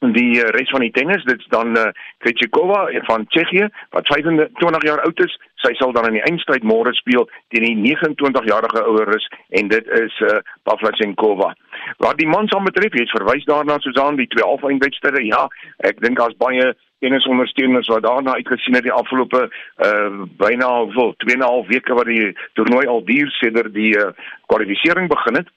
die 0.00 0.38
uh, 0.40 0.48
res 0.56 0.70
van 0.72 0.80
die 0.80 0.92
tennis 0.96 1.24
dit's 1.28 1.46
dan 1.52 1.76
uh, 1.76 1.90
Krejcikova 2.24 2.86
van 3.04 3.26
Tsjechië 3.28 3.68
wat 3.92 4.06
25 4.08 4.86
jaar 4.88 5.02
oud 5.04 5.20
is. 5.20 5.34
Sy 5.60 5.74
sal 5.76 5.92
dan 5.92 6.08
in 6.08 6.16
die 6.16 6.24
eindstryd 6.24 6.64
môre 6.64 6.92
speel 6.96 7.26
teen 7.52 7.66
die 7.66 7.92
29-jarige 7.92 8.84
ouer 8.88 9.12
Rus 9.12 9.26
en 9.60 9.68
dit 9.68 9.90
is 10.00 10.20
uh, 10.24 10.38
Pavlyuchenkova 10.64 11.52
wat 12.00 12.18
die 12.20 12.28
mans 12.28 12.52
aan 12.52 12.64
betref 12.64 12.92
het 12.96 13.12
verwys 13.12 13.44
daarna 13.48 13.78
Susan 13.80 14.16
die 14.16 14.28
twee 14.32 14.44
halfeindwedstryde. 14.44 15.24
Ja 15.28 15.46
ek 15.84 16.00
dink 16.00 16.16
daar's 16.20 16.36
baie 16.40 16.72
tennisondersteuners 17.00 17.88
wat 17.92 18.04
daarna 18.04 18.34
uitgesien 18.40 18.76
het 18.76 18.84
die 18.88 18.96
afgelope 18.96 19.46
uh, 19.48 20.24
byna 20.40 20.70
wel 20.96 21.14
2,5 21.28 21.70
weke 21.72 21.96
wat 21.96 22.08
die 22.08 22.32
toernooi 22.56 22.86
al 22.86 23.04
duur 23.04 23.32
sedert 23.36 23.72
die 23.76 23.92
uh, 23.96 24.12
kwalifikasie 24.48 25.08
begin 25.08 25.42
het 25.42 25.48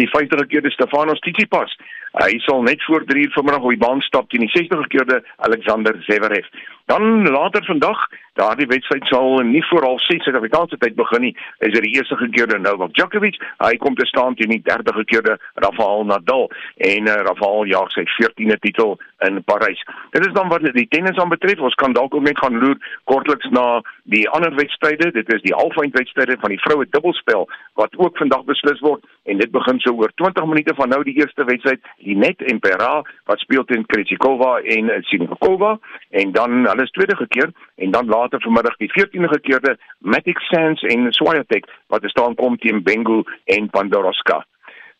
die 0.00 0.10
50 0.10 0.48
keer 0.48 0.62
die 0.62 0.72
Stefanos 0.74 1.20
Tsitsipas. 1.20 1.74
Hy 2.22 2.38
sal 2.46 2.62
net 2.62 2.82
voor 2.86 3.04
3 3.06 3.26
uur 3.26 3.34
vanmiddag 3.34 3.66
op 3.66 3.74
die 3.74 3.82
baan 3.82 4.00
stap 4.06 4.30
teen 4.30 4.46
die 4.46 4.52
60 4.54 4.86
keer 4.92 5.06
die 5.08 5.20
Alexander 5.48 5.96
Zverev. 6.06 6.46
Dan 6.84 7.28
later 7.30 7.64
vandag, 7.64 7.98
daardie 8.32 8.66
wedstryd 8.66 9.06
sal 9.06 9.38
nie 9.38 9.64
voor 9.66 9.82
half 9.82 10.02
6 10.04 10.22
Suid-Afrikaanse 10.22 10.76
tyd 10.78 10.94
begin 10.94 11.20
nie. 11.20 11.36
Is 11.58 11.72
dit 11.72 11.82
die 11.82 11.94
eerste 11.96 12.16
keer 12.30 12.50
die 12.50 12.58
Novak 12.58 12.92
Djokovic, 12.92 13.38
hy 13.62 13.76
kom 13.80 13.94
te 13.96 14.06
staan 14.06 14.34
teen 14.34 14.52
die 14.52 14.60
30 14.66 15.04
keer 15.08 15.24
die 15.24 15.36
Rafael 15.64 16.04
Nadal 16.04 16.50
en 16.76 17.08
uh, 17.08 17.14
Rafael 17.28 17.64
jaag 17.70 17.88
sy 17.94 18.04
14de 18.10 18.58
titel 18.66 18.98
in 19.24 19.40
Parys. 19.48 19.80
Dit 20.12 20.26
is 20.26 20.34
dan 20.36 20.50
wat 20.52 20.66
die 20.76 20.88
tennis 20.92 21.16
aan 21.16 21.32
betref. 21.32 21.62
Ons 21.64 21.78
kan 21.80 21.96
dalk 21.96 22.14
ook 22.14 22.26
net 22.26 22.38
gaan 22.42 22.58
loer 22.60 22.76
kortliks 23.08 23.48
na 23.54 23.80
die 24.12 24.26
ander 24.28 24.52
wedstryde. 24.58 25.08
Dit 25.16 25.32
is 25.32 25.40
die 25.46 25.56
halfeindwedstryde 25.56 26.36
van 26.42 26.52
die 26.52 26.60
vroue 26.66 26.84
dubbelspel 26.90 27.48
wat 27.80 27.96
ook 27.96 28.18
vandag 28.20 28.44
beslis 28.50 28.82
word 28.84 29.08
en 29.24 29.40
dit 29.40 29.50
begin 29.54 29.80
so 29.80 29.96
oor 29.96 30.12
20 30.20 30.44
minute 30.52 30.74
van 30.76 30.92
nou 30.92 31.00
die 31.06 31.16
eerste 31.16 31.48
wedstryd, 31.48 31.80
Linet 32.04 32.44
en 32.44 32.60
Pera 32.60 32.92
wat 33.30 33.40
speel 33.40 33.64
teen 33.64 33.86
Krejcikova 33.88 34.58
en 34.76 34.92
Siniakova 35.08 35.78
en 36.10 36.36
dan 36.36 36.68
hulle 36.74 36.86
is 36.88 36.94
tweede 36.96 37.16
gekeer 37.16 37.50
en 37.74 37.90
dan 37.90 38.06
later 38.06 38.40
vanmiddag 38.42 38.76
die 38.76 38.90
14de 38.92 39.30
gekeerde 39.36 39.76
Matic 39.98 40.38
Sands 40.38 40.82
en 40.82 41.12
Swiatek 41.12 41.70
wat 41.86 42.02
te 42.02 42.08
staan 42.08 42.34
kom 42.34 42.58
teen 42.58 42.82
Bengu 42.82 43.22
en 43.44 43.70
Pandoroska. 43.70 44.44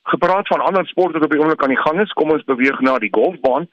Gepraat 0.02 0.46
van 0.46 0.60
ander 0.60 0.86
sporte 0.86 1.18
wat 1.18 1.24
op 1.24 1.30
die 1.30 1.40
oomblik 1.40 1.62
aan 1.62 1.74
die 1.74 1.84
gang 1.86 2.00
is, 2.00 2.12
kom 2.12 2.30
ons 2.30 2.44
beweeg 2.44 2.80
na 2.80 2.98
die 2.98 3.12
golfbaan. 3.12 3.68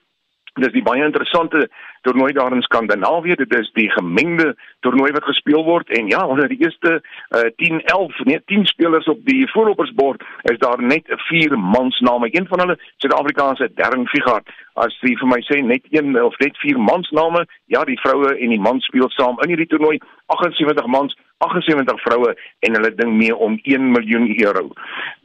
Dis 0.60 0.74
die 0.76 0.84
baie 0.84 1.06
interessante 1.06 1.70
toernooi 2.04 2.34
daar 2.36 2.52
in 2.52 2.62
Skandinawië. 2.62 3.36
Dit 3.40 3.54
is 3.56 3.70
die 3.78 3.88
gemengde 3.92 4.56
toernooi 4.84 5.12
wat 5.16 5.24
gespeel 5.24 5.64
word 5.64 5.90
en 5.96 6.10
ja, 6.12 6.26
onder 6.28 6.50
die 6.52 6.60
eerste 6.60 6.98
uh, 7.00 7.46
10, 7.56 7.80
11, 7.86 8.20
nee, 8.28 8.42
10 8.46 8.66
spelers 8.66 9.08
op 9.08 9.24
die 9.26 9.48
voorlopersbord 9.52 10.26
is 10.52 10.60
daar 10.60 10.84
net 10.84 11.08
4 11.08 11.56
mans 11.60 12.00
name. 12.00 12.28
Een 12.36 12.48
van 12.48 12.60
hulle, 12.60 12.78
Suid-Afrikaanse 12.98 13.72
Darren 13.76 14.08
Figart. 14.08 14.52
As 14.74 14.98
jy 15.00 15.16
vir 15.22 15.32
my 15.32 15.40
sê 15.48 15.62
net 15.64 15.88
een 15.96 16.20
of 16.20 16.36
net 16.44 16.60
4 16.60 16.84
mans 16.84 17.10
name, 17.16 17.46
ja, 17.72 17.86
die 17.88 18.00
vroue 18.04 18.36
en 18.36 18.52
die 18.52 18.60
mans 18.60 18.86
speel 18.92 19.10
saam 19.16 19.40
in 19.46 19.56
hierdie 19.56 19.72
toernooi. 19.72 20.02
78 20.36 20.92
mans 20.92 21.16
78 21.42 22.02
vroue 22.06 22.34
en 22.60 22.76
hulle 22.78 22.94
ding 22.96 23.14
mee 23.18 23.36
om 23.36 23.60
1 23.64 23.92
miljoen 23.92 24.28
euro. 24.46 24.70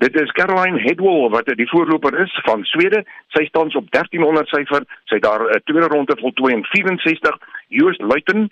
Dit 0.04 0.20
is 0.20 0.32
Caroline 0.38 0.80
Hedwall 0.80 1.28
wat 1.30 1.50
die 1.60 1.68
voorloper 1.68 2.20
is 2.24 2.40
van 2.48 2.64
Swede. 2.64 3.04
Sy 3.36 3.44
staan 3.48 3.74
op 3.76 3.90
1300 3.90 4.48
syfer. 4.48 4.84
Sy 5.04 5.20
het 5.20 5.26
daar 5.28 5.44
'n 5.44 5.60
tweede 5.64 5.88
ronde 5.92 6.16
voltooi 6.20 6.54
in 6.54 6.64
64. 6.64 7.36
Joost 7.68 8.00
Luiten 8.00 8.50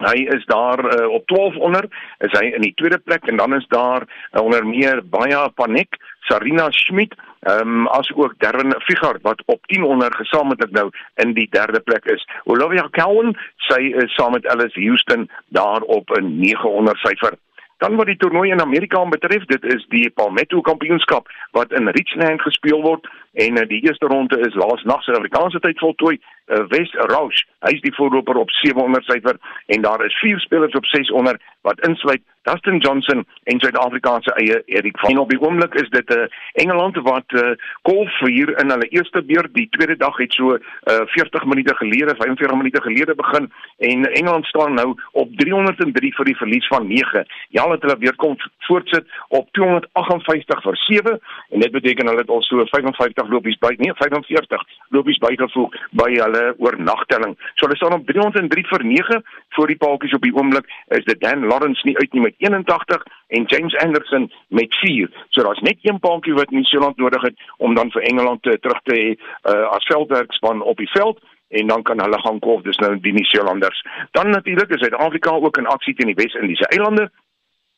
Hy 0.00 0.24
is 0.32 0.44
daar 0.48 0.80
uh, 0.80 1.08
op 1.12 1.26
12 1.26 1.56
onder, 1.56 1.84
is 2.18 2.32
hy 2.38 2.46
in 2.56 2.64
die 2.64 2.72
tweede 2.74 2.98
plek 2.98 3.26
en 3.28 3.36
dan 3.36 3.54
is 3.54 3.66
daar 3.68 4.06
uh, 4.08 4.40
onder 4.40 4.66
meer 4.66 5.02
Baia 5.04 5.48
Panek, 5.48 5.98
Sarina 6.28 6.70
Schmidt, 6.70 7.14
ehm 7.40 7.68
um, 7.68 7.86
as 7.86 8.08
ook 8.14 8.34
Darren 8.38 8.74
Figart 8.84 9.22
wat 9.22 9.42
op 9.46 9.66
10 9.66 9.84
onder 9.84 10.14
gesamentlik 10.14 10.70
nou 10.70 10.90
in 11.14 11.32
die 11.32 11.48
derde 11.50 11.80
plek 11.80 12.04
is. 12.04 12.26
Olivia 12.44 12.88
Cowan, 12.90 13.36
sy 13.68 13.80
is 14.02 14.14
saam 14.14 14.32
met 14.32 14.46
Alice 14.46 14.80
Houston 14.80 15.28
daar 15.48 15.80
op 15.80 16.10
'n 16.16 16.38
900 16.40 16.96
syfer. 16.96 17.36
Dan 17.80 17.96
wat 17.96 18.06
die 18.06 18.16
toernooi 18.16 18.50
in 18.50 18.60
Amerika 18.60 19.04
betref, 19.08 19.44
dit 19.44 19.64
is 19.64 19.86
die 19.88 20.10
Palmetto 20.10 20.60
Kampioenskap 20.60 21.28
wat 21.56 21.72
in 21.72 21.88
Richland 21.88 22.42
gespeel 22.42 22.82
word 22.82 23.08
en 23.32 23.56
uh, 23.56 23.68
die 23.68 23.82
eerste 23.86 24.06
ronde 24.06 24.38
is 24.40 24.54
laas 24.54 24.82
nag 24.82 25.02
Suid-Afrikaanse 25.02 25.60
tyd 25.60 25.78
voltooi. 25.78 26.18
Uh, 26.50 26.64
Wes 26.72 26.90
Roush, 27.12 27.44
hy 27.62 27.76
is 27.76 27.84
die 27.84 27.94
voorloper 27.94 28.34
op 28.40 28.50
700 28.50 29.06
syfer 29.06 29.36
en 29.70 29.82
daar 29.86 30.02
is 30.04 30.18
vier 30.18 30.40
spelers 30.42 30.74
op 30.74 30.86
600 30.86 31.42
wat 31.62 31.80
insluit 31.86 32.22
Dustin 32.42 32.78
Johnson 32.78 33.26
en 33.52 33.60
Suid-Afrikaanse 33.60 34.32
eie 34.40 34.62
Erik 34.66 34.98
van. 34.98 35.10
En 35.10 35.18
op 35.18 35.30
die 35.30 35.40
oomblik 35.40 35.74
is 35.74 35.88
dit 35.90 36.08
'n 36.08 36.18
uh, 36.18 36.26
Engeland 36.52 36.96
wat 36.96 37.28
uh, 37.28 37.50
golf 37.82 38.18
hier 38.18 38.50
in 38.62 38.70
hulle 38.70 38.88
eerste 38.88 39.22
beurt 39.22 39.54
die 39.54 39.68
tweede 39.70 39.96
dag 39.96 40.16
het 40.16 40.32
so 40.32 40.56
uh, 40.56 40.58
40 41.04 41.44
minute 41.44 41.74
gelede, 41.76 42.14
45 42.16 42.56
minute 42.56 42.82
gelede 42.82 43.14
begin 43.14 43.52
en 43.78 44.04
Engeland 44.12 44.46
staan 44.46 44.74
nou 44.74 44.96
op 45.12 45.28
303 45.36 46.14
vir 46.14 46.24
die 46.24 46.36
verlies 46.36 46.66
van 46.66 46.86
9. 46.86 47.26
Ja, 47.48 47.62
hulle 47.62 47.74
het 47.74 47.82
hulle 47.82 47.98
weer 47.98 48.16
kom 48.16 48.36
voortsit 48.58 49.06
op 49.28 49.48
258 49.52 50.62
vir 50.62 50.76
7 50.76 51.20
en 51.50 51.60
dit 51.60 51.70
beteken 51.70 52.06
hulle 52.06 52.20
het 52.20 52.28
al 52.28 52.42
so 52.42 52.64
55 52.64 53.19
lopies 53.28 53.58
by, 53.58 53.74
nee, 53.78 53.92
45 53.94 54.64
lopies 54.88 55.18
bygevoeg 55.18 55.76
by 55.90 56.10
hulle 56.14 56.44
oornagtelling. 56.58 57.36
So 57.54 57.66
hulle 57.66 57.76
staan 57.76 57.98
op 57.98 58.06
303 58.06 58.66
vir 58.66 58.84
9 58.84 59.22
voor 59.56 59.66
die 59.66 59.76
paaltjies 59.76 60.14
op 60.14 60.22
die 60.22 60.34
oomblik 60.34 60.70
is 60.88 61.04
dit 61.04 61.20
Dan 61.20 61.46
Lawrence 61.46 61.82
nie 61.84 61.96
uit 61.98 62.12
nie 62.12 62.22
met 62.22 62.34
81 62.38 63.02
en 63.28 63.44
James 63.44 63.76
Anderson 63.76 64.32
met 64.48 64.74
4. 64.74 65.10
So 65.28 65.42
daar's 65.42 65.60
net 65.60 65.78
een 65.82 65.98
paaltjie 65.98 66.34
wat 66.34 66.50
New 66.50 66.64
Zealand 66.64 66.96
nodig 66.96 67.22
het 67.22 67.36
om 67.56 67.74
dan 67.74 67.90
vir 67.90 68.02
Engeland 68.02 68.42
te, 68.42 68.58
terug 68.60 68.80
te 68.84 68.94
hê 68.94 69.08
uh, 69.12 69.68
as 69.70 69.86
veldwerkspan 69.86 70.62
op 70.62 70.76
die 70.76 70.90
veld 70.90 71.20
en 71.50 71.66
dan 71.66 71.82
kan 71.82 72.00
hulle 72.00 72.18
gaan 72.20 72.38
kolf 72.38 72.62
dis 72.62 72.78
nou 72.78 72.92
die 73.00 73.12
Nieu-Seelanders. 73.12 73.82
Dan 74.10 74.30
natuurlik 74.30 74.70
is 74.70 74.78
Suid-Afrika 74.80 75.30
ook 75.30 75.56
in 75.58 75.66
aksie 75.66 75.94
teen 75.94 76.12
die 76.12 76.18
Wes-Indiese 76.22 76.68
eilande 76.70 77.10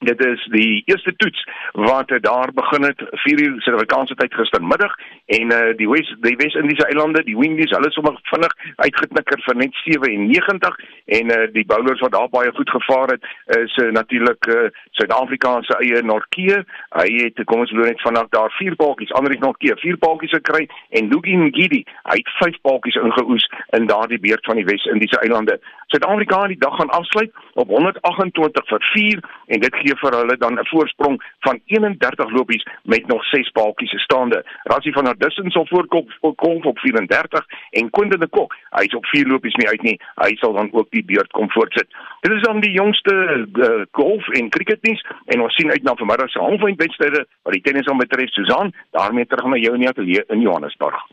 Dit 0.03 0.25
is 0.27 0.45
die 0.51 0.83
eerste 0.85 1.17
toets 1.17 1.49
wat 1.73 2.11
daar 2.21 2.51
begin 2.55 2.83
het 2.83 3.03
4 3.11 3.41
uur 3.43 3.61
Suid-Afrikaanse 3.63 4.15
tyd 4.15 4.35
gistermiddag 4.35 4.95
en 5.27 5.53
uh, 5.53 5.59
die 5.77 5.89
Wes 5.89 6.09
die 6.21 6.35
Wes-Indiese 6.37 6.87
eilande, 6.87 7.23
die 7.23 7.37
Windies, 7.39 7.71
hulle 7.71 7.91
sommer 7.95 8.19
vinnig 8.31 8.57
uitgeknikker 8.77 9.43
vir 9.47 9.57
net 9.61 9.79
97 9.85 10.81
en 11.19 11.31
uh, 11.31 11.47
die 11.55 11.65
bowlers 11.71 12.03
wat 12.03 12.15
daar 12.17 12.29
baie 12.33 12.51
goed 12.57 12.71
gevaar 12.71 13.15
het 13.15 13.29
is 13.59 13.77
uh, 13.77 13.93
natuurlik 13.95 14.47
uh, 14.51 14.65
Suid-Afrikaanse 14.99 15.79
eie 15.79 16.03
Norkee. 16.03 16.59
Hy 16.99 17.07
het 17.21 17.45
kom 17.47 17.63
ons 17.63 17.71
beloon 17.71 17.93
net 17.93 18.03
vanaf 18.03 18.27
daar 18.35 18.51
vier 18.59 18.75
balkies, 18.83 19.15
ander 19.15 19.37
het 19.37 19.47
Norkee 19.47 19.79
vier 19.85 19.99
balkies 20.03 20.35
gekry 20.35 20.67
en 20.91 21.13
Lugi 21.15 21.39
Ngidi, 21.45 21.85
hy 22.11 22.19
het 22.19 22.35
vyf 22.41 22.59
balkies 22.67 22.99
ingeoes 22.99 23.47
in 23.79 23.87
daardie 23.87 24.19
beurt 24.27 24.51
van 24.51 24.59
die 24.59 24.67
Wes-Indiese 24.67 25.23
eilande. 25.23 25.61
Suid-Afrika 25.93 26.41
het 26.41 26.55
die 26.55 26.59
dag 26.59 26.77
gaan 26.77 26.91
afsluit 26.91 27.33
op 27.55 27.69
128 27.69 28.69
vir 28.69 28.85
4 28.93 29.25
en 29.47 29.61
dit 29.61 29.75
gee 29.81 29.97
vir 30.03 30.15
hulle 30.19 30.37
dan 30.37 30.55
'n 30.59 30.71
voorsprong 30.73 31.17
van 31.47 31.61
31 31.67 32.31
lopies 32.31 32.67
met 32.83 33.07
nog 33.07 33.25
6 33.25 33.51
paaltjies 33.51 34.03
staande. 34.03 34.45
Rassie 34.63 34.93
van 34.93 35.05
der 35.05 35.19
Dussen 35.19 35.51
sal 35.51 35.67
voorkom 35.67 36.07
kom 36.37 36.65
op 36.65 36.79
34 36.79 37.47
en 37.71 37.91
Quentin 37.91 38.21
de 38.21 38.29
Kok, 38.29 38.57
hy 38.71 38.85
is 38.85 38.95
op 38.95 39.07
4 39.07 39.27
lopies 39.27 39.55
nie 39.55 39.69
uit 39.69 39.83
nie. 39.83 40.01
Hy 40.15 40.37
sal 40.37 40.53
dan 40.53 40.73
ook 40.73 40.91
die 40.91 41.05
beurt 41.05 41.31
kom 41.31 41.51
voortsit. 41.51 41.89
Dit 42.21 42.33
is 42.33 42.43
dan 42.43 42.61
die 42.61 42.73
jongste 42.73 43.15
uh, 43.53 43.83
golf 43.91 44.29
en 44.29 44.49
cricketnuus 44.49 45.07
en 45.25 45.41
ons 45.41 45.55
sien 45.55 45.71
uit 45.71 45.83
na 45.83 45.95
vanmiddag 45.95 46.31
se 46.31 46.39
halfeindwedstryde 46.39 47.27
wat 47.43 47.53
die 47.53 47.63
tennis 47.63 47.87
aan 47.87 47.99
betref. 47.99 48.31
Susan, 48.31 48.73
daarmee 48.91 49.27
terug 49.27 49.45
na 49.45 49.57
jou 49.57 49.75
in 49.75 49.81
die 49.81 49.89
ateljee 49.89 50.25
in 50.29 50.41
Johannesburg. 50.41 51.07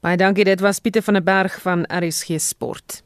Baie 0.00 0.16
dankie, 0.16 0.44
dit 0.44 0.60
was 0.60 0.80
Pieter 0.80 1.02
van 1.02 1.14
der 1.14 1.22
Berg 1.22 1.60
van 1.62 1.84
RSG 1.90 2.40
Sport. 2.40 3.05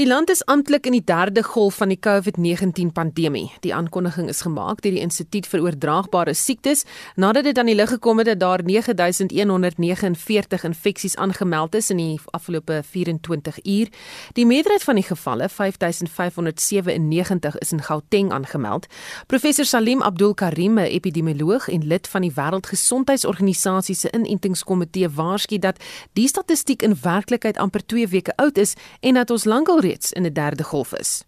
Die 0.00 0.08
land 0.08 0.30
is 0.32 0.40
amptelik 0.48 0.86
in 0.88 0.94
die 0.96 1.04
derde 1.04 1.42
golf 1.44 1.76
van 1.76 1.90
die 1.92 1.98
COVID-19 2.00 2.88
pandemie. 2.96 3.50
Die 3.60 3.74
aankondiging 3.76 4.32
is 4.32 4.40
gemaak 4.40 4.80
deur 4.80 4.94
die 4.96 5.02
Instituut 5.04 5.44
vir 5.44 5.60
Oordraagbare 5.60 6.32
Siektes 6.32 6.88
nadat 7.20 7.44
dit 7.44 7.58
aan 7.60 7.68
die 7.68 7.76
lig 7.76 7.92
gekom 7.92 8.16
het 8.22 8.30
dat 8.30 8.40
daar 8.40 8.64
9149 8.64 10.64
infeksies 10.64 11.18
aangemeld 11.20 11.76
is 11.76 11.92
in 11.92 12.00
die 12.00 12.16
afgelope 12.32 12.80
24 12.92 13.58
uur. 13.60 13.92
Die 14.38 14.46
meerderheid 14.48 14.86
van 14.88 14.96
die 14.96 15.04
gevalle, 15.04 15.50
5597, 15.52 17.60
is 17.60 17.72
in 17.76 17.84
Gauteng 17.84 18.32
aangemeld. 18.32 18.88
Professor 19.26 19.68
Salim 19.68 20.00
Abdul 20.00 20.32
Karim, 20.32 20.78
'n 20.78 20.88
epidemioloog 20.96 21.68
en 21.68 21.86
lid 21.86 22.08
van 22.08 22.22
die 22.22 22.32
Wêreldgesondheidsorganisasie 22.32 23.94
se 23.94 24.08
inentingskomitee, 24.12 25.10
waarsku 25.10 25.58
dat 25.58 25.76
die 26.12 26.28
statistiek 26.28 26.82
in 26.82 26.96
werklikheid 27.02 27.58
amper 27.58 27.86
2 27.86 28.08
weke 28.08 28.32
oud 28.36 28.58
is 28.58 28.74
en 29.00 29.14
dat 29.14 29.30
ons 29.30 29.44
lankal 29.44 29.88
reeds 29.90 30.12
in 30.12 30.26
'n 30.26 30.32
derde 30.32 30.64
golf 30.70 30.94
is. 31.02 31.24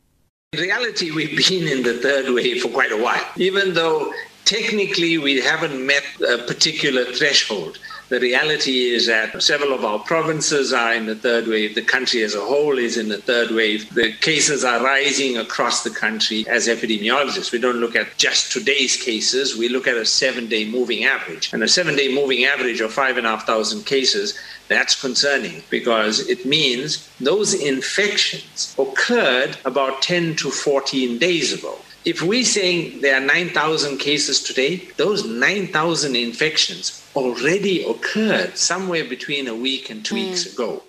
In 0.53 0.61
reality, 0.61 1.11
we've 1.11 1.37
been 1.49 1.67
in 1.75 1.83
the 1.83 1.95
third 1.95 2.27
wave 2.37 2.63
for 2.63 2.69
quite 2.69 2.93
a 2.93 3.01
while. 3.07 3.27
Even 3.37 3.75
though 3.75 4.13
technically 4.45 5.17
we 5.19 5.41
haven't 5.41 5.79
met 5.93 6.05
a 6.35 6.39
particular 6.51 7.05
threshold, 7.19 7.79
the 8.11 8.21
reality 8.21 8.91
is 8.97 9.07
that 9.07 9.43
several 9.43 9.73
of 9.73 9.83
our 9.91 10.01
provinces 10.01 10.75
are 10.75 10.93
in 10.93 11.07
the 11.07 11.15
third 11.15 11.47
wave. 11.47 11.75
The 11.75 11.89
country 11.97 12.23
as 12.23 12.35
a 12.35 12.45
whole 12.53 12.77
is 12.77 12.99
in 12.99 13.09
the 13.09 13.23
third 13.31 13.51
wave. 13.51 13.81
The 13.95 14.13
cases 14.29 14.61
are 14.71 14.85
rising 14.85 15.39
across 15.39 15.83
the 15.83 15.95
country. 16.05 16.45
As 16.47 16.69
epidemiologists, 16.69 17.53
we 17.53 17.59
don't 17.59 17.81
look 17.85 17.97
at 17.97 18.19
just 18.19 18.53
today's 18.53 18.95
cases, 19.11 19.57
we 19.57 19.71
look 19.71 19.87
at 19.87 19.97
a 19.97 20.05
seven 20.05 20.45
day 20.55 20.65
moving 20.67 21.05
average. 21.05 21.51
And 21.55 21.63
a 21.63 21.69
seven 21.79 21.97
day 21.97 22.09
moving 22.21 22.45
average 22.45 22.81
of 22.83 22.93
five 22.93 23.17
and 23.17 23.27
a 23.27 23.31
half 23.31 23.47
thousand 23.47 23.87
cases 23.87 24.39
that's 24.73 25.01
concerning 25.01 25.63
because 25.71 26.29
it 26.29 26.45
means 26.47 27.09
those 27.21 27.55
infections 27.55 28.75
occurred 28.79 29.57
about 29.65 30.03
10 30.03 30.37
to 30.37 30.51
14 30.51 31.19
days 31.19 31.53
ago. 31.53 31.75
If 32.05 32.21
we're 32.23 32.45
saying 32.45 33.01
there 33.01 33.15
are 33.15 33.25
9,000 33.25 33.99
cases 33.99 34.43
today, 34.43 34.89
those 34.97 35.25
9,000 35.25 36.17
infections 36.17 37.03
already 37.15 37.85
occurred 37.85 38.59
somewhere 38.59 39.05
between 39.05 39.47
a 39.47 39.55
week 39.55 39.91
and 39.91 40.05
two 40.05 40.17
weeks 40.17 40.53
ago. 40.53 40.83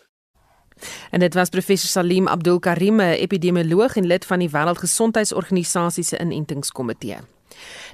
En 1.11 1.19
dit 1.19 1.33
was 1.33 1.49
professor 1.49 1.87
Salim 1.87 2.27
Abdul 2.27 2.59
Karim, 2.59 2.99
epidemioloog 2.99 3.95
en 3.95 4.05
lid 4.05 4.25
van 4.25 4.39
die 4.39 4.49
Wêreldgesondheidsorganisasie 4.49 6.03
se 6.03 6.19
inentingskomitee. 6.19 7.17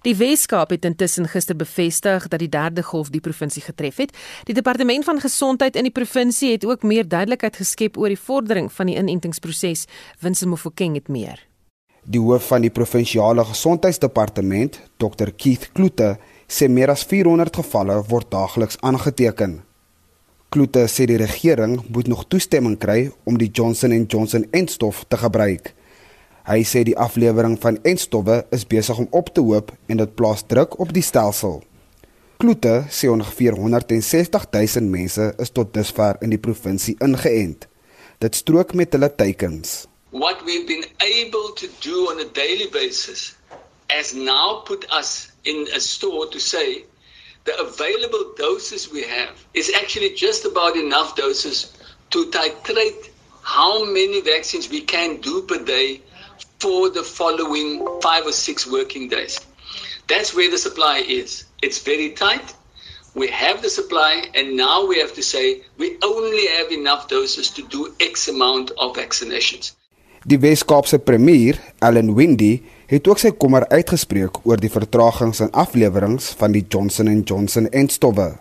Die 0.07 0.15
Weskaap 0.15 0.69
het 0.69 0.85
intussen 0.85 1.27
gister 1.27 1.55
bevestig 1.55 2.27
dat 2.27 2.39
die 2.39 2.49
derde 2.49 2.83
golf 2.83 3.09
die 3.09 3.21
provinsie 3.21 3.63
getref 3.63 3.97
het. 3.97 4.15
Die 4.45 4.55
departement 4.55 5.05
van 5.05 5.19
gesondheid 5.19 5.75
in 5.75 5.87
die 5.87 5.95
provinsie 5.95 6.51
het 6.51 6.65
ook 6.65 6.83
meer 6.83 7.07
duidelikheid 7.07 7.55
geskep 7.55 7.97
oor 7.97 8.07
die 8.07 8.19
vordering 8.19 8.71
van 8.71 8.91
die 8.91 8.97
inentingsproses. 8.97 9.85
Winston 10.19 10.49
Mofokeng 10.49 10.95
het 10.95 11.07
meer. 11.07 11.45
Die 12.03 12.19
hoof 12.19 12.47
van 12.47 12.63
die 12.63 12.71
provinsiale 12.73 13.43
gesondheidsdepartement, 13.45 14.79
Dr 14.97 15.29
Keith 15.35 15.69
Kloete, 15.73 16.15
sê 16.49 16.69
meer 16.71 16.89
as 16.89 17.03
400 17.05 17.59
gevalle 17.61 17.99
word 18.09 18.31
daagliks 18.31 18.79
aangeteken. 18.81 19.59
Kloete 20.49 20.87
sê 20.89 21.05
die 21.05 21.19
regering 21.21 21.75
moet 21.93 22.07
nog 22.09 22.23
toestemming 22.25 22.79
kry 22.81 23.11
om 23.29 23.37
die 23.37 23.51
Johnson 23.53 23.93
& 24.01 24.09
Johnson 24.09 24.47
entstof 24.49 25.03
te 25.05 25.19
gebruik. 25.21 25.75
Hy 26.49 26.63
sê 26.65 26.81
die 26.87 26.97
aflewering 26.97 27.59
van 27.61 27.77
entstowwe 27.85 28.39
is 28.55 28.65
besig 28.65 28.97
om 28.97 29.07
op 29.13 29.29
te 29.33 29.43
hoop 29.45 29.69
en 29.87 30.01
dit 30.01 30.15
plaas 30.17 30.41
druk 30.49 30.79
op 30.81 30.93
die 30.93 31.05
stelsel. 31.05 31.59
Kloete 32.41 32.87
sê 32.89 33.11
ongeveer 33.11 33.59
160 33.59 34.49
000 34.55 34.89
mense 34.89 35.29
is 35.37 35.53
tot 35.53 35.73
dusver 35.73 36.17
in 36.25 36.33
die 36.33 36.41
provinsie 36.41 36.97
ingeënt. 37.05 37.67
Dit 38.19 38.41
strook 38.41 38.73
met 38.73 38.97
hulle 38.97 39.11
teikens. 39.15 39.85
what 40.11 40.43
we've 40.43 40.67
been 40.67 40.85
able 41.01 41.51
to 41.53 41.67
do 41.81 42.05
on 42.09 42.19
a 42.19 42.25
daily 42.29 42.67
basis 42.71 43.35
has 43.89 44.15
now 44.15 44.63
put 44.65 44.91
us 44.91 45.31
in 45.45 45.67
a 45.75 45.79
store 45.79 46.27
to 46.27 46.39
say 46.39 46.83
the 47.45 47.59
available 47.59 48.33
doses 48.37 48.91
we 48.91 49.03
have 49.03 49.45
is 49.53 49.71
actually 49.75 50.13
just 50.15 50.45
about 50.45 50.75
enough 50.75 51.15
doses 51.15 51.75
to 52.09 52.25
titrate 52.31 53.09
how 53.41 53.85
many 53.85 54.21
vaccines 54.21 54.69
we 54.69 54.81
can 54.81 55.17
do 55.17 55.43
per 55.43 55.63
day 55.63 56.01
for 56.59 56.89
the 56.89 57.03
following 57.03 57.85
five 58.01 58.25
or 58.25 58.31
six 58.31 58.67
working 58.67 59.07
days. 59.09 59.39
That's 60.07 60.33
where 60.35 60.49
the 60.49 60.57
supply 60.57 61.03
is. 61.07 61.45
It's 61.61 61.79
very 61.83 62.11
tight. 62.11 62.53
We 63.15 63.27
have 63.27 63.61
the 63.61 63.69
supply, 63.69 64.23
and 64.35 64.55
now 64.55 64.85
we 64.85 64.99
have 64.99 65.13
to 65.13 65.23
say 65.23 65.61
we 65.77 65.97
only 66.03 66.47
have 66.57 66.71
enough 66.71 67.07
doses 67.07 67.49
to 67.51 67.61
do 67.63 67.93
X 67.99 68.27
amount 68.27 68.71
of 68.77 68.95
vaccinations. 68.95 69.73
Die 70.25 70.37
Wes-Kaapse 70.37 70.99
premier, 70.99 71.55
Allan 71.79 72.13
Windey, 72.15 72.61
het 72.87 73.07
ook 73.07 73.21
sy 73.21 73.31
kommer 73.31 73.63
uitgespreek 73.71 74.41
oor 74.43 74.59
die 74.59 74.71
vertragings 74.71 75.39
in 75.39 75.51
afleweringe 75.55 76.35
van 76.41 76.51
die 76.51 76.65
Johnson 76.67 77.09
& 77.21 77.29
Johnson 77.29 77.69
entstowwe. 77.71 78.35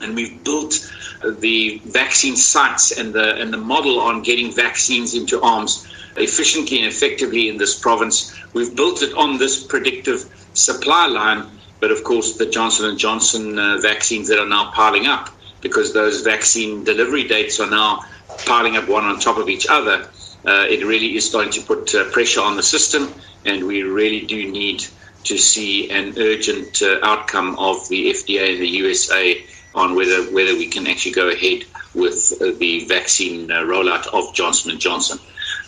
and 0.00 0.14
we've 0.14 0.42
built 0.44 0.92
the 1.40 1.78
vaccine 1.86 2.36
sites 2.36 2.92
and 2.98 3.14
the 3.14 3.40
and 3.40 3.52
the 3.52 3.58
model 3.58 3.98
on 3.98 4.22
getting 4.22 4.52
vaccines 4.52 5.14
into 5.14 5.40
arms 5.40 5.86
efficiently 6.18 6.78
and 6.78 6.86
effectively 6.86 7.48
in 7.48 7.56
this 7.56 7.78
province. 7.78 8.34
We've 8.52 8.74
built 8.74 9.02
it 9.02 9.14
on 9.14 9.38
this 9.38 9.62
predictive 9.62 10.24
supply 10.54 11.06
line, 11.06 11.46
but 11.80 11.90
of 11.90 12.04
course 12.04 12.36
the 12.36 12.46
Johnson 12.46 12.86
and 12.86 12.98
Johnson 12.98 13.58
uh, 13.58 13.78
vaccines 13.78 14.28
that 14.28 14.38
are 14.38 14.48
now 14.48 14.70
piling 14.72 15.06
up 15.06 15.30
because 15.60 15.92
those 15.92 16.22
vaccine 16.22 16.84
delivery 16.84 17.24
dates 17.24 17.60
are 17.60 17.70
now 17.70 18.04
piling 18.46 18.76
up 18.76 18.88
one 18.88 19.04
on 19.04 19.18
top 19.18 19.38
of 19.38 19.48
each 19.48 19.66
other. 19.68 20.08
Uh, 20.46 20.64
it 20.68 20.84
really 20.84 21.16
is 21.16 21.28
starting 21.28 21.52
to 21.52 21.62
put 21.62 21.94
uh, 21.94 22.04
pressure 22.10 22.40
on 22.40 22.56
the 22.56 22.62
system, 22.62 23.12
and 23.44 23.66
we 23.66 23.82
really 23.82 24.26
do 24.26 24.50
need 24.50 24.84
to 25.24 25.36
see 25.36 25.90
an 25.90 26.14
urgent 26.18 26.82
uh, 26.82 27.00
outcome 27.02 27.58
of 27.58 27.88
the 27.88 28.10
FDA 28.10 28.52
and 28.52 28.62
the 28.62 28.68
USA 28.68 29.44
on 29.74 29.94
whether 29.94 30.22
whether 30.32 30.54
we 30.54 30.68
can 30.68 30.86
actually 30.86 31.12
go 31.12 31.28
ahead 31.28 31.64
with 31.94 32.32
uh, 32.40 32.52
the 32.58 32.84
vaccine 32.84 33.50
uh, 33.50 33.60
rollout 33.62 34.06
of 34.06 34.32
Johnson 34.34 34.70
and 34.70 34.80
Johnson. 34.80 35.18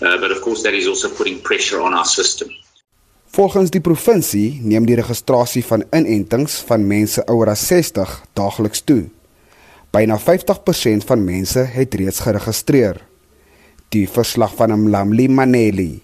Uh, 0.00 0.16
but 0.20 0.30
of 0.30 0.40
course, 0.40 0.62
that 0.62 0.74
is 0.74 0.86
also 0.86 1.08
putting 1.08 1.42
pressure 1.42 1.80
on 1.80 1.94
our 1.94 2.06
system. 2.06 2.48
Volgens 3.34 3.70
die 3.70 3.82
provinsie 3.84 4.58
neem 4.64 4.86
die 4.88 4.96
registrasie 4.96 5.62
van 5.66 5.84
inentings 5.92 6.62
van 6.66 6.86
mense 6.88 7.22
ouer 7.28 7.50
as 7.52 7.66
60 7.68 8.14
daagliks 8.38 8.80
toe. 8.88 9.10
Byna 9.92 10.16
50% 10.20 11.04
van 11.08 11.24
mense 11.24 11.64
het 11.74 11.94
reeds 11.94 12.22
geregistreer. 12.24 13.02
Die 13.92 14.06
verslag 14.08 14.54
van 14.56 14.74
Mlamli 14.80 15.28
Maneli. 15.28 16.00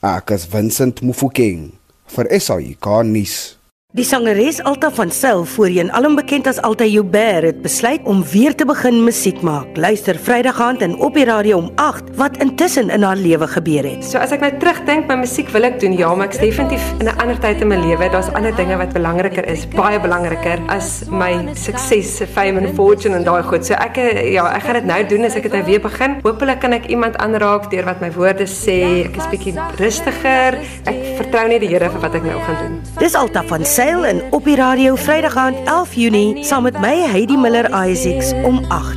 Ek 0.00 0.32
is 0.36 0.46
Vincent 0.48 1.02
Mufokeng 1.04 1.70
vir 2.10 2.30
SAIK 2.40 2.86
nuus. 3.08 3.59
Die 3.90 4.04
sangeres 4.06 4.60
Alta 4.62 4.86
van 4.94 5.10
Sail, 5.10 5.40
voorheen 5.50 5.88
alom 5.98 6.14
bekend 6.14 6.46
as 6.46 6.60
Alta 6.62 6.86
Joubert, 6.86 7.42
het 7.42 7.56
besluit 7.64 8.04
om 8.06 8.20
weer 8.30 8.52
te 8.54 8.62
begin 8.62 9.00
musiek 9.02 9.40
maak. 9.42 9.74
Luister 9.74 10.14
Vrydag 10.14 10.60
aand 10.62 10.84
in 10.86 10.92
op 11.02 11.16
die 11.18 11.24
radio 11.26 11.56
om 11.58 11.72
8 11.74 12.12
wat 12.14 12.36
intussen 12.38 12.86
in 12.94 13.02
haar 13.02 13.18
lewe 13.18 13.48
gebeur 13.50 13.88
het. 13.90 14.06
So 14.06 14.20
as 14.22 14.30
ek 14.30 14.44
nou 14.46 14.50
terugdink, 14.62 15.08
my 15.10 15.16
musiek 15.24 15.50
wil 15.50 15.66
ek 15.66 15.80
doen, 15.82 15.96
ja, 15.98 16.12
maar 16.14 16.30
ek's 16.30 16.38
definitief 16.38 16.84
in 17.00 17.08
'n 17.10 17.18
ander 17.18 17.40
tyd 17.42 17.64
in 17.66 17.68
my 17.72 17.80
lewe. 17.82 18.06
Daar's 18.14 18.30
ander 18.38 18.54
dinge 18.54 18.76
wat 18.78 18.92
belangriker 18.94 19.48
is, 19.50 19.66
baie 19.66 19.98
belangriker 19.98 20.62
as 20.68 21.10
my 21.10 21.50
sukses, 21.54 22.22
fame 22.30 22.62
and 22.62 22.76
fortune 22.76 23.16
en 23.16 23.24
daai 23.24 23.42
goed. 23.42 23.66
So 23.66 23.74
ek 23.74 23.98
eh, 23.98 24.32
ja, 24.38 24.46
ek 24.54 24.62
gaan 24.62 24.78
dit 24.78 24.86
nou 24.86 25.06
doen 25.06 25.24
as 25.24 25.34
ek 25.34 25.42
dit 25.42 25.52
nou 25.52 25.64
weer 25.64 25.80
begin. 25.80 26.20
Hoopelik 26.22 26.60
kan 26.60 26.72
ek 26.72 26.86
iemand 26.86 27.18
aanraak 27.18 27.66
deur 27.70 27.84
wat 27.90 28.00
my 28.00 28.12
woorde 28.12 28.46
sê. 28.46 29.10
Ek 29.10 29.16
is 29.16 29.26
bietjie 29.26 29.58
rustiger. 29.82 30.62
Ek 30.86 31.18
vertrou 31.18 31.48
net 31.48 31.60
die 31.60 31.74
Here 31.74 31.90
vir 31.90 32.00
wat 32.00 32.14
ek 32.14 32.22
nou 32.22 32.38
gaan 32.38 32.56
doen. 32.62 32.80
Dis 33.00 33.14
Alta 33.14 33.42
van 33.42 33.64
Sail 33.64 33.79
en 33.80 34.22
op 34.30 34.44
die 34.44 34.56
radio 34.56 34.94
Vrydag 34.94 35.36
aand 35.36 35.56
11 35.64 35.94
Junie 35.94 36.44
saam 36.44 36.62
met 36.62 36.80
my 36.80 37.00
Heidi 37.08 37.36
Miller 37.36 37.88
Isaacs 37.88 38.32
om 38.44 38.64
8. 38.68 38.96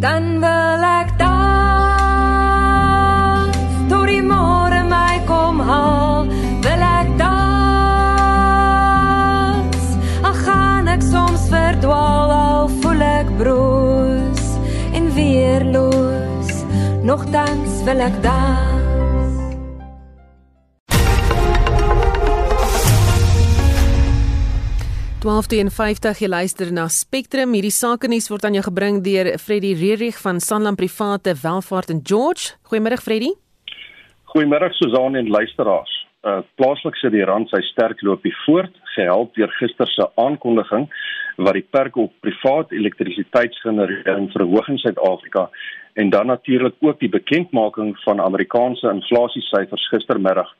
Dan 0.00 0.40
wil 0.42 0.82
ek 0.82 1.18
dans 1.20 1.30
tot 3.88 4.06
die 4.10 4.22
môre 4.22 4.82
my 4.90 5.22
kom 5.30 5.60
haal. 5.62 6.26
Wil 6.66 6.82
ek 6.82 7.14
dans? 7.20 7.36
Ag 10.26 10.38
gaan 10.48 10.90
ek 10.90 11.02
soms 11.06 11.46
verdwaal 11.52 12.30
al 12.34 12.68
voel 12.82 13.00
ek 13.06 13.30
broos 13.38 14.58
en 14.98 15.14
weerloos. 15.14 16.50
Nogtans 17.06 17.82
wil 17.86 18.00
ek 18.10 18.18
dans 18.26 18.75
12:52 25.26 26.20
jy 26.22 26.28
luister 26.30 26.68
na 26.70 26.84
Spectrum. 26.86 27.50
Hierdie 27.56 27.74
sakenuus 27.74 28.28
word 28.30 28.44
aan 28.46 28.54
jou 28.54 28.62
gebring 28.62 29.00
deur 29.02 29.26
Freddie 29.42 29.74
Rerig 29.74 30.20
van 30.22 30.38
Sanlam 30.38 30.76
Private 30.78 31.32
Welvaart 31.42 31.90
in 31.90 32.00
George. 32.06 32.54
Goeiemiddag 32.70 33.02
Freddie. 33.02 33.32
Goeiemiddag 34.30 34.74
Susan 34.78 35.16
en 35.18 35.26
luisteraars. 35.28 35.94
uh, 36.26 36.42
plaaslik 36.58 36.96
sit 36.98 37.12
die 37.14 37.24
rand 37.26 37.50
sy 37.50 37.60
sterk 37.70 38.00
loopie 38.02 38.32
voort, 38.44 38.74
gehelp 38.94 39.34
deur 39.38 39.50
gister 39.58 39.86
se 39.90 40.06
aankondiging 40.18 40.86
wat 41.36 41.54
die 41.58 41.66
perke 41.70 42.00
op 42.00 42.14
privaat 42.24 42.72
elektrisiteitsgenerering 42.74 44.30
verhoog 44.34 44.70
in 44.72 44.78
Suid-Afrika 44.82 45.48
en 45.94 46.10
dan 46.10 46.26
natuurlik 46.26 46.74
ook 46.80 46.98
die 47.00 47.10
bekendmaking 47.10 47.94
van 48.04 48.22
Amerikaanse 48.22 48.90
inflasiesyfers 48.90 49.88
gistermiddag 49.94 50.50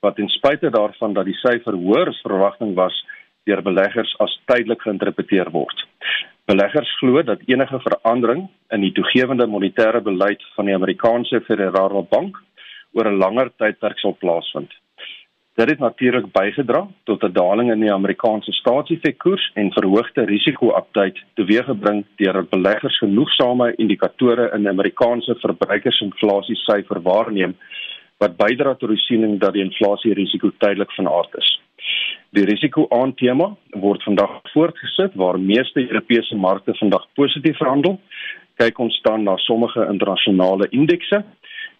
wat 0.00 0.16
ten 0.16 0.28
spyte 0.28 0.70
daarvan 0.70 1.12
dat 1.12 1.28
die 1.28 1.36
syfer 1.40 1.76
hoër 1.76 2.12
as 2.14 2.24
verwagting 2.24 2.74
was 2.74 2.96
deur 3.48 3.62
beleggers 3.62 4.12
as 4.18 4.36
tydelik 4.50 4.82
geïnterpreteer 4.82 5.50
word. 5.50 5.86
Beleggers 6.50 6.90
glo 6.98 7.22
dat 7.22 7.42
enige 7.46 7.80
verandering 7.80 8.48
in 8.74 8.80
die 8.80 8.92
toegewende 8.92 9.46
monetêre 9.46 10.00
beleid 10.02 10.42
van 10.56 10.66
die 10.66 10.74
Amerikaanse 10.74 11.40
Federale 11.46 12.02
Bank 12.10 12.36
oor 12.92 13.06
'n 13.10 13.20
langer 13.24 13.50
tydperk 13.56 13.98
sal 13.98 14.16
plaasvind. 14.18 14.72
Dit 15.54 15.68
het 15.68 15.78
natuurlik 15.78 16.32
bygedra 16.32 16.88
tot 17.04 17.22
'n 17.22 17.32
daling 17.32 17.70
in 17.72 17.80
die 17.80 17.92
Amerikaanse 17.92 18.52
staatsefekkoers 18.52 19.50
en 19.54 19.72
verhoogde 19.72 20.24
risiko-update 20.24 21.20
teweeggebring 21.34 22.04
deur 22.16 22.46
beleggers 22.48 22.98
genoegsame 22.98 23.74
indikatore 23.74 24.50
in 24.54 24.68
Amerikaanse 24.68 25.34
verbruikersinflasiesyfer 25.34 27.02
waarneem 27.02 27.56
wat 28.18 28.36
bydra 28.36 28.74
tot 28.74 28.88
die 28.88 28.98
siening 28.98 29.38
dat 29.40 29.52
die 29.52 29.64
inflasie 29.64 30.14
risiko 30.14 30.50
tydelik 30.58 30.92
van 30.92 31.08
aard 31.08 31.34
is. 31.36 31.60
Die 32.30 32.44
risiko-aandtema 32.46 33.56
word 33.82 34.02
vandag 34.06 34.36
voortgesit 34.52 35.16
waar 35.18 35.38
meeste 35.40 35.82
Europese 35.82 36.36
markte 36.36 36.74
vandag 36.78 37.08
positief 37.18 37.56
verhandel. 37.58 37.96
Kyk 38.62 38.78
ons 38.78 39.00
dan 39.02 39.24
na 39.26 39.34
sommige 39.36 39.82
internasionale 39.90 40.68
indekse. 40.70 41.24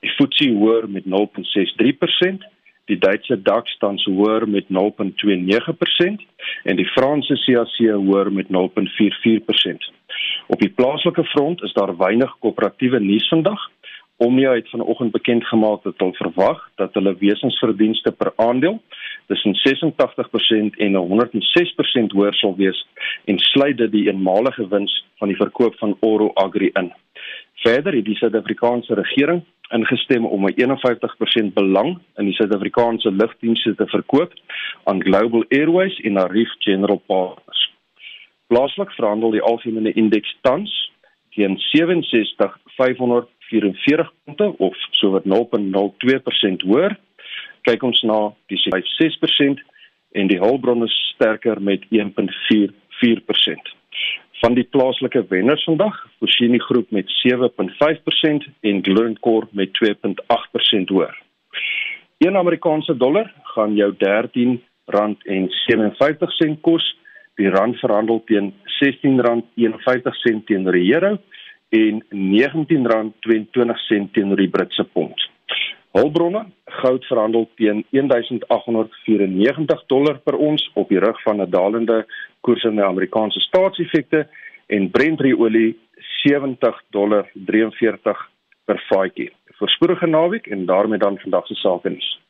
Die 0.02 0.10
FTSE 0.10 0.48
hoër 0.58 0.88
met 0.90 1.06
0.63%, 1.06 2.42
die 2.90 2.98
Duitse 2.98 3.38
DAX 3.42 3.70
staan 3.78 4.00
hoër 4.04 4.48
met 4.48 4.66
0.29% 4.74 6.26
en 6.64 6.76
die 6.76 6.88
Franse 6.96 7.36
CAC 7.44 7.76
hoër 7.94 8.32
met 8.32 8.50
0.44%. 8.50 9.90
Op 10.46 10.58
die 10.58 10.72
plaaslike 10.74 11.24
front 11.30 11.62
is 11.62 11.76
daar 11.78 11.96
weinig 11.96 12.34
koöperatiewe 12.42 12.98
nuus 13.00 13.28
vandag. 13.28 13.70
Omnia 14.16 14.52
het 14.52 14.68
vanoggend 14.68 15.12
bekend 15.12 15.46
gemaak 15.46 15.82
dat 15.82 15.94
hulle 15.98 16.18
verwag 16.18 16.66
dat 16.74 16.94
hulle 16.94 17.14
wesensverdienste 17.22 18.12
per 18.12 18.32
aandeel 18.36 18.82
tussen 19.30 19.54
86% 19.54 20.80
en 20.84 20.96
106% 20.98 22.14
hoër 22.16 22.34
sal 22.34 22.56
wees 22.58 22.80
en 23.30 23.38
sluit 23.38 23.76
dit 23.78 23.92
die 23.92 24.08
eenmalige 24.10 24.66
wins 24.68 24.94
van 25.22 25.30
die 25.30 25.38
verkoop 25.38 25.76
van 25.78 25.94
Oro 26.00 26.32
Agri 26.34 26.70
in. 26.80 26.90
Verder 27.62 27.94
het 27.94 28.04
die 28.04 28.16
Suid-Afrikaanse 28.18 28.94
regering 28.98 29.44
ingestem 29.70 30.26
om 30.26 30.46
'n 30.46 30.54
51% 30.56 31.54
belang 31.54 31.98
in 32.16 32.24
die 32.24 32.34
Suid-Afrikaanse 32.34 33.12
lugdienste 33.12 33.74
te 33.74 33.86
verkoop 33.86 34.32
aan 34.84 35.02
Global 35.02 35.44
Airways 35.48 36.00
en 36.00 36.18
Arif 36.18 36.54
General 36.58 37.02
Partners. 37.06 37.72
Plaaslik 38.46 38.90
verhandel 38.90 39.30
die 39.30 39.42
algemene 39.42 39.92
indeks 39.92 40.36
tans 40.40 40.92
teen 41.34 41.58
67544 41.58 44.12
punte 44.24 44.58
of 44.58 44.76
sowat 44.90 45.24
0.02% 45.24 45.30
hoër. 46.66 46.98
Kyk 47.68 47.82
ons 47.86 48.00
na 48.08 48.18
die 48.52 48.60
5.6% 48.62 49.60
en 50.18 50.26
die 50.30 50.40
hulpbronne 50.40 50.88
sterker 50.90 51.58
met 51.62 51.80
1.44%. 51.90 53.74
Van 54.40 54.52
die 54.56 54.64
plaaslike 54.64 55.22
wenners 55.28 55.64
vandag, 55.68 55.96
die 56.56 56.64
groep 56.64 56.88
met 56.90 57.06
7.5% 57.20 58.48
en 58.60 58.84
Glencore 58.84 59.46
met 59.52 59.68
2.8% 59.76 60.88
hoër. 60.88 61.22
1 62.24 62.36
Amerikaanse 62.36 62.96
dollar 62.96 63.32
gaan 63.54 63.74
jou 63.76 63.94
R13.57 63.96 66.60
kos. 66.60 66.96
Die 67.40 67.48
rand 67.48 67.78
verhandel 67.80 68.20
teen 68.28 68.52
R16.51 68.80 70.44
teenoor 70.48 70.76
die 70.76 70.92
euro 70.92 71.12
en 71.70 72.02
R19.22 72.12 74.10
teenoor 74.12 74.40
die 74.40 74.52
Britse 74.52 74.84
pond. 74.92 75.16
Hulpbronne, 75.90 76.44
goud 76.64 77.04
verhandel 77.04 77.48
teen 77.58 77.84
1894 77.90 79.86
dollar 79.86 80.18
per 80.22 80.36
ons 80.38 80.70
op 80.74 80.88
die 80.88 80.98
rug 81.02 81.22
van 81.22 81.40
'n 81.42 81.50
dalende 81.50 82.06
koers 82.40 82.64
in 82.64 82.76
die 82.76 82.84
Amerikaanse 82.84 83.40
staatseffekte 83.40 84.28
en 84.66 84.90
Brent 84.90 85.20
olie 85.20 85.78
70 86.22 86.82
dollar 86.90 87.30
43 87.34 88.30
per 88.64 88.84
vatjie. 88.88 89.32
Voorspoedige 89.58 90.06
naweek 90.06 90.46
en 90.46 90.66
daarmee 90.66 90.98
dan 90.98 91.18
vandag 91.18 91.46
se 91.46 91.54
sake 91.54 91.88
nuus. 91.88 92.20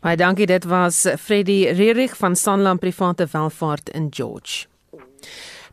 Baie 0.00 0.16
dankie, 0.16 0.46
dit 0.46 0.64
was 0.64 1.14
Freddy 1.18 1.66
Rerich 1.68 2.16
van 2.16 2.36
Sanlam 2.36 2.78
Private 2.78 3.26
Welvaart 3.32 3.88
in 3.88 4.06
George. 4.10 4.66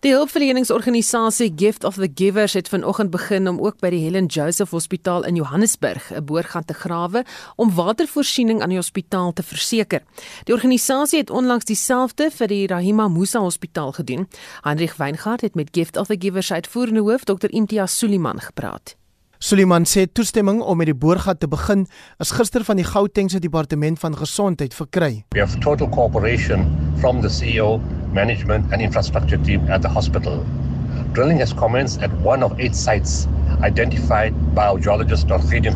Die 0.04 0.12
hulpverleningsorganisasie 0.12 1.54
Gift 1.56 1.84
of 1.84 1.96
the 1.96 2.10
Givers 2.16 2.54
het 2.54 2.68
vanoggend 2.68 3.10
begin 3.10 3.48
om 3.48 3.60
ook 3.64 3.78
by 3.80 3.88
die 3.94 4.02
Helen 4.04 4.26
Joseph 4.26 4.74
Hospitaal 4.76 5.24
in 5.24 5.38
Johannesburg 5.40 6.12
'n 6.12 6.26
boorgat 6.26 6.68
te 6.68 6.74
grawe 6.74 7.24
om 7.56 7.72
watervoorsiening 7.74 8.62
aan 8.62 8.70
die 8.70 8.78
hospitaal 8.78 9.34
te 9.34 9.44
verseker. 9.44 10.02
Die 10.44 10.54
organisasie 10.54 11.20
het 11.20 11.30
onlangs 11.30 11.66
dieselfde 11.66 12.32
vir 12.32 12.48
die 12.48 12.68
Rahima 12.68 13.08
Musa 13.08 13.40
Hospitaal 13.40 13.92
gedoen. 13.92 14.28
Heinrich 14.62 14.98
Weingart 14.98 15.42
het 15.42 15.56
met 15.56 15.70
Gift 15.72 15.98
of 15.98 16.08
the 16.08 16.16
Givers 16.20 16.52
uitvoerende 16.52 17.02
hoof 17.02 17.24
Dr 17.24 17.50
Imtiaz 17.50 17.98
Suliman 17.98 18.40
gepraat. 18.40 18.96
Suliman 19.44 19.86
sê 19.86 20.06
toestemming 20.12 20.62
om 20.62 20.78
met 20.78 20.86
die 20.86 20.96
boorgat 20.96 21.40
te 21.40 21.48
begin 21.48 21.88
is 22.18 22.32
gister 22.32 22.64
van 22.64 22.76
die 22.76 22.86
Gautengse 22.86 23.40
Departement 23.40 24.00
van 24.00 24.18
Gesondheid 24.18 24.74
verkry. 24.74 25.26
We 25.30 25.40
have 25.40 25.58
total 25.60 25.90
cooperation 25.90 26.64
from 27.00 27.22
the 27.22 27.30
CEO, 27.30 27.82
management, 28.14 28.72
and 28.72 28.82
infrastructure 28.82 29.38
team 29.38 29.68
at 29.70 29.82
the 29.82 29.90
hospital. 29.90 30.46
Drilling 31.14 31.40
has 31.40 31.54
commenced 31.54 32.02
at 32.02 32.12
one 32.22 32.44
of 32.44 32.60
eight 32.60 32.76
sites 32.76 33.28
identified 33.62 34.34
by 34.56 34.68
our 34.68 34.80
geologist 34.80 35.28
Dr. 35.28 35.48
Gideon 35.48 35.74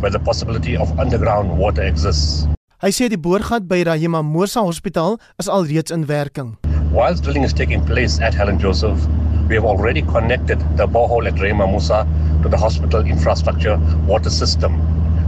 where 0.00 0.10
the 0.10 0.18
possibility 0.18 0.76
of 0.76 0.98
underground 0.98 1.56
water 1.58 1.82
exists. 1.82 2.46
Hy 2.78 2.90
sê 2.94 3.08
die 3.10 3.18
boorgat 3.18 3.64
by 3.66 3.82
Rahima 3.82 4.22
Musa 4.22 4.62
Hospitaal 4.62 5.18
is 5.42 5.48
alreeds 5.50 5.90
in 5.90 6.06
werking. 6.06 6.54
Whilst 6.92 7.24
drilling 7.24 7.42
is 7.42 7.52
taking 7.52 7.82
place 7.84 8.20
at 8.20 8.34
Helen 8.34 8.58
Joseph, 8.58 9.02
we 9.48 9.56
have 9.56 9.64
already 9.64 10.02
connected 10.02 10.62
the 10.76 10.86
borehole 10.86 11.26
at 11.26 11.40
Rema 11.40 11.66
Musa 11.66 12.06
to 12.42 12.48
the 12.48 12.56
hospital 12.56 13.00
infrastructure 13.02 13.80
water 14.06 14.30
system 14.30 14.78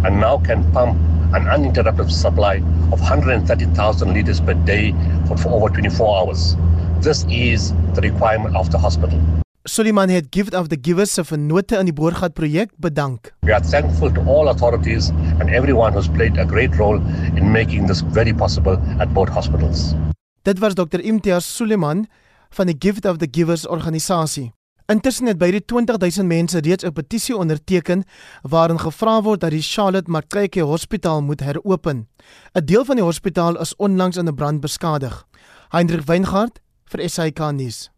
and 0.07 0.20
now 0.20 0.38
can 0.38 0.62
pump 0.72 0.95
an 1.33 1.49
uninterrupted 1.49 2.11
supply 2.11 2.57
of 2.93 3.01
130,000 3.01 4.12
liters 4.12 4.41
per 4.41 4.55
day 4.55 4.95
for, 5.26 5.37
for 5.37 5.51
over 5.51 5.68
24 5.68 6.18
hours. 6.18 6.57
This 7.01 7.24
is 7.31 7.72
the 7.95 8.01
requirement 8.01 8.57
of 8.57 8.70
the 8.70 8.78
hospital. 8.78 9.20
Suliman 9.64 10.09
het 10.09 10.26
Gift 10.31 10.55
of 10.55 10.68
the 10.68 10.78
Givers 10.81 11.12
se 11.14 11.24
vennote 11.24 11.76
in 11.76 11.85
die 11.85 11.93
boorgat 11.93 12.33
projek 12.33 12.70
bedank. 12.81 13.35
We 13.45 13.53
are 13.53 13.61
thankful 13.61 14.12
to 14.12 14.20
all 14.26 14.49
authorities 14.49 15.11
and 15.39 15.51
everyone 15.51 15.93
who's 15.93 16.09
played 16.09 16.39
a 16.39 16.45
great 16.45 16.74
role 16.78 16.97
in 17.37 17.53
making 17.53 17.87
this 17.87 18.01
very 18.01 18.33
possible 18.33 18.81
at 18.99 19.12
both 19.14 19.28
hospitals. 19.28 19.95
Dit 20.43 20.59
was 20.59 20.74
Dr 20.74 21.01
Imtiaz 21.05 21.45
Suliman 21.45 22.07
van 22.51 22.66
die 22.66 22.78
Gift 22.78 23.05
of 23.07 23.18
the 23.18 23.28
Givers 23.31 23.66
organisasie. 23.66 24.53
Intussen 24.91 25.28
het 25.30 25.38
by 25.38 25.53
die 25.55 25.62
20000 25.62 26.26
mense 26.26 26.59
reeds 26.66 26.84
'n 26.84 26.93
petisie 26.93 27.36
onderteken 27.36 28.03
waarin 28.43 28.80
gevra 28.80 29.22
word 29.22 29.41
dat 29.41 29.51
die 29.51 29.62
Charlotte 29.62 30.11
Mackay 30.11 30.62
Hospitaal 30.62 31.22
moet 31.22 31.41
heropen. 31.41 32.09
'n 32.55 32.64
Deel 32.64 32.84
van 32.84 32.97
die 32.97 33.05
hospitaal 33.05 33.61
is 33.61 33.76
onlangs 33.76 34.16
in 34.16 34.26
'n 34.26 34.34
brand 34.34 34.61
beskadig. 34.61 35.26
Hendrik 35.68 36.07
Weingart 36.07 36.61
vir 36.84 37.09
SAK 37.09 37.53
nuus. 37.53 37.91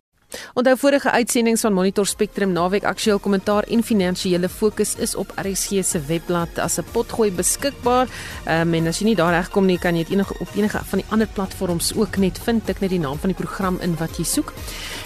Onthou 0.55 0.77
vorige 0.77 1.11
uitsendings 1.11 1.61
van 1.61 1.73
Monitor 1.73 2.07
Spectrum 2.07 2.53
naweek 2.53 2.85
aktueel 2.85 3.19
kommentaar 3.19 3.65
en 3.69 3.83
finansiële 3.83 4.49
fokus 4.49 4.95
is 4.97 5.15
op 5.15 5.33
RSG 5.37 5.85
se 5.85 6.01
webblad 6.07 6.59
as 6.59 6.79
'n 6.79 6.85
potgooi 6.93 7.31
beskikbaar. 7.31 8.09
Ehm 8.45 8.69
um, 8.69 8.75
en 8.75 8.87
as 8.87 8.99
jy 8.99 9.05
nie 9.05 9.17
daar 9.17 9.33
regkom 9.33 9.67
nie, 9.67 9.79
kan 9.79 9.97
jy 9.97 10.05
dit 10.05 10.13
enige 10.13 10.35
op 10.39 10.49
enige 10.55 10.81
van 10.85 10.99
die 10.99 11.09
ander 11.11 11.27
platforms 11.27 11.93
ook 11.95 12.17
net 12.17 12.39
vind. 12.45 12.67
Tik 12.67 12.81
net 12.81 12.91
die 12.91 12.99
naam 12.99 13.19
van 13.19 13.29
die 13.29 13.39
program 13.45 13.79
in 13.81 13.97
wat 13.97 14.17
jy 14.17 14.25
soek. 14.25 14.53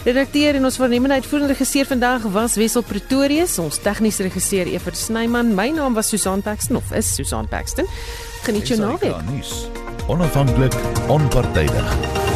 Redakteur 0.04 0.54
en 0.54 0.64
ons 0.64 0.76
waarnemende 0.76 1.14
uitvoerende 1.14 1.52
regisseur 1.52 1.86
vandag 1.86 2.22
was 2.22 2.54
Wessel 2.54 2.82
Pretorius, 2.82 3.58
ons 3.58 3.78
tegniese 3.78 4.22
regisseur 4.22 4.66
Evert 4.66 4.96
Snyman. 4.96 5.54
My 5.54 5.68
naam 5.70 5.94
was 5.94 6.08
Susan 6.08 6.42
Paxton 6.42 6.76
of 6.76 6.92
is 6.92 7.14
Susan 7.14 7.48
Paxton. 7.48 7.86
Geniet 8.42 8.68
jou 8.68 8.78
naweek. 8.80 9.14
Onafhanklik, 10.06 10.74
onpartydig. 11.08 12.35